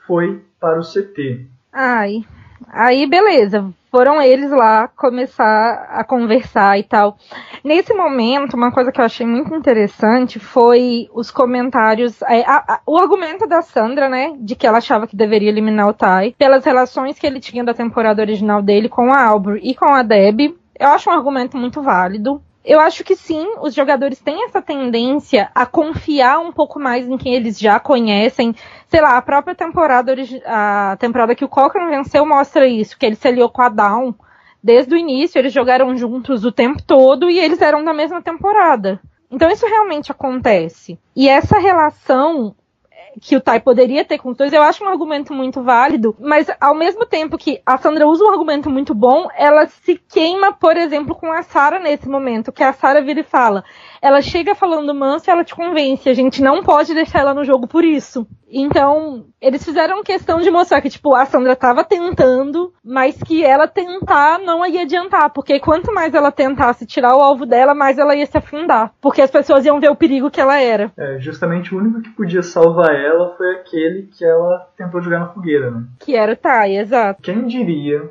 foi 0.07 0.43
para 0.59 0.79
o 0.79 0.83
CT. 0.83 1.45
Ai, 1.71 2.25
aí 2.71 3.07
beleza 3.07 3.73
foram 3.95 4.21
eles 4.21 4.51
lá 4.51 4.89
começar 4.89 5.87
a 5.89 6.03
conversar 6.03 6.77
e 6.77 6.83
tal. 6.83 7.17
Nesse 7.63 7.93
momento, 7.93 8.53
uma 8.53 8.69
coisa 8.69 8.91
que 8.91 8.99
eu 8.99 9.05
achei 9.05 9.25
muito 9.25 9.55
interessante 9.55 10.37
foi 10.37 11.07
os 11.13 11.31
comentários, 11.31 12.21
é, 12.23 12.41
a, 12.41 12.57
a, 12.57 12.81
o 12.85 12.97
argumento 12.97 13.47
da 13.47 13.61
Sandra, 13.61 14.09
né, 14.09 14.33
de 14.37 14.53
que 14.53 14.67
ela 14.67 14.79
achava 14.79 15.07
que 15.07 15.15
deveria 15.15 15.47
eliminar 15.47 15.87
o 15.87 15.93
Tai, 15.93 16.35
pelas 16.37 16.65
relações 16.65 17.17
que 17.17 17.25
ele 17.25 17.39
tinha 17.39 17.63
da 17.63 17.73
temporada 17.73 18.21
original 18.21 18.61
dele 18.61 18.89
com 18.89 19.13
a 19.13 19.23
Aubrey 19.23 19.61
e 19.63 19.73
com 19.73 19.85
a 19.85 20.03
Deb. 20.03 20.57
Eu 20.77 20.89
acho 20.89 21.09
um 21.09 21.13
argumento 21.13 21.55
muito 21.55 21.81
válido. 21.81 22.41
Eu 22.65 22.79
acho 22.79 23.03
que 23.03 23.15
sim, 23.15 23.47
os 23.61 23.75
jogadores 23.75 24.19
têm 24.19 24.43
essa 24.45 24.59
tendência 24.59 25.51
a 25.53 25.67
confiar 25.67 26.39
um 26.39 26.51
pouco 26.51 26.79
mais 26.79 27.07
em 27.07 27.15
quem 27.15 27.35
eles 27.35 27.59
já 27.59 27.79
conhecem. 27.79 28.55
Sei 28.87 28.99
lá, 28.99 29.17
a 29.17 29.21
própria 29.21 29.53
temporada, 29.53 30.15
a 30.47 30.97
temporada 30.99 31.35
que 31.35 31.45
o 31.45 31.47
Cochrane 31.47 31.95
venceu 31.95 32.25
mostra 32.25 32.67
isso, 32.67 32.97
que 32.97 33.05
ele 33.05 33.15
se 33.15 33.27
aliou 33.27 33.49
com 33.49 33.61
a 33.61 33.69
Down. 33.69 34.15
Desde 34.63 34.95
o 34.95 34.97
início, 34.97 35.37
eles 35.37 35.53
jogaram 35.53 35.95
juntos 35.95 36.43
o 36.43 36.51
tempo 36.51 36.81
todo 36.81 37.29
e 37.29 37.39
eles 37.39 37.61
eram 37.61 37.83
da 37.83 37.93
mesma 37.93 38.19
temporada. 38.19 38.99
Então 39.29 39.47
isso 39.51 39.67
realmente 39.67 40.11
acontece. 40.11 40.97
E 41.15 41.29
essa 41.29 41.59
relação 41.59 42.55
que 43.21 43.35
o 43.35 43.41
Tai 43.41 43.59
poderia 43.59 44.03
ter 44.03 44.17
com 44.17 44.29
os 44.29 44.37
dois, 44.37 44.51
eu 44.53 44.61
acho 44.61 44.83
um 44.83 44.87
argumento 44.87 45.33
muito 45.33 45.61
válido, 45.61 46.15
mas 46.19 46.47
ao 46.59 46.75
mesmo 46.75 47.05
tempo 47.05 47.37
que 47.37 47.61
a 47.65 47.77
Sandra 47.77 48.07
usa 48.07 48.23
um 48.23 48.29
argumento 48.29 48.69
muito 48.69 48.93
bom, 48.93 49.27
ela 49.35 49.67
se 49.67 49.95
queima, 49.95 50.53
por 50.53 50.77
exemplo, 50.77 51.15
com 51.15 51.31
a 51.31 51.43
Sara 51.43 51.79
nesse 51.79 52.07
momento, 52.07 52.51
que 52.51 52.63
a 52.63 52.73
Sara 52.73 53.01
vira 53.01 53.21
e 53.21 53.23
fala: 53.23 53.63
ela 54.01 54.21
chega 54.21 54.55
falando 54.55 54.93
manso 54.93 55.29
e 55.29 55.31
ela 55.31 55.43
te 55.43 55.55
convence. 55.55 56.09
A 56.09 56.13
gente 56.13 56.41
não 56.41 56.63
pode 56.63 56.93
deixar 56.93 57.19
ela 57.19 57.33
no 57.33 57.43
jogo 57.43 57.67
por 57.67 57.83
isso. 57.83 58.27
Então, 58.47 59.25
eles 59.41 59.65
fizeram 59.65 60.03
questão 60.03 60.39
de 60.39 60.49
mostrar 60.49 60.81
que, 60.81 60.89
tipo, 60.89 61.13
a 61.13 61.25
Sandra 61.25 61.55
tava 61.55 61.83
tentando, 61.83 62.71
mas 62.83 63.21
que 63.21 63.43
ela 63.43 63.67
tentar 63.67 64.39
não 64.39 64.65
ia 64.65 64.83
adiantar. 64.83 65.29
Porque 65.31 65.59
quanto 65.59 65.93
mais 65.93 66.13
ela 66.13 66.31
tentasse 66.31 66.85
tirar 66.85 67.15
o 67.15 67.21
alvo 67.21 67.45
dela, 67.45 67.73
mais 67.73 67.97
ela 67.97 68.15
ia 68.15 68.25
se 68.25 68.37
afundar. 68.37 68.93
Porque 69.01 69.21
as 69.21 69.31
pessoas 69.31 69.65
iam 69.65 69.79
ver 69.79 69.89
o 69.89 69.95
perigo 69.95 70.31
que 70.31 70.39
ela 70.39 70.59
era. 70.59 70.91
É, 70.97 71.19
justamente 71.19 71.73
o 71.73 71.79
único 71.79 72.01
que 72.01 72.09
podia 72.11 72.41
salvar 72.41 72.95
ela 72.95 73.35
foi 73.35 73.55
aquele 73.55 74.03
que 74.03 74.23
ela 74.23 74.67
tentou 74.77 75.01
jogar 75.01 75.19
na 75.19 75.29
fogueira, 75.29 75.71
né? 75.71 75.83
Que 75.99 76.15
era 76.15 76.31
o 76.31 76.37
Tai, 76.37 76.77
exato. 76.77 77.21
Quem 77.21 77.45
diria 77.47 78.09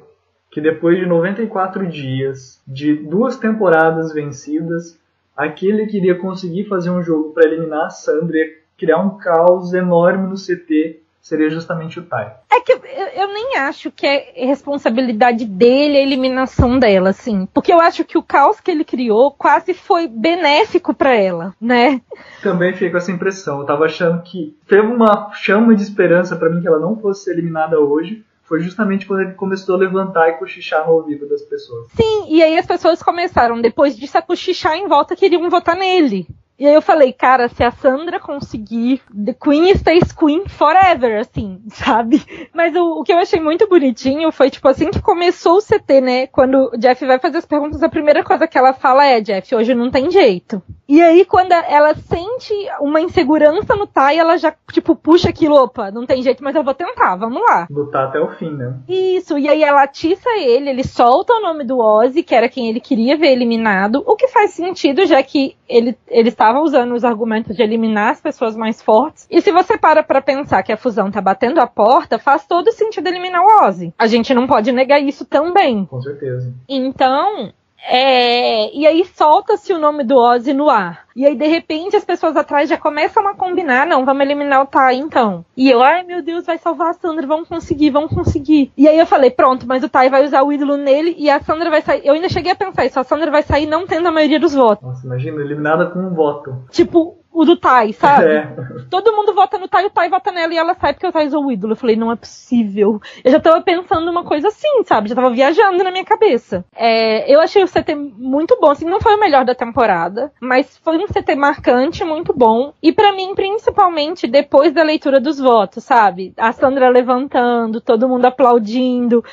que 0.51 0.61
depois 0.61 0.99
de 0.99 1.07
94 1.07 1.87
dias, 1.88 2.62
de 2.64 2.94
duas 2.94 3.37
temporadas 3.37 4.14
vencidas, 4.14 4.97
aquele 5.37 5.87
que 5.87 5.97
iria 5.97 6.14
conseguir 6.14 6.64
fazer 6.64 6.90
um 6.90 7.03
jogo 7.03 7.31
para 7.33 7.47
eliminar 7.47 7.87
a 7.87 7.90
Sandra 7.90 8.38
e 8.38 8.59
criar 8.77 8.99
um 8.99 9.16
caos 9.16 9.73
enorme 9.73 10.29
no 10.29 10.35
CT 10.35 11.03
seria 11.25 11.49
justamente 11.49 11.99
o 11.99 12.05
Tai. 12.05 12.37
É 12.53 12.61
que 12.61 12.70
eu, 12.70 12.81
eu, 13.16 13.29
nem 13.29 13.57
acho 13.57 13.90
que 13.90 14.07
é 14.07 14.47
responsabilidade 14.47 15.47
dele 15.47 15.97
a 15.97 16.03
eliminação 16.03 16.79
dela, 16.79 17.11
assim. 17.11 17.49
Porque 17.53 17.73
eu 17.73 17.81
acho 17.81 18.05
que 18.05 18.18
o 18.18 18.23
caos 18.23 18.61
que 18.61 18.70
ele 18.70 18.85
criou 18.85 19.31
quase 19.31 19.73
foi 19.73 20.07
benéfico 20.07 20.92
para 20.92 21.14
ela, 21.14 21.55
né? 21.59 22.03
Também 22.42 22.75
fiquei 22.75 22.90
com 22.90 22.99
essa 22.99 23.11
impressão. 23.11 23.61
Eu 23.61 23.64
tava 23.64 23.87
achando 23.87 24.23
que 24.23 24.55
teve 24.68 24.87
uma 24.87 25.33
chama 25.33 25.75
de 25.75 25.83
esperança 25.83 26.37
para 26.37 26.51
mim 26.51 26.61
que 26.61 26.68
ela 26.68 26.79
não 26.79 26.94
fosse 26.99 27.31
eliminada 27.31 27.81
hoje 27.81 28.23
foi 28.55 28.61
justamente 28.61 29.05
quando 29.05 29.23
ele 29.23 29.33
começou 29.33 29.75
a 29.75 29.79
levantar 29.79 30.29
e 30.29 30.35
cochichar 30.35 30.87
no 30.87 30.93
ouvido 30.93 31.29
das 31.29 31.43
pessoas. 31.43 31.88
Sim, 31.97 32.27
e 32.29 32.40
aí 32.40 32.57
as 32.57 32.64
pessoas 32.64 33.03
começaram, 33.03 33.61
depois 33.61 33.97
disso, 33.97 34.17
a 34.17 34.23
cochichar 34.23 34.77
em 34.77 34.87
volta, 34.87 35.17
queriam 35.17 35.51
votar 35.51 35.75
nele. 35.75 36.29
E 36.59 36.67
aí 36.67 36.75
eu 36.75 36.83
falei, 36.83 37.12
cara, 37.12 37.49
se 37.49 37.64
a 37.64 37.73
Sandra 37.73 38.21
conseguir, 38.21 39.03
The 39.12 39.35
Queen 39.35 39.71
stays 39.75 40.12
Queen 40.12 40.49
forever, 40.49 41.19
assim, 41.19 41.61
sabe? 41.69 42.23
Mas 42.55 42.75
o, 42.77 43.01
o, 43.01 43.03
que 43.03 43.12
eu 43.12 43.19
achei 43.19 43.40
muito 43.40 43.69
bonitinho 43.69 44.31
foi, 44.31 44.51
tipo, 44.51 44.69
assim 44.69 44.90
que 44.90 45.03
começou 45.03 45.59
o 45.59 45.62
CT, 45.62 46.01
né? 46.01 46.27
Quando 46.29 46.71
o 46.73 46.79
Jeff 46.79 47.05
vai 47.07 47.19
fazer 47.19 47.38
as 47.38 47.47
perguntas, 47.47 47.83
a 47.83 47.88
primeira 47.88 48.23
coisa 48.23 48.47
que 48.47 48.57
ela 48.57 48.73
fala 48.73 49.05
é, 49.05 49.21
Jeff, 49.21 49.55
hoje 49.55 49.75
não 49.75 49.90
tem 49.90 50.11
jeito. 50.11 50.62
E 50.88 51.03
aí, 51.03 51.25
quando 51.25 51.53
ela 51.53 51.95
sente 51.95 52.55
uma 52.81 53.01
insegurança 53.01 53.75
no 53.75 53.87
Tai, 53.87 54.17
ela 54.17 54.37
já, 54.37 54.55
tipo, 54.71 54.95
puxa 54.95 55.31
aquilo, 55.31 55.57
opa, 55.57 55.90
não 55.90 56.07
tem 56.07 56.23
jeito, 56.23 56.45
mas 56.45 56.55
eu 56.55 56.62
vou 56.62 56.75
tentar, 56.75 57.17
vamos 57.17 57.43
lá. 57.43 57.67
Lutar 57.71 58.09
até 58.09 58.21
o 58.21 58.29
fim, 58.29 58.51
né? 58.51 58.75
Isso, 58.88 59.38
e 59.38 59.49
aí 59.49 59.64
ela 59.64 59.83
atiça 59.83 60.29
ele, 60.37 60.71
ele 60.71 60.85
solta 60.85 61.33
o 61.33 61.40
nome 61.40 61.64
do 61.64 61.79
Ozzy, 61.79 62.23
que 62.23 62.35
era 62.35 62.49
quem 62.49 62.69
ele 62.69 62.81
queria 62.81 63.17
ver 63.17 63.33
eliminado, 63.33 64.03
o 64.07 64.14
que 64.14 64.29
faz 64.29 64.53
sentido, 64.53 65.07
já 65.07 65.23
que 65.23 65.57
ele, 65.69 65.97
ele 66.07 66.31
estava 66.45 66.61
usando 66.61 66.93
os 66.93 67.05
argumentos 67.05 67.57
de 67.57 67.63
eliminar 67.63 68.11
as 68.11 68.21
pessoas 68.21 68.55
mais 68.55 68.83
fortes. 68.83 69.27
E 69.31 69.41
se 69.41 69.51
você 69.51 69.79
para 69.79 70.03
pra 70.03 70.21
pensar 70.21 70.63
que 70.63 70.73
a 70.73 70.77
fusão 70.77 71.11
tá 71.11 71.21
batendo 71.21 71.59
a 71.59 71.67
porta, 71.67 72.19
faz 72.19 72.47
todo 72.47 72.71
sentido 72.71 73.07
eliminar 73.07 73.43
o 73.43 73.67
Ozzy. 73.67 73.95
A 73.99 74.07
gente 74.07 74.35
não 74.35 74.47
pode 74.47 74.71
negar 74.71 75.01
isso 75.01 75.25
também. 75.25 75.87
Com 75.87 76.03
certeza. 76.03 76.53
Então, 76.69 77.51
é, 77.87 78.75
e 78.75 78.87
aí 78.87 79.05
solta-se 79.05 79.73
o 79.73 79.79
nome 79.79 80.05
do 80.05 80.16
Ozzy 80.16 80.53
no 80.53 80.70
ar. 80.70 81.05
E 81.14 81.25
aí, 81.25 81.37
de 81.37 81.47
repente, 81.47 81.94
as 81.94 82.05
pessoas 82.05 82.37
atrás 82.37 82.68
já 82.68 82.77
começam 82.77 83.27
a 83.29 83.35
combinar, 83.35 83.87
não, 83.87 84.05
vamos 84.05 84.23
eliminar 84.23 84.62
o 84.62 84.66
Tai 84.66 84.97
então. 84.97 85.44
E 85.57 85.70
eu, 85.70 85.81
ai 85.81 86.03
meu 86.03 86.23
Deus, 86.23 86.44
vai 86.44 86.59
salvar 86.59 86.90
a 86.90 86.94
Sandra, 86.94 87.27
vamos 87.27 87.49
conseguir, 87.49 87.90
vamos 87.90 88.12
conseguir. 88.12 88.73
E 88.77 88.88
aí 88.88 88.99
eu 88.99 89.07
falei, 89.07 89.31
pronto, 89.31 89.66
mas 89.66 89.85
o 89.85 89.88
Tai 89.88 90.11
vai 90.11 90.25
usar 90.25 90.42
o 90.42 90.53
ídolo 90.53 90.77
nele 90.77 91.14
e 91.16 91.31
a 91.31 91.40
Sandra 91.40 91.70
vai 91.70 91.83
sair. 91.83 92.05
Eu 92.05 92.14
ainda 92.14 92.29
cheguei 92.29 92.51
a 92.51 92.57
pensar 92.57 92.85
isso, 92.85 92.99
a 92.99 93.05
Sandra 93.05 93.31
vai 93.31 93.42
sair 93.42 93.66
não 93.66 93.87
tendo 93.87 94.09
a 94.09 94.12
maioria 94.12 94.40
dos 94.40 94.55
votos. 94.55 94.85
Nossa, 94.85 95.07
imagina, 95.07 95.40
eliminada 95.40 95.87
com 95.87 96.01
um 96.01 96.14
voto. 96.14 96.64
Tipo, 96.70 97.18
o 97.35 97.44
do 97.44 97.57
Tai, 97.57 97.92
sabe? 97.92 98.27
É. 98.27 98.49
Todo 98.88 99.12
mundo 99.12 99.35
vota 99.35 99.59
no 99.59 99.66
Tai, 99.68 99.85
o 99.85 99.90
Tai 99.90 100.09
vota 100.09 100.31
nela 100.31 100.55
e 100.55 100.57
ela 100.57 100.75
sai 100.75 100.92
porque 100.92 101.07
o 101.07 101.12
Tai 101.12 101.27
usou 101.27 101.44
o 101.44 101.53
ídolo. 101.53 101.73
Eu 101.73 101.77
falei, 101.77 101.97
não 101.97 102.12
é 102.12 102.16
possível. 102.16 103.01
Eu 103.25 103.33
já 103.33 103.40
tava 103.40 103.61
pensando 103.61 104.09
uma 104.09 104.23
coisa 104.23 104.49
assim, 104.49 104.85
sabe? 104.85 105.09
Já 105.09 105.16
tava 105.16 105.31
viajando 105.31 105.83
na 105.83 105.90
minha 105.90 106.05
cabeça. 106.05 106.64
É, 106.77 107.33
eu 107.33 107.40
achei 107.40 107.64
o 107.64 107.68
CT 107.68 107.94
muito 107.94 108.57
bom, 108.61 108.70
assim, 108.70 108.85
não 108.85 109.01
foi 109.01 109.16
o 109.16 109.20
melhor 109.20 109.44
da 109.44 109.55
temporada, 109.55 110.33
mas 110.40 110.79
foi 110.79 110.97
um 110.97 111.07
CT 111.07 111.35
marcante, 111.35 112.05
muito 112.05 112.33
bom. 112.33 112.73
E 112.81 112.92
para 112.92 113.12
mim, 113.12 113.35
principalmente 113.35 114.29
depois 114.29 114.73
da 114.73 114.85
leitura 114.85 115.18
dos 115.18 115.40
votos, 115.40 115.83
sabe? 115.83 116.33
A 116.37 116.53
Sandra 116.53 116.88
levantando, 116.88 117.81
todo 117.81 118.09
mundo 118.09 118.27
aplaudindo. 118.27 119.25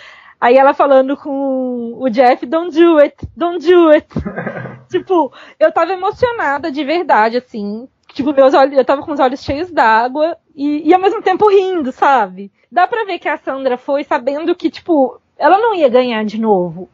Aí 0.41 0.57
ela 0.57 0.73
falando 0.73 1.15
com 1.15 1.93
o 1.99 2.09
Jeff, 2.09 2.43
don't 2.47 2.75
do 2.75 2.97
it, 2.97 3.15
don't 3.37 3.63
do 3.63 3.89
it. 3.89 4.07
tipo, 4.89 5.31
eu 5.59 5.71
tava 5.71 5.93
emocionada 5.93 6.71
de 6.71 6.83
verdade, 6.83 7.37
assim. 7.37 7.87
Tipo, 8.11 8.33
meus 8.33 8.55
olhos, 8.55 8.75
eu 8.75 8.83
tava 8.83 9.03
com 9.03 9.11
os 9.11 9.19
olhos 9.19 9.43
cheios 9.43 9.69
d'água 9.71 10.35
e, 10.55 10.89
e 10.89 10.93
ao 10.95 10.99
mesmo 10.99 11.21
tempo 11.21 11.47
rindo, 11.47 11.91
sabe? 11.91 12.51
Dá 12.71 12.87
pra 12.87 13.05
ver 13.05 13.19
que 13.19 13.29
a 13.29 13.37
Sandra 13.37 13.77
foi 13.77 14.03
sabendo 14.03 14.55
que, 14.55 14.71
tipo, 14.71 15.21
ela 15.37 15.59
não 15.59 15.75
ia 15.75 15.87
ganhar 15.87 16.25
de 16.25 16.41
novo 16.41 16.89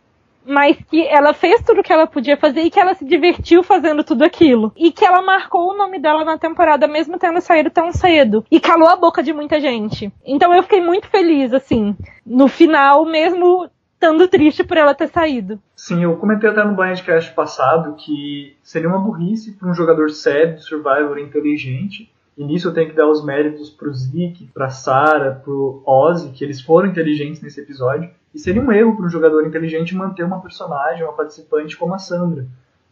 mas 0.48 0.78
que 0.90 1.06
ela 1.06 1.34
fez 1.34 1.62
tudo 1.62 1.82
o 1.82 1.84
que 1.84 1.92
ela 1.92 2.08
podia 2.08 2.38
fazer 2.38 2.62
e 2.62 2.70
que 2.70 2.80
ela 2.80 2.94
se 2.94 3.06
divertiu 3.06 3.62
fazendo 3.62 4.04
tudo 4.04 4.24
aquilo. 4.24 4.72
E 4.76 4.92
que 4.92 5.06
ela 5.06 5.22
marcou 5.22 5.70
o 5.70 5.78
nome 5.78 6.00
dela 6.00 6.24
na 6.24 6.38
temporada, 6.38 6.88
mesmo 6.88 7.20
tendo 7.20 7.42
saído 7.42 7.70
tão 7.70 7.92
cedo. 7.92 8.46
E 8.50 8.60
calou 8.60 8.88
a 8.88 8.96
boca 8.96 9.22
de 9.22 9.34
muita 9.34 9.60
gente. 9.60 10.12
Então 10.26 10.54
eu 10.54 10.64
fiquei 10.64 10.82
muito 10.82 11.08
feliz, 11.08 11.54
assim, 11.54 11.96
no 12.26 12.48
final, 12.48 13.06
mesmo 13.06 13.70
estando 13.94 14.28
triste 14.28 14.64
por 14.64 14.78
ela 14.78 14.94
ter 14.94 15.08
saído. 15.08 15.60
Sim, 15.76 16.04
eu 16.04 16.16
comentei 16.18 16.50
até 16.50 16.64
no 16.64 16.76
Blindcast 16.76 17.34
passado 17.34 17.96
que 17.96 18.56
seria 18.62 18.88
uma 18.88 19.00
burrice 19.00 19.54
para 19.54 19.70
um 19.70 19.74
jogador 19.74 20.12
sério 20.12 20.60
Survivor 20.60 21.18
inteligente 21.18 22.12
e 22.38 22.44
nisso 22.44 22.68
eu 22.68 22.74
tenho 22.74 22.90
que 22.90 22.96
dar 22.96 23.10
os 23.10 23.26
méritos 23.26 23.72
pro 23.72 23.92
Zeke, 23.92 24.48
pra 24.54 24.70
Sarah, 24.70 25.32
pro 25.32 25.82
Ozzy, 25.84 26.30
que 26.30 26.44
eles 26.44 26.62
foram 26.62 26.88
inteligentes 26.88 27.42
nesse 27.42 27.60
episódio. 27.60 28.12
E 28.34 28.40
seria 28.40 28.62
um 28.62 28.72
erro 28.72 28.96
para 28.96 29.06
um 29.06 29.10
jogador 29.10 29.46
inteligente 29.46 29.96
manter 29.96 30.24
uma 30.24 30.42
personagem, 30.42 31.04
uma 31.04 31.13
participante 31.13 31.78
como 31.78 31.94
a 31.94 32.00
Sandra. 32.00 32.46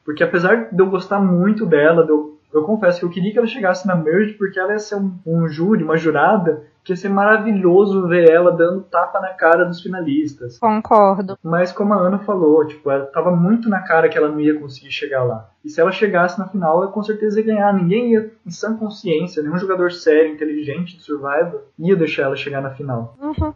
Porque 0.04 0.24
apesar 0.24 0.70
de 0.72 0.80
eu 0.80 0.90
gostar 0.90 1.20
muito 1.20 1.66
dela, 1.66 2.06
eu, 2.08 2.40
eu 2.54 2.64
confesso 2.64 3.00
que 3.00 3.06
eu 3.06 3.10
queria 3.10 3.32
que 3.32 3.38
ela 3.38 3.48
chegasse 3.48 3.88
na 3.88 3.96
Merge 3.96 4.34
porque 4.34 4.60
ela 4.60 4.74
ia 4.74 4.80
ser 4.80 4.96
um, 4.96 5.14
um 5.26 5.48
júri, 5.48 5.84
uma 5.84 5.98
jurada 5.98 6.64
que 6.86 6.94
ia 6.94 6.96
ser 6.96 7.10
maravilhoso 7.10 8.08
ver 8.08 8.30
ela 8.30 8.52
dando 8.52 8.84
tapa 8.84 9.20
na 9.20 9.30
cara 9.30 9.66
dos 9.66 9.82
finalistas. 9.82 10.60
Concordo. 10.60 11.36
Mas 11.44 11.72
como 11.72 11.96
a 11.96 11.98
Ana 11.98 12.20
falou, 12.20 12.66
tipo, 12.68 12.92
ela 12.92 13.08
tava 13.08 13.32
muito 13.32 13.68
na 13.68 13.82
cara 13.82 14.08
que 14.08 14.16
ela 14.16 14.30
não 14.30 14.40
ia 14.40 14.60
conseguir 14.60 14.92
chegar 14.92 15.24
lá. 15.24 15.50
E 15.66 15.70
se 15.70 15.82
ela 15.82 15.92
chegasse 15.92 16.38
na 16.38 16.48
final, 16.48 16.84
ela 16.84 16.92
com 16.92 17.02
certeza 17.02 17.40
ia 17.40 17.46
ganhar. 17.46 17.74
Ninguém 17.74 18.12
ia, 18.12 18.32
em 18.46 18.52
sã 18.52 18.78
consciência, 18.78 19.42
nenhum 19.42 19.58
jogador 19.58 19.92
sério, 19.92 20.32
inteligente 20.32 20.96
de 20.96 21.02
Survivor 21.02 21.64
ia 21.80 21.96
deixar 21.96 22.24
ela 22.24 22.36
chegar 22.36 22.62
na 22.62 22.70
final. 22.70 23.16
Uhum. 23.20 23.52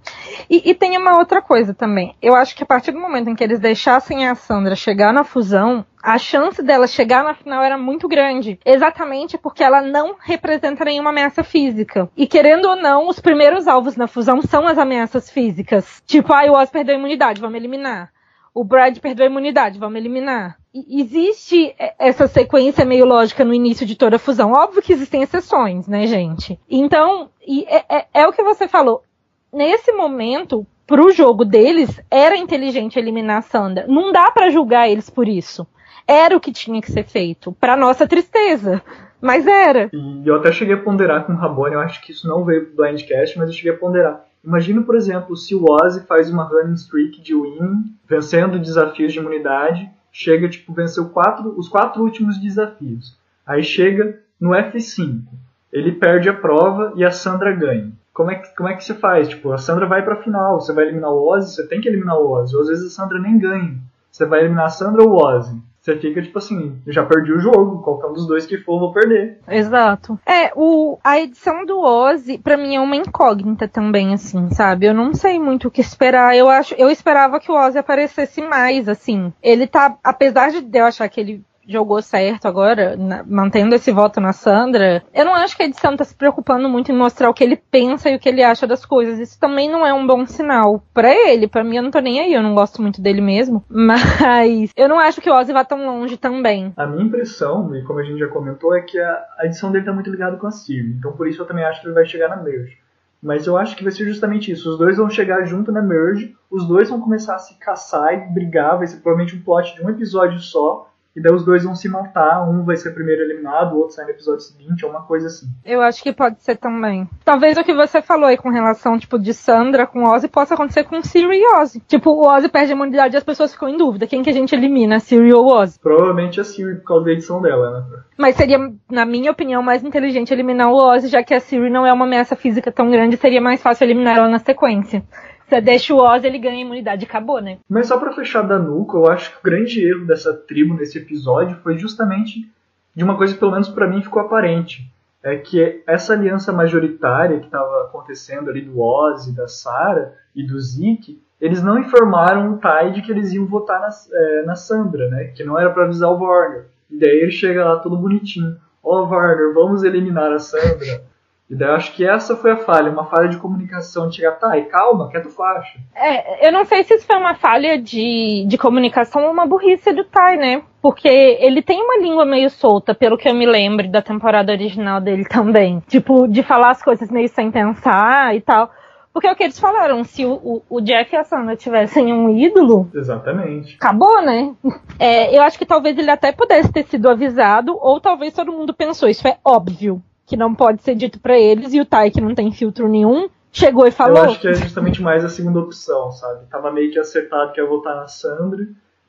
E, 0.49 0.71
e, 0.71 0.73
tem 0.73 0.97
uma 0.97 1.19
outra 1.19 1.39
coisa 1.39 1.71
também. 1.71 2.15
Eu 2.19 2.35
acho 2.35 2.55
que 2.55 2.63
a 2.63 2.65
partir 2.65 2.91
do 2.91 2.99
momento 2.99 3.29
em 3.29 3.35
que 3.35 3.43
eles 3.43 3.59
deixassem 3.59 4.27
a 4.27 4.33
Sandra 4.33 4.75
chegar 4.75 5.13
na 5.13 5.23
fusão, 5.23 5.85
a 6.01 6.17
chance 6.17 6.63
dela 6.63 6.87
chegar 6.87 7.23
na 7.23 7.35
final 7.35 7.61
era 7.61 7.77
muito 7.77 8.07
grande. 8.07 8.59
Exatamente 8.65 9.37
porque 9.37 9.63
ela 9.63 9.81
não 9.81 10.15
representa 10.19 10.85
nenhuma 10.85 11.09
ameaça 11.11 11.43
física. 11.43 12.09
E 12.15 12.25
querendo 12.25 12.65
ou 12.65 12.75
não, 12.75 13.07
os 13.07 13.18
primeiros 13.19 13.67
alvos 13.67 13.95
na 13.95 14.07
fusão 14.07 14.41
são 14.41 14.67
as 14.67 14.77
ameaças 14.77 15.29
físicas. 15.29 16.01
Tipo, 16.05 16.33
ah, 16.33 16.45
o 16.49 16.53
Oz 16.53 16.69
perdeu 16.69 16.95
a 16.95 16.97
imunidade, 16.97 17.41
vamos 17.41 17.57
eliminar. 17.57 18.11
O 18.53 18.63
Brad 18.63 18.97
perdeu 18.99 19.25
a 19.25 19.29
imunidade, 19.29 19.79
vamos 19.79 19.97
eliminar. 19.97 20.57
E 20.73 21.01
existe 21.01 21.75
essa 21.97 22.27
sequência 22.27 22.85
meio 22.85 23.05
lógica 23.05 23.45
no 23.45 23.53
início 23.53 23.85
de 23.85 23.95
toda 23.95 24.17
a 24.17 24.19
fusão. 24.19 24.51
Óbvio 24.51 24.81
que 24.81 24.93
existem 24.93 25.21
exceções, 25.21 25.87
né, 25.87 26.05
gente? 26.05 26.59
Então, 26.69 27.29
é, 27.67 27.97
é, 27.97 28.07
é 28.13 28.27
o 28.27 28.33
que 28.33 28.43
você 28.43 28.67
falou. 28.67 29.03
Nesse 29.51 29.91
momento, 29.91 30.65
pro 30.85 31.11
jogo 31.11 31.45
deles, 31.45 31.99
era 32.09 32.37
inteligente 32.37 32.99
eliminar 32.99 33.37
a 33.37 33.41
Sandra. 33.41 33.85
Não 33.87 34.11
dá 34.11 34.29
para 34.31 34.49
julgar 34.49 34.89
eles 34.89 35.09
por 35.09 35.27
isso. 35.27 35.65
Era 36.07 36.35
o 36.35 36.39
que 36.39 36.51
tinha 36.51 36.81
que 36.81 36.91
ser 36.91 37.03
feito, 37.03 37.51
para 37.53 37.77
nossa 37.77 38.07
tristeza. 38.07 38.81
Mas 39.21 39.45
era. 39.45 39.89
E 39.93 40.27
eu 40.27 40.35
até 40.35 40.51
cheguei 40.51 40.75
a 40.75 40.81
ponderar 40.81 41.25
com 41.25 41.33
o 41.33 41.35
Rabone, 41.35 41.73
eu 41.73 41.81
acho 41.81 42.01
que 42.01 42.11
isso 42.11 42.27
não 42.27 42.45
veio 42.45 42.67
do 42.67 42.75
Blindcast, 42.75 43.37
mas 43.37 43.49
eu 43.49 43.53
cheguei 43.53 43.73
a 43.73 43.77
ponderar. 43.77 44.25
Imagina, 44.43 44.81
por 44.81 44.95
exemplo, 44.95 45.35
se 45.35 45.53
o 45.53 45.65
Ozzy 45.69 46.05
faz 46.05 46.29
uma 46.31 46.43
running 46.43 46.75
streak 46.75 47.21
de 47.21 47.35
win, 47.35 47.93
vencendo 48.07 48.57
desafios 48.57 49.11
de 49.11 49.19
imunidade, 49.19 49.89
chega, 50.11 50.47
tipo, 50.47 50.73
venceu 50.73 51.09
quatro, 51.09 51.53
os 51.57 51.67
quatro 51.67 52.01
últimos 52.01 52.39
desafios. 52.39 53.17
Aí 53.45 53.61
chega 53.61 54.19
no 54.39 54.51
F5. 54.51 55.23
Ele 55.71 55.91
perde 55.91 56.29
a 56.29 56.33
prova 56.33 56.93
e 56.95 57.03
a 57.03 57.11
Sandra 57.11 57.51
ganha. 57.51 57.91
Como 58.13 58.31
é 58.31 58.35
que, 58.35 58.55
como 58.55 58.69
é 58.69 58.73
que 58.73 58.83
você 58.83 58.93
faz? 58.93 59.27
Tipo, 59.27 59.51
a 59.51 59.57
Sandra 59.57 59.85
vai 59.85 60.03
pra 60.03 60.21
final, 60.21 60.59
você 60.59 60.73
vai 60.73 60.85
eliminar 60.85 61.11
o 61.11 61.27
Ozzy, 61.29 61.55
você 61.55 61.67
tem 61.67 61.81
que 61.81 61.87
eliminar 61.87 62.17
o 62.17 62.31
Ozzy. 62.31 62.55
Ou 62.55 62.61
às 62.61 62.67
vezes 62.69 62.87
a 62.87 62.89
Sandra 62.89 63.19
nem 63.19 63.37
ganha. 63.37 63.77
Você 64.09 64.25
vai 64.25 64.39
eliminar 64.39 64.65
a 64.65 64.69
Sandra 64.69 65.03
ou 65.03 65.09
o 65.09 65.15
Ozzy 65.15 65.61
você 65.93 65.99
fica 65.99 66.21
tipo 66.21 66.37
assim, 66.37 66.79
já 66.87 67.05
perdi 67.05 67.31
o 67.31 67.39
jogo, 67.39 67.81
qualquer 67.81 68.07
um 68.07 68.13
dos 68.13 68.27
dois 68.27 68.45
que 68.45 68.57
for, 68.57 68.79
vou 68.79 68.93
perder. 68.93 69.39
Exato. 69.47 70.19
É, 70.25 70.51
o, 70.55 70.97
a 71.03 71.19
edição 71.19 71.65
do 71.65 71.79
Ozzy, 71.79 72.37
pra 72.37 72.57
mim, 72.57 72.75
é 72.75 72.79
uma 72.79 72.95
incógnita 72.95 73.67
também, 73.67 74.13
assim, 74.13 74.49
sabe? 74.51 74.85
Eu 74.85 74.93
não 74.93 75.13
sei 75.13 75.39
muito 75.39 75.67
o 75.67 75.71
que 75.71 75.81
esperar. 75.81 76.35
Eu 76.35 76.49
acho, 76.49 76.75
eu 76.75 76.89
esperava 76.89 77.39
que 77.39 77.51
o 77.51 77.55
Ozzy 77.55 77.77
aparecesse 77.77 78.41
mais, 78.41 78.87
assim. 78.87 79.33
Ele 79.41 79.67
tá, 79.67 79.97
apesar 80.03 80.51
de 80.51 80.77
eu 80.77 80.85
achar 80.85 81.07
que 81.09 81.19
ele 81.19 81.43
jogou 81.69 82.01
certo 82.01 82.47
agora, 82.47 82.97
na, 82.97 83.23
mantendo 83.23 83.75
esse 83.75 83.91
voto 83.91 84.19
na 84.19 84.33
Sandra, 84.33 85.03
eu 85.13 85.23
não 85.23 85.35
acho 85.35 85.55
que 85.55 85.63
a 85.63 85.65
edição 85.65 85.95
tá 85.95 86.03
se 86.03 86.15
preocupando 86.15 86.67
muito 86.67 86.91
em 86.91 86.97
mostrar 86.97 87.29
o 87.29 87.33
que 87.33 87.43
ele 87.43 87.55
pensa 87.55 88.09
e 88.09 88.15
o 88.15 88.19
que 88.19 88.27
ele 88.27 88.43
acha 88.43 88.65
das 88.65 88.85
coisas. 88.85 89.19
Isso 89.19 89.39
também 89.39 89.69
não 89.69 89.85
é 89.85 89.93
um 89.93 90.05
bom 90.05 90.25
sinal 90.25 90.83
para 90.93 91.13
ele. 91.13 91.47
Para 91.47 91.63
mim, 91.63 91.77
eu 91.77 91.83
não 91.83 91.91
tô 91.91 91.99
nem 91.99 92.19
aí, 92.19 92.33
eu 92.33 92.41
não 92.41 92.55
gosto 92.55 92.81
muito 92.81 93.01
dele 93.01 93.21
mesmo. 93.21 93.63
Mas 93.69 94.71
eu 94.75 94.89
não 94.89 94.99
acho 94.99 95.21
que 95.21 95.29
o 95.29 95.33
Ozzy 95.33 95.53
vá 95.53 95.63
tão 95.63 95.85
longe 95.85 96.17
também. 96.17 96.73
A 96.75 96.87
minha 96.87 97.05
impressão, 97.05 97.73
e 97.75 97.83
como 97.83 97.99
a 97.99 98.03
gente 98.03 98.19
já 98.19 98.27
comentou, 98.27 98.75
é 98.75 98.81
que 98.81 98.99
a, 98.99 99.25
a 99.39 99.45
edição 99.45 99.71
dele 99.71 99.85
tá 99.85 99.93
muito 99.93 100.09
ligada 100.09 100.37
com 100.37 100.47
a 100.47 100.51
Siri. 100.51 100.95
Então 100.97 101.11
por 101.11 101.27
isso 101.27 101.41
eu 101.41 101.45
também 101.45 101.63
acho 101.63 101.81
que 101.81 101.87
ele 101.87 101.93
vai 101.93 102.05
chegar 102.05 102.29
na 102.29 102.37
Merge. 102.37 102.77
Mas 103.21 103.45
eu 103.45 103.57
acho 103.57 103.75
que 103.75 103.83
vai 103.83 103.91
ser 103.91 104.05
justamente 104.05 104.51
isso. 104.51 104.69
Os 104.71 104.77
dois 104.77 104.97
vão 104.97 105.09
chegar 105.09 105.43
junto 105.43 105.71
na 105.71 105.81
Merge, 105.81 106.35
os 106.49 106.65
dois 106.65 106.89
vão 106.89 107.01
começar 107.01 107.35
a 107.35 107.39
se 107.39 107.59
caçar 107.59 108.13
e 108.13 108.33
brigar, 108.33 108.77
vai 108.77 108.87
ser 108.87 108.97
provavelmente 109.01 109.35
um 109.35 109.43
plot 109.43 109.75
de 109.75 109.83
um 109.83 109.89
episódio 109.89 110.39
só 110.39 110.88
e 111.15 111.21
daí 111.21 111.33
os 111.33 111.43
dois 111.43 111.63
vão 111.63 111.75
se 111.75 111.89
matar, 111.89 112.47
um 112.47 112.63
vai 112.63 112.77
ser 112.77 112.91
primeiro 112.91 113.23
eliminado, 113.23 113.73
o 113.73 113.79
outro 113.79 113.95
sai 113.95 114.05
no 114.05 114.11
episódio 114.11 114.41
seguinte, 114.41 114.85
ou 114.85 114.91
uma 114.91 115.01
coisa 115.01 115.27
assim. 115.27 115.47
Eu 115.65 115.81
acho 115.81 116.03
que 116.03 116.13
pode 116.13 116.41
ser 116.43 116.55
também. 116.57 117.09
Talvez 117.25 117.57
o 117.57 117.63
que 117.63 117.73
você 117.73 118.01
falou 118.01 118.25
aí 118.25 118.37
com 118.37 118.49
relação, 118.49 118.97
tipo, 118.97 119.17
de 119.17 119.33
Sandra 119.33 119.87
com 119.87 120.03
Ozzy 120.03 120.27
possa 120.27 120.53
acontecer 120.53 120.83
com 120.83 121.01
Siri 121.01 121.39
e 121.39 121.55
Ozzy. 121.57 121.81
Tipo, 121.87 122.11
o 122.11 122.27
Ozzy 122.27 122.47
perde 122.47 122.71
a 122.71 122.75
imunidade 122.75 123.15
e 123.15 123.17
as 123.17 123.23
pessoas 123.23 123.51
ficam 123.53 123.67
em 123.67 123.77
dúvida. 123.77 124.07
Quem 124.07 124.21
que 124.21 124.29
a 124.29 124.33
gente 124.33 124.53
elimina, 124.53 124.99
Siri 124.99 125.33
ou 125.33 125.47
Ozzy? 125.47 125.79
Provavelmente 125.79 126.39
a 126.39 126.43
Siri, 126.43 126.75
por 126.75 126.85
causa 126.85 127.05
da 127.05 127.11
edição 127.11 127.41
dela, 127.41 127.79
né? 127.79 128.03
Mas 128.17 128.35
seria, 128.35 128.59
na 128.89 129.05
minha 129.05 129.31
opinião, 129.31 129.63
mais 129.63 129.83
inteligente 129.83 130.33
eliminar 130.33 130.69
o 130.69 130.75
Ozzy, 130.75 131.07
já 131.07 131.23
que 131.23 131.33
a 131.33 131.39
Siri 131.39 131.69
não 131.69 131.85
é 131.85 131.91
uma 131.91 132.05
ameaça 132.05 132.35
física 132.35 132.71
tão 132.71 132.89
grande, 132.89 133.17
seria 133.17 133.41
mais 133.41 133.61
fácil 133.61 133.85
eliminar 133.85 134.17
ela 134.17 134.29
na 134.29 134.39
sequência. 134.39 135.03
Você 135.49 135.59
deixa 135.59 135.95
o 135.95 135.97
Oz, 135.97 136.23
ele 136.23 136.37
ganha 136.37 136.61
imunidade 136.61 137.03
e 137.03 137.07
acabou, 137.07 137.41
né? 137.41 137.57
Mas 137.67 137.87
só 137.87 137.97
pra 137.97 138.13
fechar 138.13 138.43
da 138.43 138.59
nuca, 138.59 138.95
eu 138.95 139.07
acho 139.07 139.31
que 139.31 139.39
o 139.39 139.43
grande 139.43 139.83
erro 139.83 140.05
dessa 140.05 140.31
tribo 140.31 140.75
nesse 140.75 140.99
episódio 140.99 141.57
foi 141.63 141.75
justamente 141.75 142.47
de 142.95 143.03
uma 143.03 143.17
coisa 143.17 143.33
que 143.33 143.39
pelo 143.39 143.53
menos 143.53 143.67
para 143.67 143.87
mim 143.87 144.03
ficou 144.03 144.21
aparente. 144.21 144.87
É 145.23 145.35
que 145.35 145.81
essa 145.87 146.13
aliança 146.13 146.53
majoritária 146.53 147.39
que 147.39 147.47
estava 147.47 147.85
acontecendo 147.85 148.47
ali 148.49 148.61
do 148.61 148.79
Oz, 148.79 149.33
da 149.33 149.47
Sarah 149.47 150.13
e 150.35 150.43
do 150.43 150.59
Zeke, 150.59 151.19
eles 151.41 151.63
não 151.63 151.79
informaram 151.79 152.53
o 152.53 152.57
Ty 152.59 152.91
de 152.93 153.01
que 153.01 153.11
eles 153.11 153.33
iam 153.33 153.47
votar 153.47 153.79
na, 153.79 153.89
é, 154.13 154.43
na 154.43 154.55
Sandra, 154.55 155.09
né? 155.09 155.25
Que 155.35 155.43
não 155.43 155.57
era 155.57 155.71
para 155.71 155.85
avisar 155.85 156.11
o 156.11 156.19
Warner. 156.19 156.67
E 156.91 156.97
daí 156.97 157.21
ele 157.21 157.31
chega 157.31 157.65
lá 157.65 157.77
todo 157.77 157.97
bonitinho. 157.97 158.55
Ó, 158.83 159.01
oh, 159.01 159.09
Warner, 159.09 159.51
vamos 159.53 159.83
eliminar 159.83 160.31
a 160.31 160.37
Sandra. 160.37 161.01
E 161.49 161.55
daí 161.55 161.69
eu 161.69 161.75
acho 161.75 161.93
que 161.93 162.05
essa 162.05 162.35
foi 162.35 162.51
a 162.51 162.57
falha, 162.57 162.91
uma 162.91 163.05
falha 163.05 163.27
de 163.27 163.37
comunicação 163.37 164.07
de 164.07 164.17
chegar, 164.17 164.33
tá, 164.33 164.55
e 164.55 164.65
calma, 164.65 165.09
que 165.09 165.17
é 165.17 165.19
tu 165.19 165.29
faixa. 165.29 165.79
É, 165.95 166.47
eu 166.47 166.51
não 166.51 166.63
sei 166.63 166.83
se 166.83 166.93
isso 166.93 167.07
foi 167.07 167.17
uma 167.17 167.33
falha 167.33 167.81
de, 167.81 168.45
de 168.47 168.57
comunicação 168.57 169.23
ou 169.23 169.31
uma 169.31 169.47
burrice 169.47 169.91
do 169.91 170.03
Tai, 170.03 170.37
né? 170.37 170.61
Porque 170.79 171.07
ele 171.07 171.63
tem 171.63 171.81
uma 171.81 171.97
língua 171.97 172.23
meio 172.23 172.51
solta, 172.51 172.93
pelo 172.93 173.17
que 173.17 173.27
eu 173.27 173.33
me 173.33 173.47
lembro 173.47 173.89
da 173.89 174.01
temporada 174.01 174.51
original 174.51 175.01
dele 175.01 175.25
também. 175.25 175.81
Tipo, 175.87 176.27
de 176.27 176.43
falar 176.43 176.69
as 176.69 176.83
coisas 176.83 177.09
meio 177.09 177.27
sem 177.27 177.49
pensar 177.49 178.35
e 178.35 178.41
tal. 178.41 178.69
Porque 179.11 179.27
é 179.27 179.31
o 179.31 179.35
que 179.35 179.43
eles 179.43 179.59
falaram, 179.59 180.03
se 180.03 180.23
o, 180.23 180.33
o, 180.33 180.61
o 180.69 180.81
Jack 180.81 181.13
e 181.13 181.17
a 181.17 181.23
Sandra 181.23 181.55
tivessem 181.55 182.13
um 182.13 182.37
ídolo. 182.37 182.87
Exatamente. 182.93 183.75
Acabou, 183.75 184.21
né? 184.21 184.53
É, 184.99 185.35
eu 185.35 185.41
acho 185.41 185.57
que 185.57 185.65
talvez 185.65 185.97
ele 185.97 186.11
até 186.11 186.31
pudesse 186.31 186.71
ter 186.71 186.83
sido 186.83 187.09
avisado, 187.09 187.75
ou 187.81 187.99
talvez 187.99 188.33
todo 188.33 188.51
mundo 188.51 188.71
pensou, 188.71 189.09
isso 189.09 189.27
é 189.27 189.37
óbvio 189.43 190.01
que 190.29 190.37
não 190.37 190.53
pode 190.53 190.83
ser 190.83 190.93
dito 190.93 191.19
para 191.19 191.37
eles, 191.37 191.73
e 191.73 191.81
o 191.81 191.85
Tai, 191.85 192.11
que 192.11 192.21
não 192.21 192.35
tem 192.35 192.51
filtro 192.51 192.87
nenhum, 192.87 193.27
chegou 193.51 193.87
e 193.87 193.91
falou. 193.91 194.17
Eu 194.17 194.23
acho 194.25 194.39
que 194.39 194.47
é 194.47 194.53
justamente 194.53 195.01
mais 195.01 195.25
a 195.25 195.29
segunda 195.29 195.59
opção, 195.59 196.11
sabe? 196.11 196.45
Tava 196.45 196.71
meio 196.71 196.91
que 196.91 196.99
acertado 196.99 197.51
que 197.51 197.59
ia 197.59 197.65
votar 197.65 197.95
na 197.95 198.07
Sandra, 198.07 198.67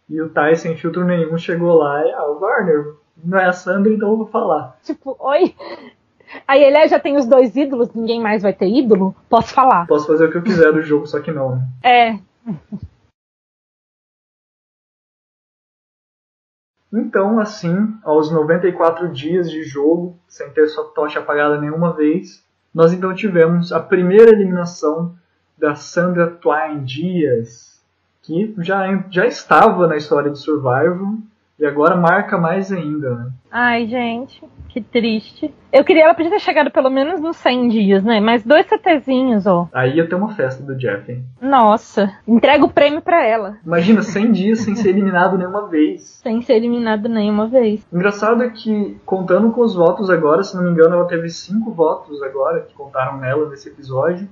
e 0.08 0.18
o 0.18 0.30
Tai, 0.30 0.56
sem 0.56 0.74
filtro 0.78 1.04
nenhum, 1.04 1.36
chegou 1.36 1.74
lá 1.74 2.02
e, 2.06 2.10
ah, 2.10 2.24
o 2.24 2.40
Warner, 2.40 2.94
não 3.22 3.38
é 3.38 3.44
a 3.44 3.52
Sandra, 3.52 3.92
então 3.92 4.10
eu 4.10 4.16
vou 4.16 4.26
falar. 4.28 4.78
Tipo, 4.82 5.14
oi? 5.20 5.54
Aí 6.48 6.64
ele 6.64 6.78
é, 6.78 6.88
já 6.88 6.98
tem 6.98 7.18
os 7.18 7.26
dois 7.26 7.54
ídolos, 7.54 7.92
ninguém 7.94 8.18
mais 8.18 8.42
vai 8.42 8.54
ter 8.54 8.68
ídolo? 8.68 9.14
Posso 9.28 9.52
falar. 9.52 9.86
Posso 9.86 10.06
fazer 10.06 10.24
o 10.24 10.30
que 10.30 10.38
eu 10.38 10.42
quiser 10.42 10.72
do 10.72 10.80
jogo, 10.80 11.06
só 11.06 11.20
que 11.20 11.30
não, 11.30 11.56
né? 11.56 11.68
É. 11.82 12.18
Então, 16.92 17.38
assim, 17.38 17.94
aos 18.02 18.30
94 18.32 19.08
dias 19.12 19.50
de 19.50 19.62
jogo, 19.62 20.16
sem 20.26 20.50
ter 20.50 20.66
sua 20.66 20.84
tocha 20.84 21.20
apagada 21.20 21.60
nenhuma 21.60 21.92
vez, 21.92 22.44
nós 22.74 22.92
então 22.92 23.14
tivemos 23.14 23.72
a 23.72 23.78
primeira 23.78 24.30
eliminação 24.30 25.14
da 25.56 25.74
Sandra 25.74 26.26
Twine 26.26 26.84
Dias, 26.84 27.80
que 28.22 28.54
já, 28.58 29.04
já 29.10 29.26
estava 29.26 29.86
na 29.86 29.96
história 29.96 30.30
de 30.30 30.38
Survival 30.38 31.14
e 31.58 31.66
agora 31.66 31.96
marca 31.96 32.38
mais 32.38 32.72
ainda, 32.72 33.14
né? 33.14 33.32
Ai, 33.50 33.86
gente, 33.86 34.42
que 34.68 34.80
triste. 34.80 35.52
Eu 35.72 35.84
queria 35.84 36.04
ela 36.04 36.14
podia 36.14 36.30
ter 36.30 36.40
chegado 36.40 36.70
pelo 36.70 36.90
menos 36.90 37.20
nos 37.20 37.36
100 37.36 37.68
dias, 37.68 38.04
né? 38.04 38.20
Mas 38.20 38.44
dois 38.44 38.66
CTzinhos, 38.66 39.46
ó. 39.46 39.68
Aí 39.72 39.96
ia 39.96 40.08
ter 40.08 40.14
uma 40.14 40.34
festa 40.34 40.62
do 40.62 40.76
Jeff, 40.76 41.10
hein? 41.10 41.24
Nossa, 41.40 42.12
entrega 42.26 42.64
o 42.64 42.72
prêmio 42.72 43.00
pra 43.00 43.24
ela. 43.24 43.56
Imagina, 43.64 44.02
100 44.02 44.32
dias 44.32 44.60
sem 44.60 44.74
ser 44.74 44.90
eliminado 44.90 45.36
nenhuma 45.36 45.66
vez. 45.68 46.20
Sem 46.22 46.42
ser 46.42 46.54
eliminado 46.54 47.08
nenhuma 47.08 47.48
vez. 47.48 47.84
Engraçado 47.92 48.42
é 48.42 48.50
que, 48.50 48.96
contando 49.04 49.50
com 49.50 49.62
os 49.62 49.74
votos 49.74 50.10
agora, 50.10 50.42
se 50.42 50.54
não 50.54 50.62
me 50.62 50.70
engano, 50.70 50.94
ela 50.94 51.06
teve 51.06 51.28
5 51.28 51.70
votos 51.72 52.22
agora, 52.22 52.60
que 52.60 52.74
contaram 52.74 53.18
nela 53.18 53.48
nesse 53.48 53.68
episódio. 53.68 54.28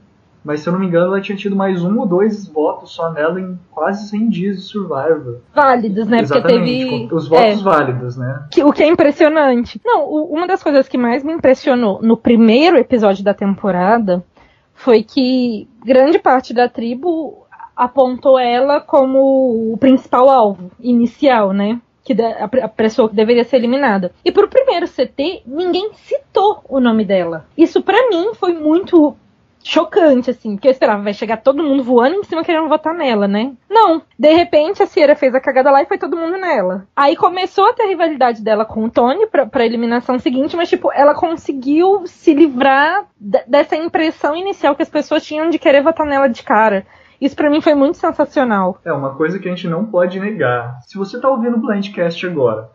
Mas 0.48 0.60
se 0.60 0.68
eu 0.70 0.72
não 0.72 0.80
me 0.80 0.86
engano, 0.86 1.08
ela 1.08 1.20
tinha 1.20 1.36
tido 1.36 1.54
mais 1.54 1.84
um 1.84 1.98
ou 1.98 2.06
dois 2.06 2.48
votos 2.48 2.92
só 2.92 3.12
nela 3.12 3.38
em 3.38 3.58
quase 3.70 4.08
100 4.08 4.28
dias 4.30 4.56
de 4.56 4.62
Survivor. 4.62 5.40
Válidos, 5.54 6.08
né? 6.08 6.20
Exatamente, 6.20 6.84
Porque 6.86 6.98
teve. 7.00 7.14
Os 7.14 7.28
votos 7.28 7.44
é, 7.44 7.54
válidos, 7.56 8.16
né? 8.16 8.46
Que, 8.50 8.64
o 8.64 8.72
que 8.72 8.82
é 8.82 8.88
impressionante. 8.88 9.78
Não, 9.84 10.06
o, 10.06 10.32
uma 10.32 10.46
das 10.46 10.62
coisas 10.62 10.88
que 10.88 10.96
mais 10.96 11.22
me 11.22 11.34
impressionou 11.34 12.00
no 12.00 12.16
primeiro 12.16 12.78
episódio 12.78 13.22
da 13.22 13.34
temporada 13.34 14.24
foi 14.72 15.02
que 15.02 15.68
grande 15.84 16.18
parte 16.18 16.54
da 16.54 16.66
tribo 16.66 17.46
apontou 17.76 18.38
ela 18.38 18.80
como 18.80 19.74
o 19.74 19.76
principal 19.76 20.30
alvo 20.30 20.70
inicial, 20.80 21.52
né? 21.52 21.78
Que 22.02 22.16
a 22.22 22.68
pessoa 22.68 23.10
que 23.10 23.14
deveria 23.14 23.44
ser 23.44 23.56
eliminada. 23.56 24.12
E 24.24 24.32
pro 24.32 24.48
primeiro 24.48 24.88
CT, 24.88 25.42
ninguém 25.46 25.90
citou 25.92 26.64
o 26.66 26.80
nome 26.80 27.04
dela. 27.04 27.44
Isso 27.54 27.82
para 27.82 28.08
mim 28.08 28.30
foi 28.32 28.54
muito 28.54 29.14
chocante, 29.62 30.30
assim, 30.30 30.54
porque 30.54 30.68
eu 30.68 30.72
esperava, 30.72 31.02
vai 31.02 31.12
chegar 31.12 31.38
todo 31.38 31.62
mundo 31.62 31.82
voando 31.82 32.16
em 32.16 32.24
cima 32.24 32.44
querendo 32.44 32.68
votar 32.68 32.94
nela, 32.94 33.28
né? 33.28 33.52
Não. 33.68 34.02
De 34.18 34.32
repente 34.32 34.82
a 34.82 34.86
Sierra 34.86 35.14
fez 35.14 35.34
a 35.34 35.40
cagada 35.40 35.70
lá 35.70 35.82
e 35.82 35.86
foi 35.86 35.98
todo 35.98 36.16
mundo 36.16 36.38
nela. 36.38 36.86
Aí 36.96 37.16
começou 37.16 37.68
a 37.68 37.72
ter 37.72 37.82
a 37.82 37.88
rivalidade 37.88 38.42
dela 38.42 38.64
com 38.64 38.84
o 38.84 38.90
Tony 38.90 39.26
pra, 39.26 39.46
pra 39.46 39.66
eliminação 39.66 40.18
seguinte, 40.18 40.56
mas, 40.56 40.68
tipo, 40.68 40.92
ela 40.92 41.14
conseguiu 41.14 42.06
se 42.06 42.34
livrar 42.34 43.06
dessa 43.18 43.76
impressão 43.76 44.36
inicial 44.36 44.74
que 44.74 44.82
as 44.82 44.90
pessoas 44.90 45.24
tinham 45.24 45.50
de 45.50 45.58
querer 45.58 45.82
votar 45.82 46.06
nela 46.06 46.28
de 46.28 46.42
cara. 46.42 46.86
Isso 47.20 47.34
para 47.34 47.50
mim 47.50 47.60
foi 47.60 47.74
muito 47.74 47.98
sensacional. 47.98 48.78
É 48.84 48.92
uma 48.92 49.14
coisa 49.14 49.38
que 49.38 49.48
a 49.48 49.50
gente 49.54 49.68
não 49.68 49.84
pode 49.84 50.20
negar. 50.20 50.78
Se 50.86 50.96
você 50.96 51.20
tá 51.20 51.28
ouvindo 51.28 51.56
o 51.56 51.60
Blindcast 51.60 52.24
agora 52.26 52.70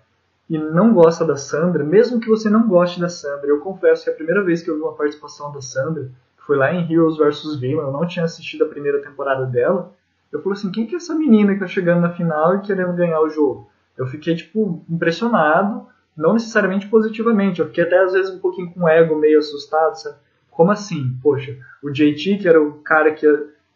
e 0.49 0.57
não 0.57 0.93
gosta 0.93 1.23
da 1.23 1.37
Sandra, 1.37 1.83
mesmo 1.83 2.19
que 2.19 2.27
você 2.27 2.49
não 2.49 2.67
goste 2.67 2.99
da 2.99 3.07
Sandra, 3.07 3.47
eu 3.47 3.61
confesso 3.61 4.03
que 4.03 4.09
a 4.09 4.13
primeira 4.13 4.43
vez 4.43 4.61
que 4.61 4.69
eu 4.69 4.75
vi 4.75 4.81
uma 4.81 4.93
participação 4.93 5.51
da 5.51 5.61
Sandra, 5.61 6.11
foi 6.45 6.57
lá 6.57 6.73
em 6.73 6.91
Heroes 6.91 7.17
vs 7.17 7.59
Villain, 7.59 7.85
eu 7.85 7.91
não 7.91 8.05
tinha 8.05 8.25
assistido 8.25 8.65
a 8.65 8.67
primeira 8.67 9.01
temporada 9.01 9.45
dela. 9.45 9.93
Eu 10.31 10.41
falei 10.41 10.57
assim, 10.57 10.71
quem 10.71 10.85
que 10.85 10.95
é 10.95 10.97
essa 10.97 11.15
menina 11.15 11.53
que 11.53 11.59
tá 11.59 11.67
chegando 11.67 12.01
na 12.01 12.09
final 12.09 12.55
e 12.55 12.61
querendo 12.61 12.93
ganhar 12.93 13.21
o 13.21 13.29
jogo? 13.29 13.69
Eu 13.97 14.07
fiquei, 14.07 14.35
tipo, 14.35 14.83
impressionado, 14.89 15.87
não 16.17 16.33
necessariamente 16.33 16.87
positivamente, 16.87 17.59
eu 17.59 17.67
fiquei 17.67 17.83
até 17.83 17.99
às 17.99 18.13
vezes 18.13 18.33
um 18.33 18.39
pouquinho 18.39 18.71
com 18.71 18.81
o 18.81 18.87
ego 18.87 19.15
meio 19.15 19.39
assustado, 19.39 19.95
sabe? 19.95 20.17
Como 20.49 20.71
assim? 20.71 21.17
Poxa, 21.21 21.57
o 21.81 21.89
JT, 21.89 22.37
que 22.37 22.47
era 22.47 22.61
o 22.61 22.73
cara 22.79 23.13
que, 23.13 23.27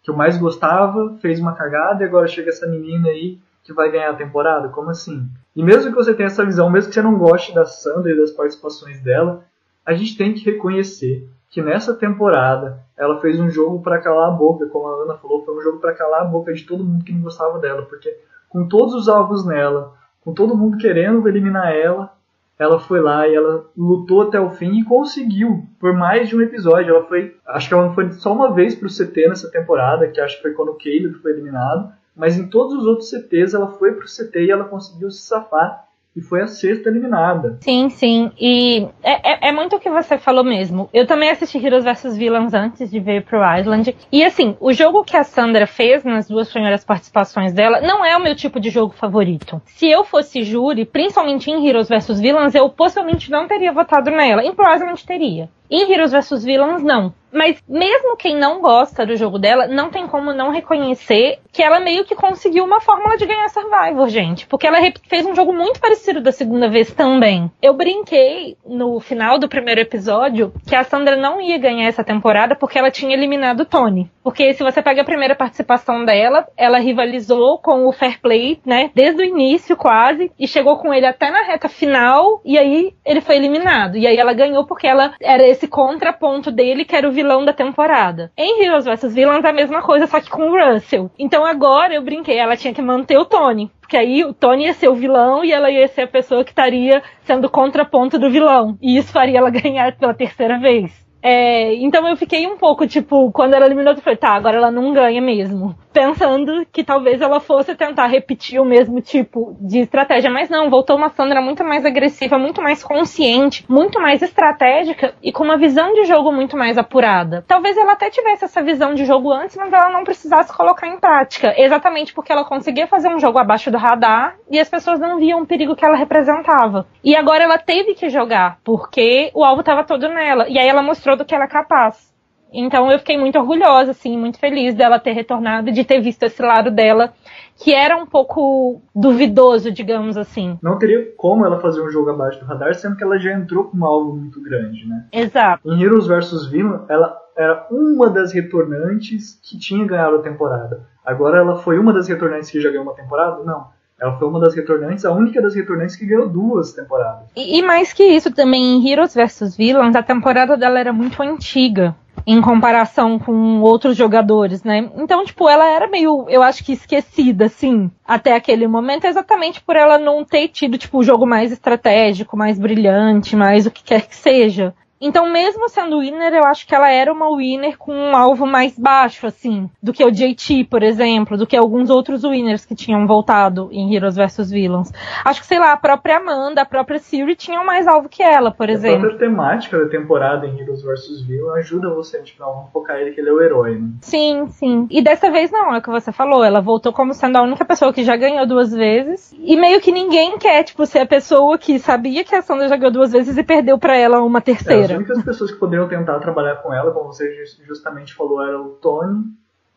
que 0.04 0.10
eu 0.10 0.16
mais 0.16 0.38
gostava, 0.38 1.18
fez 1.22 1.40
uma 1.40 1.54
cagada 1.54 2.04
e 2.04 2.08
agora 2.08 2.28
chega 2.28 2.50
essa 2.50 2.68
menina 2.68 3.10
aí 3.10 3.40
que 3.64 3.74
vai 3.74 3.92
ganhar 3.92 4.12
a 4.12 4.16
temporada? 4.16 4.70
Como 4.70 4.90
assim? 4.90 5.30
E 5.56 5.64
mesmo 5.64 5.92
que 5.92 5.96
você 5.96 6.14
tenha 6.14 6.28
essa 6.28 6.46
visão, 6.46 6.70
mesmo 6.70 6.90
que 6.90 6.96
você 6.96 7.02
não 7.02 7.18
goste 7.18 7.54
da 7.54 7.66
Sandra 7.66 8.12
e 8.12 8.18
das 8.18 8.32
participações 8.32 9.02
dela, 9.02 9.44
a 9.86 9.94
gente 9.94 10.18
tem 10.18 10.34
que 10.34 10.46
reconhecer 10.46 11.28
que 11.50 11.62
nessa 11.62 11.94
temporada 11.94 12.80
ela 12.98 13.20
fez 13.20 13.40
um 13.40 13.50
jogo 13.50 13.82
para 13.82 14.02
calar 14.02 14.30
a 14.30 14.32
boca, 14.32 14.68
como 14.68 14.88
a 14.88 15.04
Ana 15.04 15.16
falou, 15.16 15.44
foi 15.46 15.58
um 15.58 15.62
jogo 15.62 15.80
para 15.80 15.94
calar 15.94 16.22
a 16.22 16.26
boca 16.26 16.54
de 16.54 16.64
todo 16.64 16.84
mundo 16.84 17.04
que 17.04 17.14
não 17.14 17.22
gostava 17.22 17.60
dela, 17.60 17.84
porque 17.84 18.18
com 18.50 18.68
todos 18.68 18.94
os 18.94 19.08
alvos 19.08 19.46
nela, 19.46 19.94
com 20.24 20.34
todo 20.34 20.58
mundo 20.58 20.78
querendo 20.78 21.28
eliminar 21.28 21.74
ela, 21.74 22.14
ela 22.60 22.80
foi 22.80 23.00
lá 23.00 23.28
e 23.28 23.36
ela 23.36 23.66
lutou 23.78 24.24
até 24.24 24.40
o 24.40 24.50
fim 24.50 24.80
e 24.80 24.84
conseguiu 24.84 25.64
por 25.80 25.94
mais 25.94 26.28
de 26.28 26.36
um 26.36 26.42
episódio. 26.42 26.96
Ela 26.96 27.06
foi, 27.06 27.38
acho 27.46 27.68
que 27.68 27.74
ela 27.74 27.86
não 27.86 27.94
foi 27.94 28.12
só 28.14 28.34
uma 28.34 28.52
vez 28.52 28.74
pro 28.76 28.90
CT 28.90 29.28
nessa 29.30 29.52
temporada, 29.52 30.08
que 30.08 30.20
acho 30.20 30.38
que 30.38 30.42
foi 30.42 30.54
quando 30.54 30.70
o 30.70 30.78
Caleb 30.78 31.14
foi 31.22 31.32
eliminado, 31.34 31.92
mas 32.16 32.38
em 32.38 32.48
todos 32.48 32.74
os 32.74 32.86
outros 32.86 33.10
CTs 33.10 33.54
ela 33.54 33.68
foi 33.74 33.94
pro 33.94 34.08
CT 34.08 34.46
e 34.46 34.52
ela 34.52 34.64
conseguiu 34.64 35.12
se 35.12 35.22
safar 35.22 35.87
e 36.18 36.22
foi 36.22 36.42
a 36.42 36.48
sexta 36.48 36.90
eliminada. 36.90 37.60
Sim, 37.62 37.90
sim. 37.90 38.32
E 38.40 38.88
é, 39.04 39.48
é, 39.48 39.50
é, 39.50 39.52
muito 39.52 39.76
o 39.76 39.80
que 39.80 39.90
você 39.90 40.18
falou 40.18 40.44
mesmo. 40.44 40.90
Eu 40.92 41.06
também 41.06 41.30
assisti 41.30 41.64
Heroes 41.64 41.84
vs 41.84 42.18
Villains 42.18 42.56
antes 42.56 42.90
de 42.90 43.00
ver 43.00 43.24
pro 43.24 43.40
Island. 43.58 43.96
E 44.12 44.24
assim, 44.24 44.58
o 44.60 44.74
jogo 44.74 45.04
que 45.04 45.16
a 45.16 45.24
Sandra 45.24 45.68
fez 45.68 46.04
nas 46.04 46.28
duas 46.28 46.52
primeiras 46.52 46.84
participações 46.84 47.54
dela 47.54 47.82
não 47.82 48.04
é 48.04 48.18
o 48.18 48.24
meu 48.24 48.36
tipo 48.36 48.60
de 48.60 48.72
jogo 48.72 48.96
favorito. 48.96 49.62
Se 49.66 49.88
eu 49.88 50.04
fosse 50.04 50.42
júri, 50.42 50.86
principalmente 50.86 51.52
em 51.52 51.68
Heroes 51.68 51.88
vs 51.88 52.20
Villains, 52.20 52.56
eu 52.56 52.68
possivelmente 52.68 53.30
não 53.30 53.48
teria 53.48 53.72
votado 53.72 54.10
nela. 54.10 54.44
Em 54.44 54.56
Pro 54.56 54.74
Island 54.74 55.06
teria. 55.06 55.50
Em 55.70 55.92
Heroes 55.92 56.12
vs 56.12 56.44
Villains, 56.44 56.84
não. 56.84 57.14
Mas 57.32 57.62
mesmo 57.68 58.16
quem 58.16 58.36
não 58.36 58.62
gosta 58.62 59.06
do 59.06 59.16
jogo 59.16 59.38
dela, 59.38 59.68
não 59.68 59.90
tem 59.90 60.08
como 60.08 60.34
não 60.34 60.50
reconhecer 60.50 61.40
que 61.52 61.62
ela 61.62 61.80
meio 61.80 62.06
que 62.06 62.16
conseguiu 62.16 62.64
uma 62.64 62.80
fórmula 62.80 63.18
de 63.18 63.26
ganhar 63.26 63.50
Survivor, 63.50 64.08
gente. 64.10 64.48
Porque 64.48 64.66
ela 64.66 64.80
fez 65.08 65.26
um 65.26 65.36
jogo 65.36 65.54
muito 65.54 65.80
parecido 65.80 66.22
da 66.22 66.32
segunda 66.32 66.70
vez 66.70 66.92
também. 66.94 67.52
Eu 67.62 67.74
brinquei 67.74 68.58
no 68.66 69.00
final 69.00 69.38
do 69.38 69.50
primeiro 69.50 69.82
episódio 69.82 70.54
que 70.68 70.76
a 70.76 70.84
Sandra 70.84 71.16
não 71.16 71.42
ia 71.42 71.58
ganhar 71.58 71.88
essa 71.88 72.04
temporada 72.04 72.56
porque 72.56 72.80
ela 72.80 72.92
tinha 72.92 73.16
eliminado 73.16 73.62
o 73.62 73.66
Tony. 73.66 74.10
Porque 74.24 74.54
se 74.54 74.64
você 74.64 74.82
pega 74.82 75.02
a 75.02 75.06
primeira 75.06 75.36
participação 75.36 76.04
dela, 76.04 76.48
ela 76.58 76.80
rivalizou 76.80 77.60
com 77.60 77.88
o 77.88 77.94
Fair 77.94 78.20
Play, 78.22 78.60
né? 78.66 78.92
Desde 78.94 79.22
o 79.22 79.26
início 79.26 79.76
quase. 79.76 80.32
E 80.40 80.48
chegou 80.48 80.78
com 80.78 80.94
ele 80.94 81.06
até 81.06 81.32
na 81.32 81.44
reta 81.44 81.70
final. 81.70 82.42
E 82.44 82.58
aí 82.58 82.94
ele 83.06 83.22
foi 83.22 83.36
eliminado. 83.38 83.98
E 83.98 84.06
aí 84.06 84.18
ela 84.18 84.34
ganhou 84.34 84.66
porque 84.66 84.88
ela 84.88 85.14
era 85.22 85.48
esse 85.58 85.68
contraponto 85.68 86.52
dele 86.52 86.86
que 86.86 86.96
era 86.96 87.08
o 87.08 87.12
vilão 87.12 87.44
da 87.44 87.52
temporada. 87.52 88.32
Em 88.38 88.64
Heroes 88.64 88.86
vs 88.86 89.14
Villains 89.14 89.44
a 89.44 89.52
mesma 89.52 89.82
coisa, 89.82 90.08
só 90.08 90.22
que 90.22 90.30
com 90.30 90.50
o 90.50 90.74
Russell. 90.74 91.12
Então 91.18 91.46
agora 91.46 91.96
eu 91.96 92.02
brinquei, 92.02 92.38
ela 92.38 92.56
tinha 92.56 92.74
que 92.74 92.82
manter 92.82 93.18
o 93.18 93.26
Tony. 93.26 93.72
Porque 93.82 93.98
aí 93.98 94.24
o 94.24 94.34
Tony 94.34 94.66
ia 94.66 94.74
ser 94.74 94.90
o 94.90 94.96
vilão 94.96 95.44
e 95.44 95.52
ela 95.52 95.72
ia 95.72 95.88
ser 95.88 96.04
a 96.04 96.08
pessoa 96.08 96.44
que 96.44 96.52
estaria 96.52 97.02
sendo 97.24 97.50
contraponto 97.50 98.20
do 98.20 98.30
vilão. 98.30 98.78
E 98.82 98.98
isso 98.98 99.12
faria 99.12 99.40
ela 99.40 99.50
ganhar 99.52 99.96
pela 99.98 100.14
terceira 100.14 100.60
vez. 100.60 101.07
É, 101.22 101.74
então 101.76 102.08
eu 102.08 102.16
fiquei 102.16 102.48
um 102.48 102.58
pouco, 102.58 102.88
tipo, 102.88 103.32
quando 103.32 103.54
ela 103.54 103.66
eliminou, 103.66 103.94
eu 103.94 104.02
falei, 104.02 104.18
tá, 104.18 104.30
agora 104.30 104.58
ela 104.58 104.72
não 104.72 104.94
ganha 104.94 105.22
mesmo. 105.22 105.76
Pensando 105.92 106.66
que 106.72 106.84
talvez 106.84 107.22
ela 107.22 107.40
fosse 107.40 107.74
tentar 107.76 108.06
repetir 108.06 108.60
o 108.60 108.66
mesmo 108.66 109.02
tipo 109.02 109.58
de 109.60 109.80
estratégia. 109.80 110.30
Mas 110.30 110.50
não, 110.50 110.70
voltou 110.70 110.96
uma 110.96 111.10
Sandra 111.10 111.42
muito 111.42 111.64
mais 111.64 111.86
agressiva, 111.86 112.38
muito 112.38 112.62
mais 112.62 112.84
consciente, 112.84 113.66
muito 113.68 114.00
mais 114.00 114.22
estratégica 114.22 115.16
e 115.24 115.32
com 115.32 115.44
uma 115.44 115.58
visão 115.58 115.94
de 115.94 116.06
jogo 116.06 116.32
muito 116.32 116.56
mais 116.56 116.78
apurada. 116.78 117.44
Talvez 117.48 117.76
ela 117.76 117.94
até 117.94 118.12
tivesse 118.12 118.46
essa 118.46 118.62
visão 118.62 118.94
de 118.94 119.06
jogo 119.06 119.32
antes, 119.32 119.56
mas 119.56 119.74
ela 119.74 119.90
não 119.90 120.04
precisasse 120.04 120.56
colocar 120.56 120.88
em 120.88 121.00
prática. 121.00 121.54
Exatamente 121.58 122.14
porque 122.14 122.32
ela 122.32 122.46
conseguia 122.46 122.86
fazer 122.86 123.10
um 123.10 123.20
jogo 123.20 123.40
abaixo 123.40 123.72
do 123.72 123.78
radar 123.78 124.36
e 124.52 124.60
as 124.60 124.70
pessoas 124.70 125.00
não 125.00 125.18
viam 125.18 125.42
o 125.42 125.48
perigo 125.48 125.76
que 125.76 125.84
ela 125.84 125.98
representava. 125.98 126.86
E 127.04 127.16
agora 127.16 127.44
ela 127.44 127.58
teve 127.58 127.96
que 127.96 128.08
jogar, 128.08 128.60
porque 128.64 129.32
o 129.34 129.44
alvo 129.44 129.62
estava 129.62 129.84
todo 129.84 130.08
nela. 130.10 130.48
E 130.48 130.60
aí 130.60 130.68
ela 130.68 130.84
mostrou 130.84 131.07
do 131.16 131.24
que 131.24 131.34
ela 131.34 131.46
é 131.46 131.48
capaz. 131.48 132.16
Então 132.52 132.92
eu 132.92 133.00
fiquei 133.00 133.18
muito 133.18 133.38
orgulhosa, 133.38 133.92
assim, 133.92 134.18
muito 134.18 134.40
feliz 134.40 134.74
dela 134.74 135.00
ter 135.00 135.12
retornado, 135.12 135.72
de 135.72 135.84
ter 135.84 136.00
visto 136.00 136.24
esse 136.24 136.42
lado 136.42 136.72
dela, 136.72 137.14
que 137.58 137.74
era 137.74 137.98
um 137.98 138.06
pouco 138.06 138.82
duvidoso, 138.96 139.72
digamos 139.72 140.18
assim. 140.18 140.58
Não 140.62 140.78
teria 140.78 141.14
como 141.18 141.46
ela 141.46 141.60
fazer 141.60 141.82
um 141.82 141.90
jogo 141.90 142.10
abaixo 142.10 142.40
do 142.40 142.46
radar, 142.46 142.74
sendo 142.76 142.96
que 142.96 143.04
ela 143.04 143.20
já 143.20 143.34
entrou 143.34 143.66
com 143.66 143.86
algo 143.86 144.16
muito 144.16 144.42
grande, 144.42 144.88
né? 144.88 145.06
Exato. 145.12 145.70
Em 145.70 145.82
Heroes 145.82 146.08
vs 146.08 146.48
Villain, 146.48 146.82
ela 146.88 147.18
era 147.36 147.68
uma 147.70 148.10
das 148.10 148.32
retornantes 148.32 149.40
que 149.44 149.60
tinha 149.60 149.86
ganhado 149.86 150.16
a 150.16 150.22
temporada. 150.22 150.88
Agora 151.06 151.40
ela 151.40 151.58
foi 151.58 151.78
uma 151.78 151.94
das 151.94 152.08
retornantes 152.08 152.50
que 152.50 152.60
já 152.60 152.70
ganhou 152.70 152.84
uma 152.84 152.96
temporada? 152.96 153.44
Não. 153.44 153.68
Ela 154.00 154.18
foi 154.18 154.28
uma 154.28 154.40
das 154.40 154.56
retornantes, 154.56 155.06
a 155.06 155.12
única 155.12 155.42
das 155.42 155.56
retornantes 155.56 155.96
que 155.96 156.06
ganhou 156.06 156.30
duas 156.30 156.72
temporadas. 156.72 157.28
E, 157.36 157.60
e 157.60 157.62
mais 157.64 157.94
que 157.94 158.04
isso, 158.04 158.32
também 158.32 158.76
em 158.76 158.90
Heroes 158.90 159.16
vs 159.16 159.58
Villains, 159.58 159.96
a 159.96 160.04
temporada 160.04 160.56
dela 160.56 160.80
era 160.80 160.94
muito 160.94 161.22
antiga 161.24 161.96
em 162.26 162.42
comparação 162.42 163.18
com 163.18 163.62
outros 163.62 163.96
jogadores, 163.96 164.64
né? 164.64 164.92
Então, 164.96 165.24
tipo, 165.24 165.48
ela 165.48 165.66
era 165.66 165.88
meio, 165.88 166.26
eu 166.30 166.44
acho 166.44 166.64
que 166.64 166.74
esquecida, 166.74 167.46
assim, 167.46 167.90
até 168.06 168.36
aquele 168.36 168.68
momento, 168.68 169.06
exatamente 169.06 169.62
por 169.62 169.76
ela 169.76 169.98
não 169.98 170.26
ter 170.26 170.50
tido, 170.50 170.78
tipo, 170.78 170.98
o 170.98 171.04
jogo 171.04 171.26
mais 171.26 171.52
estratégico, 171.52 172.36
mais 172.36 172.60
brilhante, 172.60 173.36
mais 173.36 173.66
o 173.66 173.72
que 173.72 173.84
quer 173.84 174.08
que 174.08 174.16
seja. 174.16 174.76
Então, 175.00 175.32
mesmo 175.32 175.70
sendo 175.70 176.00
winner, 176.00 176.34
eu 176.34 176.44
acho 176.46 176.66
que 176.68 176.74
ela 176.74 176.90
era 176.90 177.12
uma 177.14 177.36
winner 177.36 177.78
com 177.78 177.94
um 177.94 178.16
alvo 178.16 178.46
mais 178.46 178.78
baixo, 178.78 179.28
assim, 179.28 179.70
do 179.82 179.94
que 179.94 180.04
o 180.04 180.12
JT, 180.12 180.66
por 180.66 180.82
exemplo, 180.82 181.38
do 181.38 181.46
que 181.46 181.56
alguns 181.56 181.90
outros 181.90 182.24
winners 182.24 182.66
que 182.66 182.76
tinham 182.76 183.06
voltado 183.06 183.70
em 183.72 183.96
Heroes 183.96 184.16
vs 184.16 184.50
Villains. 184.50 184.92
Acho 185.24 185.42
que, 185.42 185.48
sei 185.48 185.60
lá, 185.60 185.72
a 185.74 185.78
própria 185.78 186.18
Amanda, 186.18 186.62
a 186.62 186.66
própria 186.66 187.00
Siri 187.00 187.36
tinham 187.36 187.66
mais 187.66 187.88
alvo 187.88 188.10
que 188.10 188.24
ela, 188.24 188.52
por 188.52 188.70
exemplo. 188.70 188.98
A 188.98 189.10
própria 189.10 189.30
temática 189.30 189.78
da 189.78 189.90
temporada 189.90 190.48
em 190.48 190.60
Heroes 190.60 190.82
vs 190.82 191.22
Villains 191.28 191.58
ajuda 191.60 191.94
você, 191.94 192.22
tipo, 192.22 192.42
não, 192.42 192.54
vamos 192.54 192.72
focar 192.72 192.98
ele 192.98 193.12
que 193.12 193.22
ele 193.22 193.30
é 193.30 193.34
o 193.34 193.42
herói, 193.42 193.76
né? 193.76 193.90
Sim, 194.02 194.48
sim. 194.48 194.88
E 194.90 195.02
dessa 195.02 195.30
vez 195.30 195.52
não, 195.52 195.76
é 195.76 195.78
o 195.78 195.82
que 195.82 195.90
você 195.90 196.12
falou, 196.12 196.44
ela 196.44 196.60
voltou 196.60 196.92
como 196.92 197.14
sendo 197.14 197.38
a 197.38 197.44
única 197.44 197.64
pessoa 197.64 197.94
que 197.94 198.04
já 198.04 198.16
ganhou 198.16 198.46
duas 198.48 198.72
vezes. 198.72 199.34
E 199.40 199.56
meio 199.56 199.80
que 199.80 199.92
ninguém 199.92 200.38
quer, 200.38 200.64
tipo, 200.64 200.86
ser 200.86 201.00
a 201.00 201.06
pessoa 201.06 201.58
que 201.58 201.78
sabia 201.78 202.24
que 202.24 202.36
a 202.36 202.42
Sandra 202.42 202.68
já 202.68 202.76
ganhou 202.76 202.92
duas 202.92 203.12
vezes 203.12 203.38
e 203.38 203.44
perdeu 203.44 203.78
para 203.78 203.96
ela 203.96 204.22
uma 204.22 204.42
terceira. 204.42 204.86
É, 204.86 204.87
as 204.92 204.98
únicas 204.98 205.24
pessoas 205.24 205.52
que 205.52 205.58
poderiam 205.58 205.88
tentar 205.88 206.20
trabalhar 206.20 206.58
com 206.58 206.74
ela, 206.74 206.92
como 206.92 207.12
você 207.12 207.46
justamente 207.66 208.14
falou, 208.14 208.42
era 208.42 208.60
o 208.60 208.70
Tony 208.82 209.26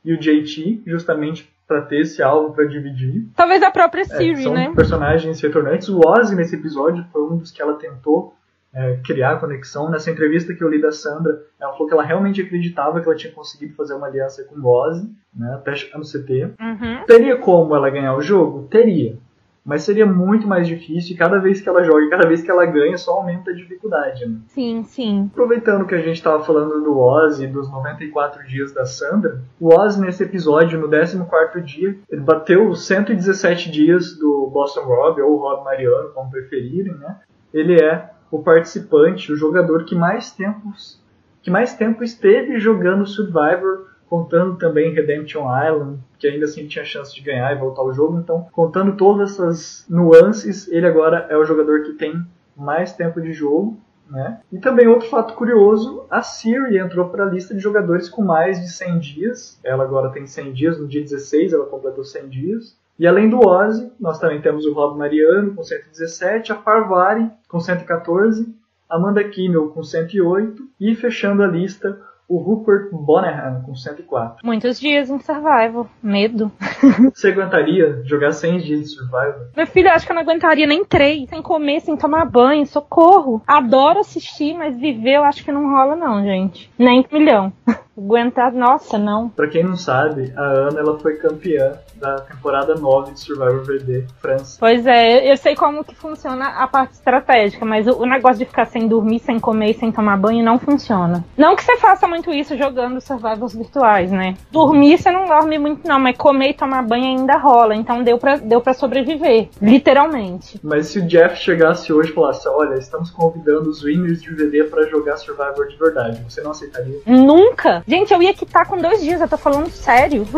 e 0.04 0.14
o 0.14 0.18
JT, 0.18 0.82
justamente 0.86 1.52
para 1.66 1.82
ter 1.82 2.00
esse 2.00 2.22
alvo 2.22 2.52
para 2.52 2.64
dividir. 2.64 3.28
Talvez 3.36 3.62
a 3.62 3.70
própria 3.70 4.04
Siri, 4.04 4.32
é, 4.32 4.36
são 4.42 4.52
né? 4.52 4.72
personagens 4.74 5.40
retornantes. 5.40 5.88
O 5.88 6.00
Ozzy 6.04 6.34
nesse 6.34 6.56
episódio 6.56 7.04
foi 7.12 7.22
um 7.22 7.36
dos 7.36 7.52
que 7.52 7.62
ela 7.62 7.74
tentou 7.74 8.34
é, 8.74 8.98
criar 9.04 9.38
conexão. 9.38 9.88
Nessa 9.88 10.11
entrevista 10.11 10.52
que 10.54 10.64
eu 10.64 10.68
li 10.68 10.80
da 10.80 10.90
Sandra, 10.90 11.42
ela 11.61 11.72
falou 11.72 11.86
que 11.86 11.94
ela 11.94 12.02
realmente 12.02 12.40
acreditava 12.40 13.00
que 13.00 13.06
ela 13.06 13.16
tinha 13.16 13.32
conseguido 13.32 13.74
fazer 13.74 13.94
uma 13.94 14.08
aliança 14.08 14.42
com 14.44 14.56
o 14.56 14.66
Ozzy, 14.66 15.08
né, 15.34 15.54
até 15.54 15.74
chegar 15.76 15.98
no 15.98 16.04
CT. 16.04 16.54
Uhum. 16.61 17.04
Teria 17.06 17.36
como 17.36 17.74
ela 17.76 17.88
ganhar 17.88 18.16
o 18.16 18.22
jogo? 18.22 18.66
Teria 18.68 19.16
mas 19.64 19.82
seria 19.82 20.06
muito 20.06 20.46
mais 20.46 20.66
difícil 20.66 21.14
e 21.14 21.18
cada 21.18 21.38
vez 21.38 21.61
que 21.61 21.68
ela 21.68 21.82
joga 21.82 22.04
e 22.04 22.11
cada 22.11 22.26
vez 22.26 22.42
que 22.42 22.50
ela 22.50 22.64
ganha 22.66 22.96
só 22.96 23.12
aumenta 23.12 23.50
a 23.50 23.54
dificuldade. 23.54 24.26
Né? 24.26 24.38
Sim, 24.48 24.82
sim. 24.84 25.30
Aproveitando 25.32 25.86
que 25.86 25.94
a 25.94 26.00
gente 26.00 26.16
estava 26.16 26.42
falando 26.42 26.82
do 26.82 26.98
Ozzy 26.98 27.46
dos 27.46 27.70
94 27.70 28.46
dias 28.46 28.72
da 28.72 28.86
Sandra, 28.86 29.42
o 29.61 29.74
Ozzy 29.74 30.00
nesse 30.00 30.22
episódio, 30.22 30.80
no 30.80 30.88
14 30.88 31.61
dia, 31.62 31.98
ele 32.11 32.20
bateu 32.20 32.68
os 32.68 32.86
117 32.86 33.70
dias 33.70 34.16
do 34.16 34.48
Boston 34.52 34.82
Rob 34.82 35.20
ou 35.20 35.36
Rob 35.36 35.64
Mariano, 35.64 36.11
como 36.11 36.30
preferirem, 36.30 36.94
né? 36.94 37.18
Ele 37.52 37.80
é 37.80 38.11
o 38.30 38.42
participante, 38.42 39.32
o 39.32 39.36
jogador 39.36 39.84
que 39.84 39.94
mais 39.94 40.32
tempos 40.32 41.00
que 41.42 41.50
mais 41.50 41.74
tempo 41.74 42.04
esteve 42.04 42.58
jogando 42.58 43.06
Survivor 43.06 43.89
contando 44.11 44.56
também 44.56 44.92
Redemption 44.92 45.42
Island, 45.42 46.00
que 46.18 46.26
ainda 46.26 46.44
assim 46.44 46.66
tinha 46.66 46.84
chance 46.84 47.14
de 47.14 47.22
ganhar 47.22 47.52
e 47.52 47.58
voltar 47.58 47.82
ao 47.82 47.94
jogo. 47.94 48.18
Então, 48.18 48.48
contando 48.50 48.96
todas 48.96 49.30
essas 49.30 49.86
nuances, 49.88 50.66
ele 50.66 50.84
agora 50.84 51.28
é 51.30 51.36
o 51.36 51.44
jogador 51.44 51.84
que 51.84 51.92
tem 51.92 52.20
mais 52.56 52.92
tempo 52.92 53.20
de 53.20 53.32
jogo. 53.32 53.78
Né? 54.11 54.40
E 54.50 54.58
também 54.58 54.88
outro 54.88 55.08
fato 55.08 55.34
curioso, 55.34 56.04
a 56.11 56.20
Siri 56.20 56.76
entrou 56.76 57.08
para 57.08 57.24
a 57.24 57.30
lista 57.30 57.54
de 57.54 57.61
jogadores 57.61 58.08
com 58.08 58.22
mais 58.22 58.61
de 58.61 58.68
100 58.68 58.98
dias. 58.98 59.61
Ela 59.62 59.84
agora 59.84 60.11
tem 60.11 60.26
100 60.26 60.52
dias, 60.52 60.80
no 60.80 60.88
dia 60.88 61.00
16 61.00 61.52
ela 61.52 61.66
completou 61.66 62.02
100 62.02 62.28
dias. 62.28 62.76
E 62.98 63.06
além 63.06 63.30
do 63.30 63.38
Ozzy, 63.38 63.92
nós 64.00 64.18
também 64.18 64.42
temos 64.42 64.66
o 64.66 64.74
Rob 64.74 64.98
Mariano 64.98 65.54
com 65.54 65.62
117, 65.62 66.50
a 66.50 66.56
Parvari 66.56 67.30
com 67.48 67.61
114, 67.61 68.52
Amanda 68.88 69.22
Kimmel 69.22 69.68
com 69.68 69.84
108 69.84 70.68
e 70.80 70.96
fechando 70.96 71.44
a 71.44 71.46
lista 71.46 71.96
o 72.30 72.38
Rupert 72.38 72.90
Boneham 72.92 73.62
com 73.66 73.74
104. 73.74 74.46
Muitos 74.46 74.78
dias 74.78 75.10
em 75.10 75.18
Survival. 75.18 75.88
Medo. 76.00 76.52
Você 77.12 77.28
aguentaria 77.28 78.02
jogar 78.04 78.30
100 78.30 78.58
dias 78.58 78.80
de 78.82 78.86
Survival? 78.86 79.48
Meu 79.56 79.66
filho, 79.66 79.90
acho 79.90 80.06
que 80.06 80.12
eu 80.12 80.14
não 80.14 80.22
aguentaria 80.22 80.66
nem 80.66 80.84
três. 80.84 81.28
Sem 81.28 81.42
comer, 81.42 81.80
sem 81.80 81.96
tomar 81.96 82.24
banho. 82.26 82.64
Socorro. 82.64 83.42
Adoro 83.44 83.98
assistir, 83.98 84.54
mas 84.54 84.78
viver 84.78 85.16
eu 85.16 85.24
acho 85.24 85.44
que 85.44 85.50
não 85.50 85.70
rola 85.70 85.96
não, 85.96 86.22
gente. 86.22 86.70
Nem 86.78 87.00
um 87.00 87.18
milhão. 87.18 87.52
aguentar. 88.05 88.53
Nossa, 88.53 88.98
não. 88.98 89.28
Pra 89.28 89.48
quem 89.48 89.62
não 89.62 89.76
sabe, 89.76 90.32
a 90.36 90.42
Ana 90.42 90.80
ela 90.80 90.98
foi 90.98 91.16
campeã 91.16 91.78
da 91.94 92.20
temporada 92.20 92.74
9 92.74 93.12
de 93.12 93.20
Survivor 93.20 93.62
VD 93.64 94.07
França. 94.20 94.57
Pois 94.59 94.86
é, 94.86 95.30
eu 95.30 95.36
sei 95.36 95.55
como 95.55 95.84
que 95.84 95.94
funciona 95.94 96.46
a 96.46 96.66
parte 96.66 96.94
estratégica, 96.94 97.64
mas 97.64 97.86
o, 97.86 98.03
o 98.03 98.07
negócio 98.07 98.38
de 98.38 98.46
ficar 98.46 98.66
sem 98.66 98.88
dormir, 98.88 99.20
sem 99.20 99.38
comer 99.38 99.70
e 99.70 99.74
sem 99.74 99.92
tomar 99.92 100.16
banho 100.16 100.44
não 100.44 100.59
funciona. 100.59 101.24
Não 101.36 101.55
que 101.55 101.62
você 101.62 101.76
faça 101.76 102.09
muito 102.09 102.30
isso 102.30 102.57
jogando 102.57 103.01
Survivors 103.01 103.55
virtuais, 103.55 104.11
né? 104.11 104.34
Dormir 104.51 104.98
você 104.98 105.11
não 105.11 105.26
dorme 105.26 105.59
muito 105.59 105.86
não, 105.86 105.98
mas 105.98 106.16
comer 106.16 106.51
e 106.51 106.55
tomar 106.55 106.82
banho 106.82 107.05
ainda 107.05 107.36
rola, 107.36 107.74
então 107.74 108.03
deu 108.03 108.18
pra, 108.18 108.36
deu 108.36 108.61
pra 108.61 108.72
sobreviver, 108.72 109.48
literalmente. 109.61 110.59
Mas 110.62 110.88
se 110.88 110.98
o 110.98 111.07
Jeff 111.07 111.36
chegasse 111.36 111.92
hoje 111.92 112.11
e 112.11 112.14
falasse, 112.14 112.48
olha, 112.48 112.74
estamos 112.76 113.11
convidando 113.11 113.68
os 113.68 113.82
winners 113.82 114.22
de 114.22 114.34
VD 114.34 114.64
para 114.64 114.86
jogar 114.88 115.16
Survivor 115.18 115.68
de 115.68 115.76
verdade, 115.76 116.22
você 116.26 116.40
não 116.40 116.53
aceitaria? 116.53 117.01
Nunca! 117.07 117.82
Gente, 117.91 118.14
eu 118.14 118.22
ia 118.22 118.32
quitar 118.32 118.68
com 118.68 118.76
dois 118.76 119.03
dias, 119.03 119.20
eu 119.20 119.28
tô 119.28 119.36
falando 119.36 119.68
sério. 119.68 120.24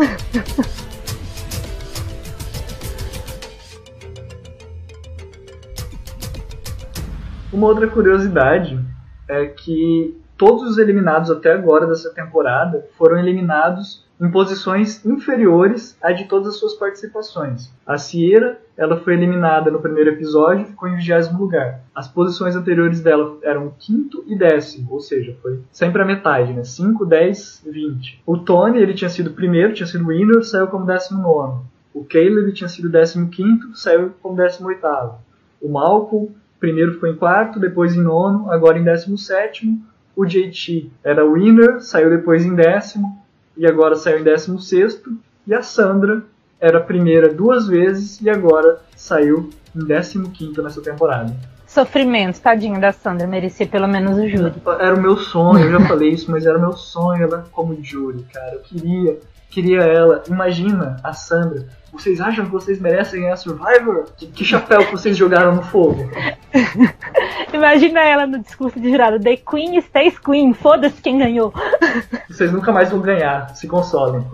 Uma 7.53 7.67
outra 7.67 7.87
curiosidade 7.87 8.83
é 9.27 9.45
que 9.45 10.19
todos 10.35 10.63
os 10.63 10.79
eliminados 10.79 11.29
até 11.29 11.53
agora 11.53 11.85
dessa 11.85 12.11
temporada 12.11 12.89
foram 12.97 13.19
eliminados 13.19 14.02
em 14.21 14.29
posições 14.29 15.03
inferiores 15.05 15.97
à 16.01 16.11
de 16.11 16.25
todas 16.25 16.49
as 16.49 16.55
suas 16.57 16.73
participações. 16.73 17.71
A 17.85 17.97
Sierra, 17.97 18.57
ela 18.77 18.99
foi 18.99 19.13
eliminada 19.13 19.69
no 19.69 19.81
primeiro 19.81 20.11
episódio 20.11 20.63
e 20.63 20.69
ficou 20.69 20.87
em 20.87 20.95
vigésimo 20.95 21.39
lugar. 21.39 21.81
As 21.93 22.07
posições 22.07 22.55
anteriores 22.55 23.01
dela 23.01 23.37
eram 23.43 23.73
quinto 23.77 24.23
e 24.27 24.35
décimo, 24.35 24.87
ou 24.91 24.99
seja, 24.99 25.35
foi 25.41 25.59
sempre 25.71 26.01
a 26.01 26.05
metade, 26.05 26.53
né? 26.53 26.63
5, 26.63 27.05
10, 27.05 27.63
20. 27.65 28.21
O 28.25 28.37
Tony, 28.37 28.79
ele 28.79 28.93
tinha 28.93 29.09
sido 29.09 29.31
primeiro, 29.31 29.73
tinha 29.73 29.87
sido 29.87 30.07
winner, 30.07 30.43
saiu 30.43 30.67
como 30.67 30.85
décimo 30.85 31.21
nono. 31.21 31.65
O 31.93 32.03
Caleb 32.03 32.51
tinha 32.53 32.67
sido 32.67 32.89
décimo 32.89 33.29
quinto, 33.29 33.75
saiu 33.75 34.11
como 34.21 34.35
décimo 34.35 34.69
oitavo. 34.69 35.19
O 35.61 35.69
Malcolm 35.69 36.31
primeiro 36.59 36.93
ficou 36.93 37.09
em 37.09 37.15
quarto, 37.15 37.59
depois 37.59 37.95
em 37.95 38.01
nono, 38.01 38.49
agora 38.49 38.79
em 38.79 38.83
décimo 38.83 39.17
sétimo. 39.17 39.85
O 40.15 40.25
JT 40.25 40.91
era 41.03 41.25
winner, 41.25 41.81
saiu 41.81 42.09
depois 42.09 42.45
em 42.45 42.55
décimo 42.55 43.22
e 43.55 43.65
agora 43.65 43.95
saiu 43.95 44.19
em 44.19 44.23
décimo 44.23 44.59
sexto. 44.59 45.11
E 45.45 45.53
a 45.53 45.61
Sandra 45.61 46.23
era 46.59 46.79
primeira 46.79 47.33
duas 47.33 47.67
vezes 47.67 48.21
e 48.21 48.29
agora 48.29 48.81
saiu 48.95 49.49
em 49.75 49.85
décimo 49.85 50.29
quinto 50.29 50.61
nessa 50.63 50.81
temporada. 50.81 51.35
Sofrimento, 51.67 52.39
tadinho 52.39 52.79
da 52.79 52.91
Sandra, 52.91 53.25
merecia 53.25 53.65
pelo 53.65 53.87
menos 53.87 54.17
o 54.17 54.29
júri. 54.29 54.53
Era 54.79 54.95
o 54.95 55.01
meu 55.01 55.17
sonho, 55.17 55.65
eu 55.65 55.71
já 55.71 55.87
falei 55.87 56.09
isso, 56.09 56.29
mas 56.29 56.45
era 56.45 56.57
o 56.57 56.61
meu 56.61 56.73
sonho 56.73 57.23
ela 57.23 57.45
como 57.51 57.77
júri, 57.83 58.23
cara. 58.31 58.53
Eu 58.53 58.59
queria, 58.59 59.19
queria 59.49 59.81
ela. 59.81 60.23
Imagina 60.27 60.97
a 61.03 61.13
Sandra 61.13 61.67
vocês 61.93 62.19
acham 62.19 62.45
que 62.45 62.51
vocês 62.51 62.81
merecem 62.81 63.21
ganhar 63.21 63.35
Survivor? 63.35 64.05
Que, 64.17 64.25
que 64.25 64.43
chapéu 64.43 64.83
que 64.83 64.91
vocês 64.91 65.15
jogaram 65.15 65.55
no 65.55 65.61
fogo? 65.61 66.09
Imagina 67.53 68.01
ela 68.01 68.25
no 68.25 68.39
discurso 68.39 68.79
de 68.79 68.89
jurado: 68.89 69.19
The 69.19 69.37
Queen 69.37 69.77
stays 69.77 70.17
Queen, 70.17 70.53
foda-se 70.53 70.99
quem 71.01 71.19
ganhou. 71.19 71.53
Vocês 72.27 72.51
nunca 72.51 72.71
mais 72.71 72.89
vão 72.89 72.99
ganhar, 72.99 73.55
se 73.55 73.67
consolem. 73.67 74.25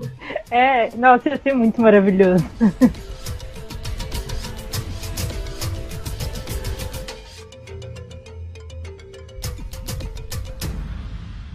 É, 0.49 0.89
nossa, 0.95 1.27
ia 1.27 1.37
ser 1.37 1.53
muito 1.53 1.81
maravilhoso. 1.81 2.45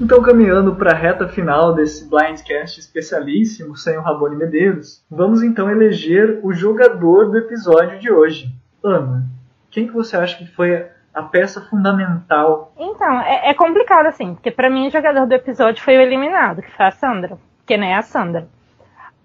Então, 0.05 0.21
caminhando 0.21 0.75
para 0.75 0.91
a 0.91 0.95
reta 0.95 1.27
final 1.27 1.73
desse 1.73 2.07
Blindcast 2.07 2.79
especialíssimo 2.79 3.75
sem 3.75 3.97
o 3.97 4.03
Rabone 4.03 4.37
Medeiros, 4.37 5.03
vamos 5.11 5.43
então 5.43 5.71
eleger 5.71 6.41
o 6.43 6.53
jogador 6.53 7.31
do 7.31 7.39
episódio 7.39 7.99
de 7.99 8.13
hoje. 8.13 8.55
Ana, 8.85 9.25
quem 9.71 9.87
que 9.87 9.95
você 9.95 10.15
acha 10.15 10.37
que 10.37 10.47
foi 10.47 10.87
a 11.15 11.23
peça 11.23 11.63
fundamental? 11.63 12.75
Então, 12.79 13.19
é, 13.23 13.49
é 13.49 13.55
complicado 13.55 14.05
assim, 14.05 14.35
porque 14.35 14.51
para 14.51 14.69
mim 14.69 14.89
o 14.89 14.91
jogador 14.91 15.27
do 15.27 15.33
episódio 15.33 15.83
foi 15.83 15.97
o 15.97 16.03
eliminado, 16.03 16.61
que 16.61 16.71
foi 16.73 16.85
a 16.85 16.91
Sandra, 16.91 17.39
que 17.65 17.75
não 17.75 17.87
é 17.87 17.95
a 17.95 18.03
Sandra. 18.03 18.47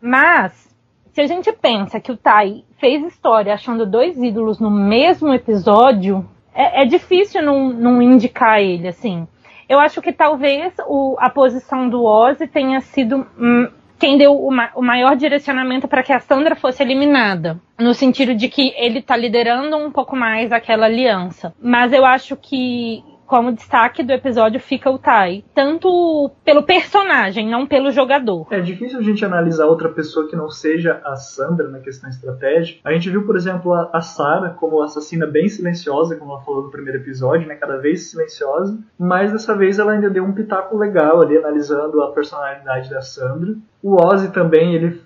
Mas, 0.01 0.73
se 1.11 1.19
a 1.19 1.27
gente 1.27 1.51
pensa 1.51 1.99
que 1.99 2.13
o 2.13 2.15
Tai 2.15 2.63
fez 2.77 3.03
história 3.03 3.53
achando 3.53 3.86
dois 3.86 4.17
ídolos 4.17 4.61
no 4.61 4.71
mesmo 4.71 5.34
episódio, 5.34 6.25
é, 6.55 6.84
é 6.84 6.86
difícil 6.86 7.43
não, 7.43 7.67
não 7.67 8.01
indicar 8.01 8.61
ele, 8.61 8.88
assim. 8.88 9.27
Eu 9.70 9.80
acho 9.80 10.01
que 10.01 10.11
talvez 10.11 10.74
o, 10.88 11.15
a 11.20 11.30
posição 11.30 11.88
do 11.88 12.03
Ozzy 12.03 12.47
tenha 12.47 12.82
sido 12.82 13.28
hum, 13.39 13.67
quem 13.99 14.17
deu 14.17 14.34
o, 14.34 14.51
ma 14.51 14.72
o 14.76 14.82
maior 14.82 15.15
direcionamento 15.15 15.88
para 15.88 16.01
que 16.01 16.11
a 16.11 16.20
Sandra 16.20 16.55
fosse 16.55 16.82
eliminada. 16.82 17.61
No 17.78 17.93
sentido 17.93 18.34
de 18.34 18.49
que 18.49 18.74
ele 18.76 18.97
está 18.97 19.15
liderando 19.15 19.78
um 19.78 19.91
pouco 19.91 20.15
mais 20.15 20.51
aquela 20.51 20.88
aliança. 20.88 21.53
Mas 21.61 21.93
eu 21.93 22.03
acho 22.03 22.36
que 22.36 23.03
como 23.30 23.53
destaque 23.53 24.01
do 24.01 24.11
episódio 24.11 24.59
fica 24.59 24.89
o 24.89 24.97
Tai. 24.97 25.45
Tanto 25.53 26.32
pelo 26.43 26.63
personagem, 26.63 27.47
não 27.47 27.67
pelo 27.67 27.91
jogador. 27.91 28.47
É 28.49 28.59
difícil 28.59 28.97
a 28.99 29.03
gente 29.03 29.23
analisar 29.23 29.67
outra 29.67 29.89
pessoa 29.89 30.27
que 30.27 30.36
não 30.36 30.49
seja 30.49 30.99
a 31.05 31.15
Sandra 31.15 31.67
na 31.69 31.80
questão 31.80 32.09
estratégica. 32.09 32.80
A 32.84 32.91
gente 32.91 33.09
viu, 33.09 33.25
por 33.25 33.38
exemplo, 33.38 33.71
a, 33.73 34.01
Sarah 34.01 34.49
como 34.49 34.82
assassina 34.82 35.27
bem 35.27 35.47
silenciosa, 35.47 36.15
como 36.15 36.32
ela 36.32 36.41
falou 36.41 36.63
no 36.63 36.71
primeiro 36.71 36.97
episódio, 36.99 37.47
né? 37.47 37.55
Cada 37.55 37.77
vez 37.77 38.09
silenciosa. 38.09 38.80
Mas 38.97 39.32
dessa 39.32 39.55
vez 39.55 39.77
ela 39.77 39.91
ainda 39.91 40.09
deu 40.09 40.23
um 40.23 40.34
pitaco 40.34 40.75
legal 40.75 41.21
ali, 41.21 41.38
analisando 41.38 42.01
a 42.01 42.11
personalidade 42.11 42.89
da 42.89 43.01
Sandra. 43.01 43.53
O 43.84 43.95
Ozzy 43.95 44.32
também, 44.32 44.73
ele 44.73 45.01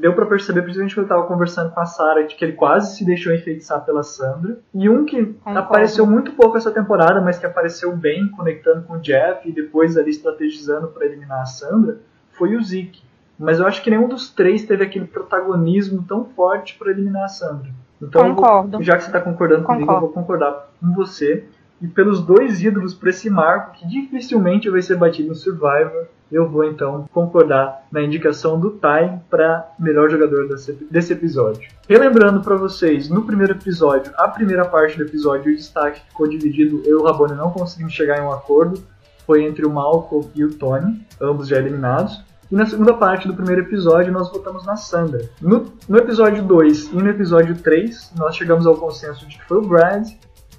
deu 0.00 0.14
para 0.14 0.26
perceber, 0.26 0.62
principalmente 0.62 0.94
quando 0.94 1.04
eu 1.04 1.08
tava 1.08 1.26
conversando 1.26 1.70
com 1.70 1.80
a 1.80 1.86
Sarah, 1.86 2.22
de 2.22 2.34
que 2.34 2.44
ele 2.44 2.52
quase 2.52 2.96
se 2.96 3.04
deixou 3.04 3.32
enfeitiçar 3.34 3.84
pela 3.84 4.02
Sandra. 4.02 4.58
E 4.74 4.88
um 4.88 5.04
que 5.04 5.24
Concordo. 5.24 5.58
apareceu 5.58 6.06
muito 6.06 6.32
pouco 6.32 6.56
essa 6.56 6.70
temporada, 6.70 7.20
mas 7.20 7.38
que 7.38 7.46
apareceu 7.46 7.96
bem, 7.96 8.28
conectando 8.30 8.82
com 8.82 8.94
o 8.94 9.00
Jeff 9.00 9.48
e 9.48 9.52
depois 9.52 9.96
ali 9.96 10.10
estrategizando 10.10 10.88
para 10.88 11.06
eliminar 11.06 11.42
a 11.42 11.46
Sandra, 11.46 11.98
foi 12.32 12.56
o 12.56 12.62
Zeke. 12.62 13.02
Mas 13.38 13.58
eu 13.58 13.66
acho 13.66 13.82
que 13.82 13.90
nenhum 13.90 14.08
dos 14.08 14.30
três 14.30 14.64
teve 14.64 14.84
aquele 14.84 15.06
protagonismo 15.06 16.04
tão 16.06 16.24
forte 16.24 16.76
para 16.78 16.90
eliminar 16.90 17.24
a 17.24 17.28
Sandra. 17.28 17.68
Então, 18.00 18.34
vou, 18.34 18.82
já 18.82 18.96
que 18.96 19.02
você 19.02 19.08
está 19.08 19.20
concordando 19.20 19.62
Concordo. 19.62 19.86
comigo, 19.86 19.92
eu 19.92 20.00
vou 20.00 20.12
concordar 20.12 20.68
com 20.80 20.92
você. 20.94 21.44
E 21.80 21.88
pelos 21.88 22.24
dois 22.24 22.62
ídolos 22.62 22.94
para 22.94 23.10
esse 23.10 23.28
marco, 23.28 23.72
que 23.72 23.86
dificilmente 23.86 24.70
vai 24.70 24.80
ser 24.80 24.96
batido 24.96 25.28
no 25.28 25.34
Survivor, 25.34 26.06
eu 26.34 26.48
vou 26.48 26.64
então 26.64 27.08
concordar 27.12 27.86
na 27.92 28.02
indicação 28.02 28.58
do 28.58 28.72
Ty 28.72 29.20
para 29.30 29.72
melhor 29.78 30.10
jogador 30.10 30.48
desse, 30.48 30.72
desse 30.90 31.12
episódio. 31.12 31.70
Relembrando 31.88 32.40
para 32.40 32.56
vocês, 32.56 33.08
no 33.08 33.22
primeiro 33.22 33.52
episódio, 33.52 34.12
a 34.16 34.26
primeira 34.26 34.64
parte 34.64 34.96
do 34.98 35.04
episódio, 35.04 35.52
o 35.52 35.56
destaque 35.56 36.00
ficou 36.08 36.26
dividido, 36.26 36.82
eu 36.84 36.98
e 36.98 37.02
o 37.02 37.04
Rabone 37.04 37.34
não 37.34 37.52
conseguimos 37.52 37.92
chegar 37.92 38.18
em 38.18 38.22
um 38.22 38.32
acordo, 38.32 38.82
foi 39.24 39.44
entre 39.44 39.64
o 39.64 39.70
Malcolm 39.70 40.28
e 40.34 40.44
o 40.44 40.52
Tony, 40.52 41.06
ambos 41.20 41.46
já 41.46 41.56
eliminados. 41.56 42.20
E 42.50 42.56
na 42.56 42.66
segunda 42.66 42.92
parte 42.94 43.28
do 43.28 43.34
primeiro 43.34 43.62
episódio, 43.62 44.12
nós 44.12 44.30
votamos 44.30 44.66
na 44.66 44.76
Sandra. 44.76 45.30
No, 45.40 45.72
no 45.88 45.98
episódio 45.98 46.42
2 46.42 46.92
e 46.92 46.96
no 46.96 47.08
episódio 47.08 47.54
3, 47.54 48.12
nós 48.16 48.36
chegamos 48.36 48.66
ao 48.66 48.76
consenso 48.76 49.26
de 49.28 49.38
que 49.38 49.44
foi 49.44 49.58
o 49.58 49.66
Brad. 49.66 50.08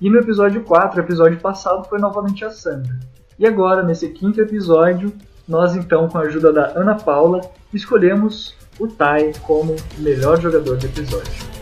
E 0.02 0.10
no 0.10 0.18
episódio 0.18 0.64
4, 0.64 1.00
episódio 1.00 1.40
passado, 1.40 1.88
foi 1.88 2.00
novamente 2.00 2.44
a 2.44 2.50
Sandra. 2.50 2.98
E 3.38 3.46
agora, 3.46 3.84
nesse 3.84 4.10
quinto 4.10 4.42
episódio, 4.42 5.14
nós 5.48 5.76
então, 5.76 6.08
com 6.08 6.18
a 6.18 6.22
ajuda 6.22 6.52
da 6.52 6.68
Ana 6.76 6.96
Paula, 6.96 7.42
escolhemos 7.72 8.56
o 8.80 8.88
Tai 8.88 9.32
como 9.44 9.76
melhor 10.00 10.42
jogador 10.42 10.76
do 10.78 10.86
episódio. 10.86 11.56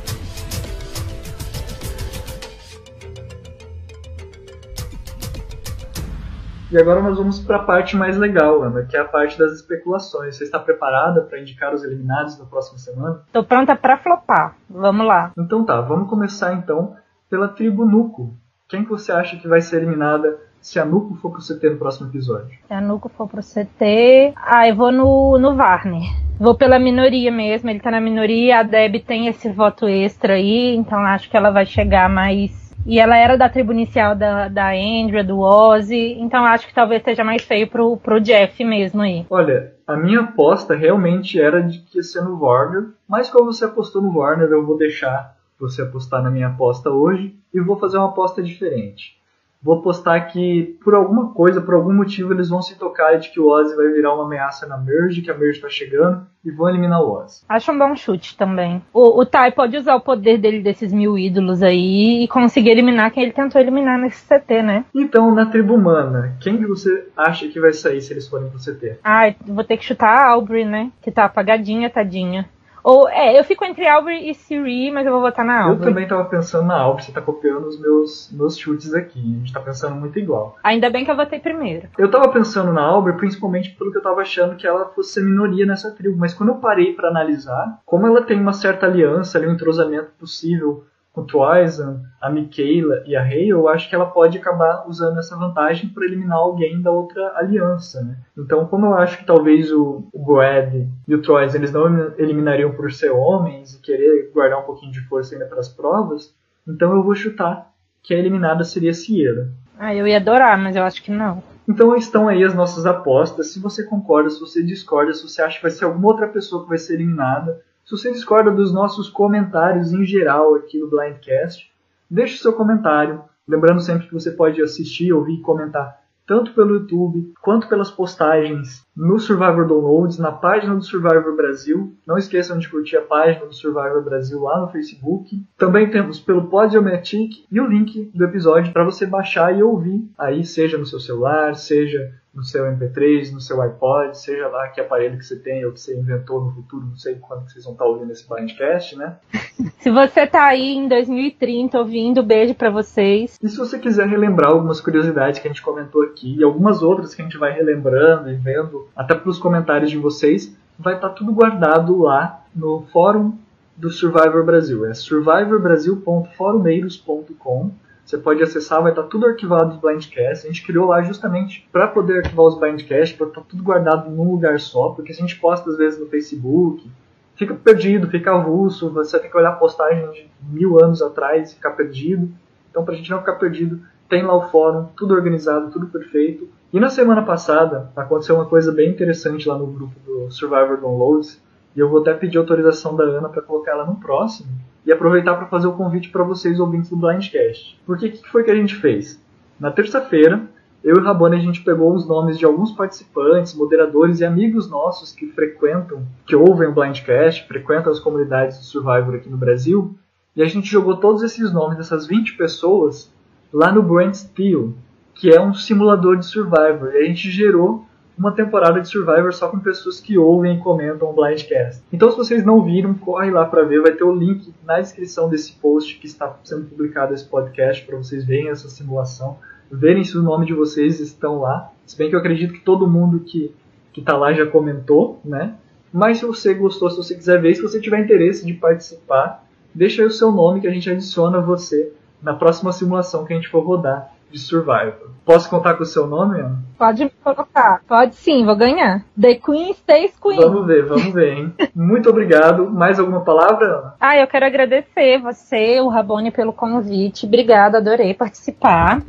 E 6.72 6.78
agora 6.78 7.04
nós 7.04 7.18
vamos 7.18 7.40
para 7.40 7.58
a 7.58 7.64
parte 7.64 7.96
mais 7.96 8.18
legal, 8.18 8.64
Ana, 8.64 8.84
que 8.84 8.98
é 8.98 9.00
a 9.00 9.06
parte 9.06 9.38
das 9.38 9.52
especulações. 9.52 10.38
Você 10.38 10.46
está 10.46 10.58
preparada 10.58 11.22
para 11.22 11.40
indicar 11.40 11.72
os 11.72 11.84
eliminados 11.84 12.40
na 12.40 12.46
próxima 12.46 12.80
semana? 12.80 13.22
Estou 13.28 13.44
pronta 13.44 13.76
para 13.76 13.98
flopar. 13.98 14.56
Vamos 14.68 15.06
lá. 15.06 15.32
Então 15.38 15.64
tá, 15.64 15.80
vamos 15.82 16.10
começar 16.10 16.54
então 16.54 16.96
pela 17.30 17.48
tribo 17.48 17.86
Nuco. 17.86 18.36
Quem 18.68 18.84
que 18.84 18.90
você 18.90 19.12
acha 19.12 19.38
que 19.38 19.48
vai 19.48 19.62
ser 19.62 19.78
eliminada 19.78 20.40
se 20.64 20.80
a 20.80 20.86
Nuco 20.86 21.16
for 21.16 21.30
pro 21.30 21.42
CT 21.42 21.72
no 21.72 21.78
próximo 21.78 22.10
episódio? 22.10 22.58
Se 22.66 22.74
a 22.74 22.80
Nuco 22.80 23.10
for 23.10 23.28
pro 23.28 23.42
CT. 23.42 24.34
Ah, 24.36 24.68
eu 24.68 24.76
vou 24.76 24.92
no, 24.92 25.38
no 25.38 25.56
Varner. 25.56 26.04
Vou 26.40 26.56
pela 26.56 26.80
minoria 26.80 27.32
mesmo, 27.32 27.70
ele 27.70 27.82
tá 27.82 27.92
na 27.92 28.00
minoria, 28.00 28.60
a 28.60 28.64
Deb 28.64 28.96
tem 29.06 29.28
esse 29.28 29.50
voto 29.52 29.88
extra 29.88 30.34
aí, 30.34 30.76
então 30.76 31.00
acho 31.00 31.30
que 31.30 31.38
ela 31.38 31.52
vai 31.52 31.66
chegar 31.66 32.10
mais. 32.10 32.74
E 32.86 33.00
ela 33.00 33.18
era 33.18 33.38
da 33.38 33.48
tribo 33.48 33.72
inicial 33.72 34.16
da, 34.16 34.48
da 34.48 34.72
Andrea, 34.72 35.24
do 35.24 35.40
Ozzy, 35.40 36.18
então 36.20 36.44
acho 36.46 36.68
que 36.68 36.74
talvez 36.74 37.04
seja 37.04 37.24
mais 37.24 37.44
feio 37.44 37.68
pro, 37.68 37.98
pro 37.98 38.20
Jeff 38.20 38.64
mesmo 38.64 39.02
aí. 39.02 39.26
Olha, 39.30 39.74
a 39.86 39.96
minha 39.96 40.22
aposta 40.22 40.76
realmente 40.76 41.40
era 41.40 41.62
de 41.62 41.80
que 41.80 41.98
ia 41.98 42.04
ser 42.04 42.22
no 42.24 42.40
Warner, 42.40 42.90
mas 43.08 43.30
como 43.30 43.54
você 43.54 43.66
apostou 43.66 44.02
no 44.02 44.18
Warner, 44.18 44.50
eu 44.50 44.66
vou 44.66 44.78
deixar 44.78 45.36
você 45.60 45.82
apostar 45.82 46.22
na 46.24 46.32
minha 46.32 46.48
aposta 46.48 46.90
hoje 46.90 47.36
e 47.54 47.60
vou 47.62 47.78
fazer 47.78 47.98
uma 47.98 48.10
aposta 48.10 48.42
diferente. 48.42 49.22
Vou 49.64 49.82
postar 49.82 50.20
que 50.22 50.78
por 50.84 50.94
alguma 50.94 51.34
coisa, 51.34 51.62
por 51.62 51.74
algum 51.74 51.94
motivo, 51.94 52.34
eles 52.34 52.50
vão 52.50 52.62
se 52.62 52.78
tocar 52.78 53.18
de 53.18 53.30
que 53.30 53.40
o 53.40 53.48
Ozzy 53.48 53.76
vai 53.76 53.88
virar 53.90 54.14
uma 54.14 54.26
ameaça 54.26 54.68
na 54.68 54.78
Merge, 54.78 55.22
que 55.22 55.32
a 55.32 55.38
Merge 55.38 55.62
tá 55.62 55.70
chegando, 55.70 56.28
e 56.44 56.52
vão 56.52 56.70
eliminar 56.70 57.02
o 57.02 57.14
Ozzy. 57.14 57.46
Acho 57.48 57.72
um 57.72 57.80
bom 57.80 57.96
chute 57.96 58.36
também. 58.36 58.84
O, 58.94 59.22
o 59.22 59.26
Tai 59.26 59.52
pode 59.52 59.78
usar 59.78 59.96
o 59.96 60.02
poder 60.02 60.38
dele 60.38 60.62
desses 60.62 60.92
mil 60.92 61.18
ídolos 61.18 61.64
aí 61.64 62.24
e 62.24 62.28
conseguir 62.28 62.72
eliminar 62.72 63.12
quem 63.12 63.24
ele 63.24 63.32
tentou 63.32 63.62
eliminar 63.62 63.98
nesse 63.98 64.26
CT, 64.28 64.62
né? 64.62 64.86
Então, 64.94 65.34
na 65.34 65.46
tribo 65.46 65.76
humana, 65.76 66.36
quem 66.42 66.58
que 66.58 66.66
você 66.66 67.08
acha 67.16 67.48
que 67.48 67.60
vai 67.60 67.72
sair 67.72 68.02
se 68.02 68.12
eles 68.12 68.28
forem 68.28 68.50
pro 68.50 68.60
CT? 68.60 69.00
Ah, 69.04 69.34
vou 69.46 69.64
ter 69.64 69.78
que 69.78 69.86
chutar 69.86 70.10
a 70.10 70.30
Aubrey, 70.32 70.66
né? 70.66 70.92
Que 71.02 71.12
tá 71.12 71.24
apagadinha, 71.24 71.90
tadinha. 71.90 72.50
Ou, 72.84 73.08
é, 73.08 73.40
eu 73.40 73.44
fico 73.44 73.64
entre 73.64 73.88
Aubrey 73.88 74.30
e 74.30 74.34
Siri, 74.36 74.92
mas 74.92 75.06
eu 75.06 75.14
vou 75.14 75.22
votar 75.22 75.46
na 75.46 75.62
Aubrey. 75.62 75.80
Eu 75.80 75.86
também 75.86 76.08
tava 76.08 76.26
pensando 76.26 76.66
na 76.66 76.76
Aubrey, 76.76 77.06
você 77.06 77.12
tá 77.12 77.22
copiando 77.22 77.66
os 77.66 77.80
meus, 77.80 78.30
meus 78.32 78.58
chutes 78.58 78.94
aqui. 78.94 79.20
A 79.20 79.40
gente 79.40 79.54
tá 79.54 79.60
pensando 79.60 79.96
muito 79.96 80.20
igual. 80.20 80.58
Ainda 80.64 80.90
bem 80.90 81.06
que 81.06 81.12
eu 81.12 81.16
votei 81.16 81.40
primeiro. 81.40 81.88
Eu 81.98 82.12
tava 82.12 82.28
pensando 82.30 82.74
na 82.74 82.82
Aubrey 82.82 83.16
principalmente 83.16 83.72
pelo 83.72 83.92
que 83.92 83.98
eu 83.98 84.04
tava 84.04 84.22
achando 84.22 84.56
que 84.56 84.68
ela 84.68 84.86
fosse 84.90 85.14
ser 85.14 85.24
minoria 85.24 85.66
nessa 85.66 85.92
tribo, 85.92 86.18
mas 86.18 86.34
quando 86.34 86.50
eu 86.50 86.56
parei 86.56 86.94
para 86.94 87.10
analisar, 87.10 87.80
como 87.86 88.06
ela 88.06 88.22
tem 88.22 88.40
uma 88.40 88.54
certa 88.54 88.86
aliança, 88.86 89.38
ali, 89.38 89.48
um 89.48 89.54
entrosamento 89.54 90.12
possível 90.20 90.84
com 91.14 91.22
o 91.22 91.26
Twizen, 91.26 92.02
a 92.20 92.30
Michaela 92.30 93.04
e 93.06 93.16
a 93.16 93.22
Rei, 93.22 93.52
eu 93.52 93.68
acho 93.68 93.88
que 93.88 93.94
ela 93.94 94.08
pode 94.08 94.40
acabar 94.40 94.86
usando 94.88 95.20
essa 95.20 95.38
vantagem 95.38 95.88
para 95.90 96.06
eliminar 96.06 96.40
alguém 96.40 96.82
da 96.82 96.92
outra 96.92 97.34
aliança, 97.36 98.02
né? 98.02 98.18
Então, 98.36 98.66
como 98.66 98.88
eu 98.88 98.96
acho 98.96 99.20
que 99.20 99.26
talvez 99.26 99.72
o, 99.72 100.04
o 100.12 100.20
Goed 100.20 100.90
e 101.08 101.14
o 101.14 101.22
Troyes 101.22 101.54
eles 101.54 101.72
não 101.72 102.14
eliminariam 102.18 102.72
por 102.72 102.92
ser 102.92 103.12
homens 103.12 103.76
e 103.76 103.82
querer 103.82 104.32
guardar 104.34 104.60
um 104.60 104.66
pouquinho 104.66 104.92
de 104.92 105.02
força 105.02 105.36
ainda 105.36 105.46
para 105.46 105.60
as 105.60 105.70
provas, 105.70 106.36
então 106.68 106.92
eu 106.96 107.04
vou 107.04 107.14
chutar 107.14 107.72
que 108.02 108.16
a 108.16 108.18
eliminada 108.18 108.64
seria 108.64 108.90
a 108.90 108.96
Sierra. 108.96 109.50
Ah, 109.78 109.94
eu 109.94 110.08
ia 110.08 110.18
adorar, 110.18 110.58
mas 110.58 110.76
eu 110.76 110.84
acho 110.84 111.04
que 111.04 111.12
não. 111.12 111.44
Então 111.68 111.96
estão 111.96 112.28
aí 112.28 112.44
as 112.44 112.54
nossas 112.54 112.86
apostas. 112.86 113.54
Se 113.54 113.60
você 113.60 113.84
concorda, 113.84 114.30
se 114.30 114.40
você 114.40 114.64
discorda, 114.64 115.14
se 115.14 115.28
você 115.28 115.42
acha 115.42 115.58
que 115.58 115.62
vai 115.62 115.72
ser 115.72 115.86
alguma 115.86 116.08
outra 116.08 116.28
pessoa 116.28 116.64
que 116.64 116.70
vai 116.70 116.78
ser 116.78 116.96
eliminada, 116.96 117.62
você 117.96 118.12
discorda 118.12 118.50
dos 118.50 118.74
nossos 118.74 119.08
comentários 119.08 119.94
em 119.94 120.04
geral 120.04 120.56
aqui 120.56 120.80
no 120.80 120.90
Blindcast, 120.90 121.72
deixe 122.10 122.40
seu 122.40 122.52
comentário. 122.52 123.24
Lembrando 123.48 123.82
sempre 123.82 124.08
que 124.08 124.14
você 124.14 124.32
pode 124.32 124.60
assistir, 124.64 125.14
ouvir 125.14 125.36
e 125.36 125.42
comentar 125.42 126.02
tanto 126.26 126.54
pelo 126.54 126.76
YouTube 126.76 127.34
quanto 127.40 127.68
pelas 127.68 127.92
postagens 127.92 128.84
no 128.96 129.20
Survivor 129.20 129.68
Downloads, 129.68 130.20
na 130.20 130.32
página 130.32 130.76
do 130.76 130.84
Survivor 130.84 131.36
Brasil. 131.36 131.96
Não 132.06 132.18
esqueçam 132.18 132.58
de 132.60 132.70
curtir 132.70 132.98
a 132.98 133.02
página 133.02 133.46
do 133.46 133.54
Survivor 133.54 134.04
Brasil 134.04 134.42
lá 134.42 134.60
no 134.60 134.70
Facebook. 134.70 135.44
Também 135.58 135.90
temos 135.90 136.20
pelo 136.20 136.48
Podiomatic 136.48 137.46
e 137.52 137.60
o 137.60 137.68
link 137.68 138.12
do 138.14 138.24
episódio 138.24 138.72
para 138.72 138.84
você 138.84 139.06
baixar 139.06 139.58
e 139.58 139.64
ouvir 139.64 140.08
aí, 140.18 140.46
seja 140.46 140.78
no 140.78 140.86
seu 140.86 141.00
celular, 141.00 141.56
seja 141.56 142.14
no 142.34 142.44
seu 142.44 142.66
MP3, 142.66 143.32
no 143.32 143.40
seu 143.40 143.62
iPod, 143.62 144.18
seja 144.18 144.48
lá 144.48 144.68
que 144.70 144.82
aparelho 144.82 145.18
que 145.18 145.26
você 145.26 145.38
tem 145.38 145.64
ou 145.66 145.72
que 145.72 145.80
você 145.80 145.96
inventou 145.96 146.44
no 146.44 146.52
futuro, 146.52 146.88
não 146.88 146.98
sei 146.98 147.16
quando 147.16 147.48
vocês 147.48 147.64
vão 147.64 147.74
estar 147.74 147.86
ouvindo 147.86 148.12
esse 148.12 148.26
podcast, 148.26 148.96
né? 148.98 149.18
Se 149.80 149.92
você 149.92 150.26
tá 150.26 150.46
aí 150.46 150.74
em 150.74 150.88
2030 150.88 151.78
ouvindo, 151.78 152.24
beijo 152.24 152.56
para 152.56 152.72
vocês. 152.72 153.38
E 153.42 153.50
se 153.50 153.58
você 153.58 153.78
quiser 153.78 154.08
relembrar 154.08 154.52
algumas 154.52 154.80
curiosidades 154.80 155.40
que 155.40 155.48
a 155.48 155.52
gente 155.52 155.62
comentou 155.62 156.04
aqui 156.04 156.38
e 156.38 156.44
algumas 156.44 156.82
outras 156.82 157.14
que 157.14 157.22
a 157.22 157.26
gente 157.26 157.38
vai 157.38 157.52
relembrando 157.52 158.32
e 158.32 158.36
vendo, 158.36 158.83
até 158.96 159.14
pelos 159.16 159.38
comentários 159.38 159.92
de 159.92 159.98
vocês, 159.98 160.56
vai 160.78 160.96
estar 160.96 161.10
tá 161.10 161.16
tudo 161.16 161.32
guardado 161.32 162.02
lá 162.02 162.42
no 162.56 162.86
fórum 162.92 163.38
do 163.76 163.90
Survivor 163.90 164.44
Brasil. 164.44 164.86
É 164.86 164.94
survivorbrasil.forumeiros.com 164.94 167.72
você 168.06 168.18
pode 168.18 168.44
acessar, 168.44 168.82
vai 168.82 168.92
estar 168.92 169.04
tudo 169.04 169.26
arquivado 169.26 169.76
os 169.76 169.80
blindcasts. 169.80 170.44
A 170.44 170.48
gente 170.48 170.66
criou 170.66 170.88
lá 170.88 171.02
justamente 171.02 171.68
para 171.72 171.88
poder 171.88 172.20
arquivar 172.20 172.46
os 172.46 172.60
blindcasts, 172.60 173.18
para 173.18 173.28
estar 173.28 173.42
tudo 173.42 173.64
guardado 173.64 174.10
num 174.10 174.32
lugar 174.32 174.60
só, 174.60 174.90
porque 174.90 175.14
se 175.14 175.20
a 175.20 175.26
gente 175.26 175.40
posta 175.40 175.70
às 175.70 175.78
vezes 175.78 176.00
no 176.00 176.08
Facebook, 176.08 176.90
fica 177.36 177.54
perdido, 177.54 178.10
fica 178.10 178.34
avulso, 178.34 178.90
você 178.90 179.18
tem 179.20 179.30
que 179.30 179.38
olhar 179.38 179.50
a 179.50 179.56
postagem 179.56 180.12
de 180.12 180.30
mil 180.42 180.84
anos 180.84 181.02
atrás 181.02 181.52
e 181.52 181.56
ficar 181.56 181.72
perdido. 181.72 182.30
Então, 182.70 182.84
para 182.84 182.94
a 182.94 182.98
gente 182.98 183.10
não 183.10 183.20
ficar 183.20 183.36
perdido, 183.36 183.82
tem 184.10 184.24
lá 184.24 184.36
o 184.36 184.50
fórum, 184.50 184.88
tudo 184.98 185.14
organizado, 185.14 185.72
tudo 185.72 185.88
perfeito. 185.88 186.50
E 186.74 186.80
na 186.80 186.90
semana 186.90 187.22
passada 187.22 187.92
aconteceu 187.96 188.34
uma 188.34 188.48
coisa 188.48 188.72
bem 188.72 188.90
interessante 188.90 189.48
lá 189.48 189.56
no 189.56 189.68
grupo 189.68 189.94
do 190.04 190.32
Survivor 190.32 190.82
Downloads, 190.82 191.40
e 191.76 191.80
eu 191.80 191.88
vou 191.88 192.02
até 192.02 192.16
pedir 192.16 192.40
autorização 192.40 192.96
da 192.96 193.04
Ana 193.04 193.30
para 193.30 193.44
colocar 193.44 193.74
ela 193.74 193.86
no 193.86 193.98
próximo 193.98 194.50
e 194.84 194.92
aproveitar 194.92 195.36
para 195.36 195.46
fazer 195.46 195.68
o 195.68 195.74
convite 195.74 196.10
para 196.10 196.24
vocês 196.24 196.60
ouvintes 196.60 196.90
do 196.90 196.96
Blindcast. 196.96 197.80
Porque 197.86 198.08
o 198.08 198.12
que 198.12 198.28
foi 198.28 198.44
que 198.44 198.50
a 198.50 198.56
gente 198.56 198.74
fez? 198.74 199.22
Na 199.60 199.70
terça-feira, 199.70 200.42
eu 200.84 200.96
e 200.96 201.00
o 201.00 201.04
Rabone 201.04 201.36
a 201.36 201.40
gente 201.40 201.62
pegou 201.62 201.94
os 201.94 202.08
nomes 202.08 202.40
de 202.40 202.46
alguns 202.46 202.72
participantes, 202.72 203.54
moderadores 203.54 204.20
e 204.20 204.26
amigos 204.26 204.68
nossos 204.68 205.12
que 205.12 205.28
frequentam, 205.28 206.02
que 206.26 206.36
ouvem 206.36 206.70
o 206.70 206.74
Blindcast, 206.74 207.48
frequentam 207.48 207.92
as 207.92 208.00
comunidades 208.00 208.58
do 208.58 208.64
Survivor 208.64 209.14
aqui 209.14 209.30
no 209.30 209.38
Brasil, 209.38 209.96
e 210.36 210.42
a 210.42 210.48
gente 210.48 210.72
jogou 210.72 210.98
todos 210.98 211.22
esses 211.22 211.54
nomes 211.54 211.78
dessas 211.78 212.08
20 212.08 212.36
pessoas 212.36 213.14
lá 213.54 213.72
no 213.72 213.84
Brand 213.84 214.16
Steel, 214.16 214.74
que 215.16 215.30
é 215.30 215.42
um 215.42 215.54
simulador 215.54 216.18
de 216.18 216.26
Survivor. 216.26 216.92
E 216.94 216.98
a 216.98 217.06
gente 217.06 217.30
gerou 217.30 217.86
uma 218.18 218.32
temporada 218.32 218.80
de 218.80 218.88
Survivor 218.88 219.34
só 219.34 219.48
com 219.48 219.60
pessoas 219.60 220.00
que 220.00 220.18
ouvem 220.18 220.58
e 220.58 220.60
comentam 220.60 221.10
o 221.10 221.14
Blindcast. 221.14 221.84
Então, 221.92 222.12
se 222.12 222.18
vocês 222.18 222.46
não 222.46 222.64
viram, 222.64 222.94
corre 222.94 223.32
lá 223.32 223.46
para 223.46 223.64
ver. 223.64 223.82
Vai 223.82 223.92
ter 223.92 224.04
o 224.04 224.14
link 224.14 224.54
na 224.66 224.80
descrição 224.80 225.30
desse 225.30 225.54
post 225.54 225.98
que 226.00 226.06
está 226.06 226.36
sendo 226.44 226.66
publicado 226.66 227.14
esse 227.14 227.26
podcast 227.26 227.86
para 227.86 227.98
vocês 227.98 228.26
verem 228.26 228.50
essa 228.50 228.70
simulação, 228.70 229.38
verem 229.72 230.04
se 230.04 230.18
o 230.18 230.22
nome 230.22 230.46
de 230.46 230.54
vocês 230.54 231.00
estão 231.00 231.40
lá. 231.40 231.72
Se 231.86 231.98
bem 231.98 232.10
que 232.10 232.16
eu 232.16 232.20
acredito 232.20 232.54
que 232.54 232.62
todo 232.62 232.88
mundo 232.88 233.20
que 233.20 233.54
que 233.94 234.00
está 234.00 234.18
lá 234.18 234.34
já 234.34 234.48
comentou, 234.48 235.20
né? 235.24 235.54
Mas 235.94 236.18
se 236.18 236.26
você 236.26 236.56
gostou, 236.56 236.90
se 236.90 236.98
você 236.98 237.14
quiser 237.14 237.40
ver, 237.40 237.54
se 237.54 237.62
você 237.62 237.80
tiver 237.80 238.00
interesse 238.00 238.44
de 238.44 238.54
participar, 238.54 239.46
deixa 239.74 240.02
aí 240.02 240.08
o 240.08 240.12
seu 240.12 240.32
nome 240.32 240.60
que 240.60 240.68
a 240.68 240.72
gente 240.72 240.90
adiciona 240.90 241.40
você 241.40 241.94
na 242.20 242.34
próxima 242.34 242.72
simulação 242.72 243.24
que 243.24 243.34
a 243.34 243.36
gente 243.36 243.50
for 243.50 243.64
rodar 243.64 244.13
de 244.34 244.40
Survivor. 244.40 245.12
Posso 245.24 245.50
contar 245.50 245.76
com 245.76 245.84
o 245.84 245.86
seu 245.86 246.06
nome, 246.08 246.40
Ana? 246.40 246.58
Pode 246.78 247.06
me 247.06 247.12
colocar. 247.24 247.82
Pode 247.88 248.16
sim, 248.16 248.44
vou 248.44 248.56
ganhar. 248.56 249.06
The 249.20 249.36
Queen 249.36 249.72
stays 249.74 250.12
Queen. 250.22 250.42
Vamos 250.42 250.66
ver, 250.66 250.86
vamos 250.86 251.14
ver, 251.14 251.38
hein? 251.38 251.54
Muito 251.74 252.10
obrigado. 252.10 252.70
Mais 252.70 253.00
alguma 253.00 253.22
palavra, 253.22 253.66
Ana? 253.66 253.96
Ah, 254.00 254.18
eu 254.18 254.28
quero 254.28 254.46
agradecer 254.46 255.20
você, 255.20 255.80
o 255.80 255.88
Rabone, 255.88 256.32
pelo 256.32 256.52
convite. 256.52 257.26
Obrigada, 257.26 257.78
adorei 257.78 258.14
participar. 258.14 259.02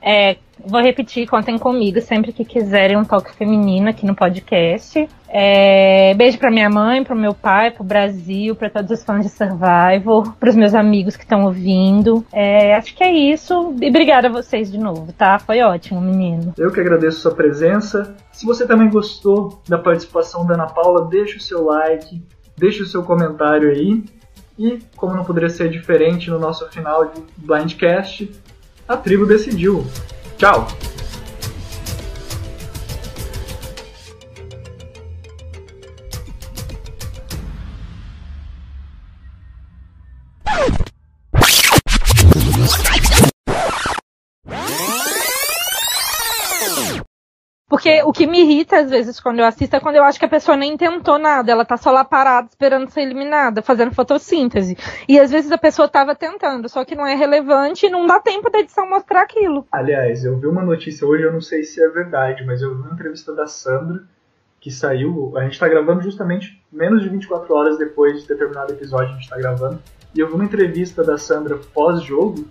É, 0.00 0.36
vou 0.64 0.80
repetir, 0.80 1.26
contem 1.26 1.58
comigo 1.58 2.00
sempre 2.00 2.32
que 2.32 2.44
quiserem 2.44 2.96
um 2.96 3.04
toque 3.04 3.34
feminino 3.34 3.88
aqui 3.88 4.06
no 4.06 4.14
podcast. 4.14 5.08
É, 5.28 6.14
beijo 6.14 6.38
para 6.38 6.50
minha 6.50 6.70
mãe, 6.70 7.04
para 7.04 7.14
meu 7.14 7.34
pai, 7.34 7.70
para 7.70 7.82
o 7.82 7.86
Brasil, 7.86 8.56
para 8.56 8.70
todos 8.70 8.90
os 8.90 9.04
fãs 9.04 9.24
de 9.24 9.30
Survival, 9.30 10.34
para 10.38 10.48
os 10.48 10.56
meus 10.56 10.74
amigos 10.74 11.16
que 11.16 11.24
estão 11.24 11.44
ouvindo. 11.44 12.24
É, 12.32 12.74
acho 12.74 12.94
que 12.94 13.04
é 13.04 13.12
isso. 13.12 13.74
E 13.80 13.88
obrigada 13.88 14.28
a 14.28 14.32
vocês 14.32 14.70
de 14.70 14.78
novo, 14.78 15.12
tá? 15.12 15.38
Foi 15.38 15.60
ótimo, 15.60 16.00
menino. 16.00 16.54
Eu 16.56 16.72
que 16.72 16.80
agradeço 16.80 17.20
sua 17.20 17.34
presença. 17.34 18.16
Se 18.32 18.46
você 18.46 18.66
também 18.66 18.88
gostou 18.88 19.60
da 19.68 19.78
participação 19.78 20.46
da 20.46 20.54
Ana 20.54 20.66
Paula, 20.66 21.06
deixa 21.06 21.36
o 21.36 21.40
seu 21.40 21.64
like, 21.64 22.22
deixa 22.56 22.82
o 22.82 22.86
seu 22.86 23.02
comentário 23.02 23.70
aí. 23.70 24.02
E, 24.58 24.80
como 24.96 25.14
não 25.14 25.24
poderia 25.24 25.48
ser 25.48 25.68
diferente 25.68 26.30
no 26.30 26.38
nosso 26.38 26.68
final 26.70 27.04
de 27.04 27.22
Blindcast, 27.36 28.28
a 28.88 28.96
tribo 28.96 29.26
decidiu. 29.26 29.86
Tchau! 30.38 30.66
Porque 47.88 48.02
o 48.02 48.12
que 48.12 48.26
me 48.26 48.40
irrita 48.40 48.80
às 48.80 48.90
vezes 48.90 49.18
quando 49.18 49.38
eu 49.38 49.46
assisto 49.46 49.74
é 49.74 49.80
quando 49.80 49.96
eu 49.96 50.04
acho 50.04 50.18
que 50.18 50.24
a 50.26 50.28
pessoa 50.28 50.56
nem 50.56 50.76
tentou 50.76 51.18
nada, 51.18 51.50
ela 51.50 51.64
tá 51.64 51.78
só 51.78 51.90
lá 51.90 52.04
parada 52.04 52.48
esperando 52.50 52.90
ser 52.90 53.00
eliminada, 53.00 53.62
fazendo 53.62 53.94
fotossíntese. 53.94 54.76
E 55.08 55.18
às 55.18 55.30
vezes 55.30 55.50
a 55.50 55.56
pessoa 55.56 55.88
tava 55.88 56.14
tentando, 56.14 56.68
só 56.68 56.84
que 56.84 56.94
não 56.94 57.06
é 57.06 57.14
relevante 57.14 57.86
e 57.86 57.90
não 57.90 58.06
dá 58.06 58.20
tempo 58.20 58.50
da 58.50 58.58
edição 58.58 58.88
mostrar 58.88 59.22
aquilo. 59.22 59.66
Aliás, 59.72 60.22
eu 60.22 60.36
vi 60.38 60.46
uma 60.46 60.62
notícia 60.62 61.06
hoje, 61.06 61.22
eu 61.22 61.32
não 61.32 61.40
sei 61.40 61.62
se 61.62 61.82
é 61.82 61.88
verdade, 61.88 62.44
mas 62.44 62.60
eu 62.60 62.74
vi 62.74 62.82
uma 62.82 62.92
entrevista 62.92 63.34
da 63.34 63.46
Sandra 63.46 64.02
que 64.60 64.70
saiu, 64.70 65.32
a 65.36 65.44
gente 65.44 65.58
tá 65.58 65.66
gravando 65.66 66.02
justamente 66.02 66.62
menos 66.70 67.02
de 67.02 67.08
24 67.08 67.54
horas 67.54 67.78
depois 67.78 68.20
de 68.20 68.28
determinado 68.28 68.72
episódio 68.72 69.14
a 69.14 69.14
gente 69.14 69.30
tá 69.30 69.38
gravando. 69.38 69.80
E 70.14 70.20
eu 70.20 70.26
vi 70.26 70.34
uma 70.34 70.44
entrevista 70.44 71.02
da 71.02 71.16
Sandra 71.16 71.58
pós-jogo 71.72 72.44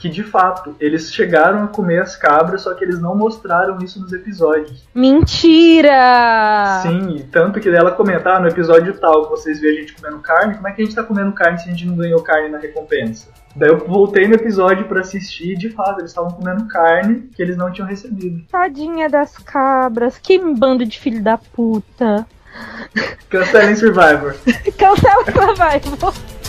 que 0.00 0.08
de 0.08 0.24
fato 0.24 0.74
eles 0.80 1.12
chegaram 1.12 1.62
a 1.62 1.68
comer 1.68 2.00
as 2.00 2.16
cabras, 2.16 2.62
só 2.62 2.72
que 2.72 2.82
eles 2.82 2.98
não 2.98 3.14
mostraram 3.14 3.76
isso 3.82 4.00
nos 4.00 4.10
episódios. 4.12 4.88
Mentira! 4.94 6.80
Sim, 6.82 7.28
tanto 7.30 7.60
que 7.60 7.68
ela 7.68 7.90
comentar 7.90 8.36
ah, 8.36 8.40
no 8.40 8.48
episódio 8.48 8.98
tal 8.98 9.24
que 9.24 9.30
vocês 9.30 9.60
viram 9.60 9.76
a 9.76 9.80
gente 9.80 9.94
comendo 9.94 10.18
carne, 10.20 10.54
como 10.54 10.68
é 10.68 10.72
que 10.72 10.80
a 10.80 10.84
gente 10.84 10.94
tá 10.94 11.02
comendo 11.02 11.32
carne 11.32 11.58
se 11.58 11.68
a 11.68 11.72
gente 11.72 11.86
não 11.86 11.96
ganhou 11.96 12.22
carne 12.22 12.48
na 12.48 12.58
recompensa? 12.58 13.28
Daí 13.54 13.68
eu 13.68 13.78
voltei 13.86 14.26
no 14.26 14.34
episódio 14.34 14.86
pra 14.86 15.00
assistir 15.00 15.52
e 15.52 15.58
de 15.58 15.68
fato 15.68 16.00
eles 16.00 16.12
estavam 16.12 16.30
comendo 16.30 16.66
carne 16.68 17.28
que 17.34 17.42
eles 17.42 17.56
não 17.56 17.70
tinham 17.70 17.86
recebido. 17.86 18.42
Tadinha 18.50 19.08
das 19.08 19.36
cabras, 19.36 20.16
que 20.16 20.38
bando 20.38 20.86
de 20.86 20.98
filho 20.98 21.22
da 21.22 21.36
puta. 21.36 22.26
Cancelem 23.28 23.76
Survivor. 23.76 24.34
Cancela 24.78 25.24
Survivor. 25.24 26.39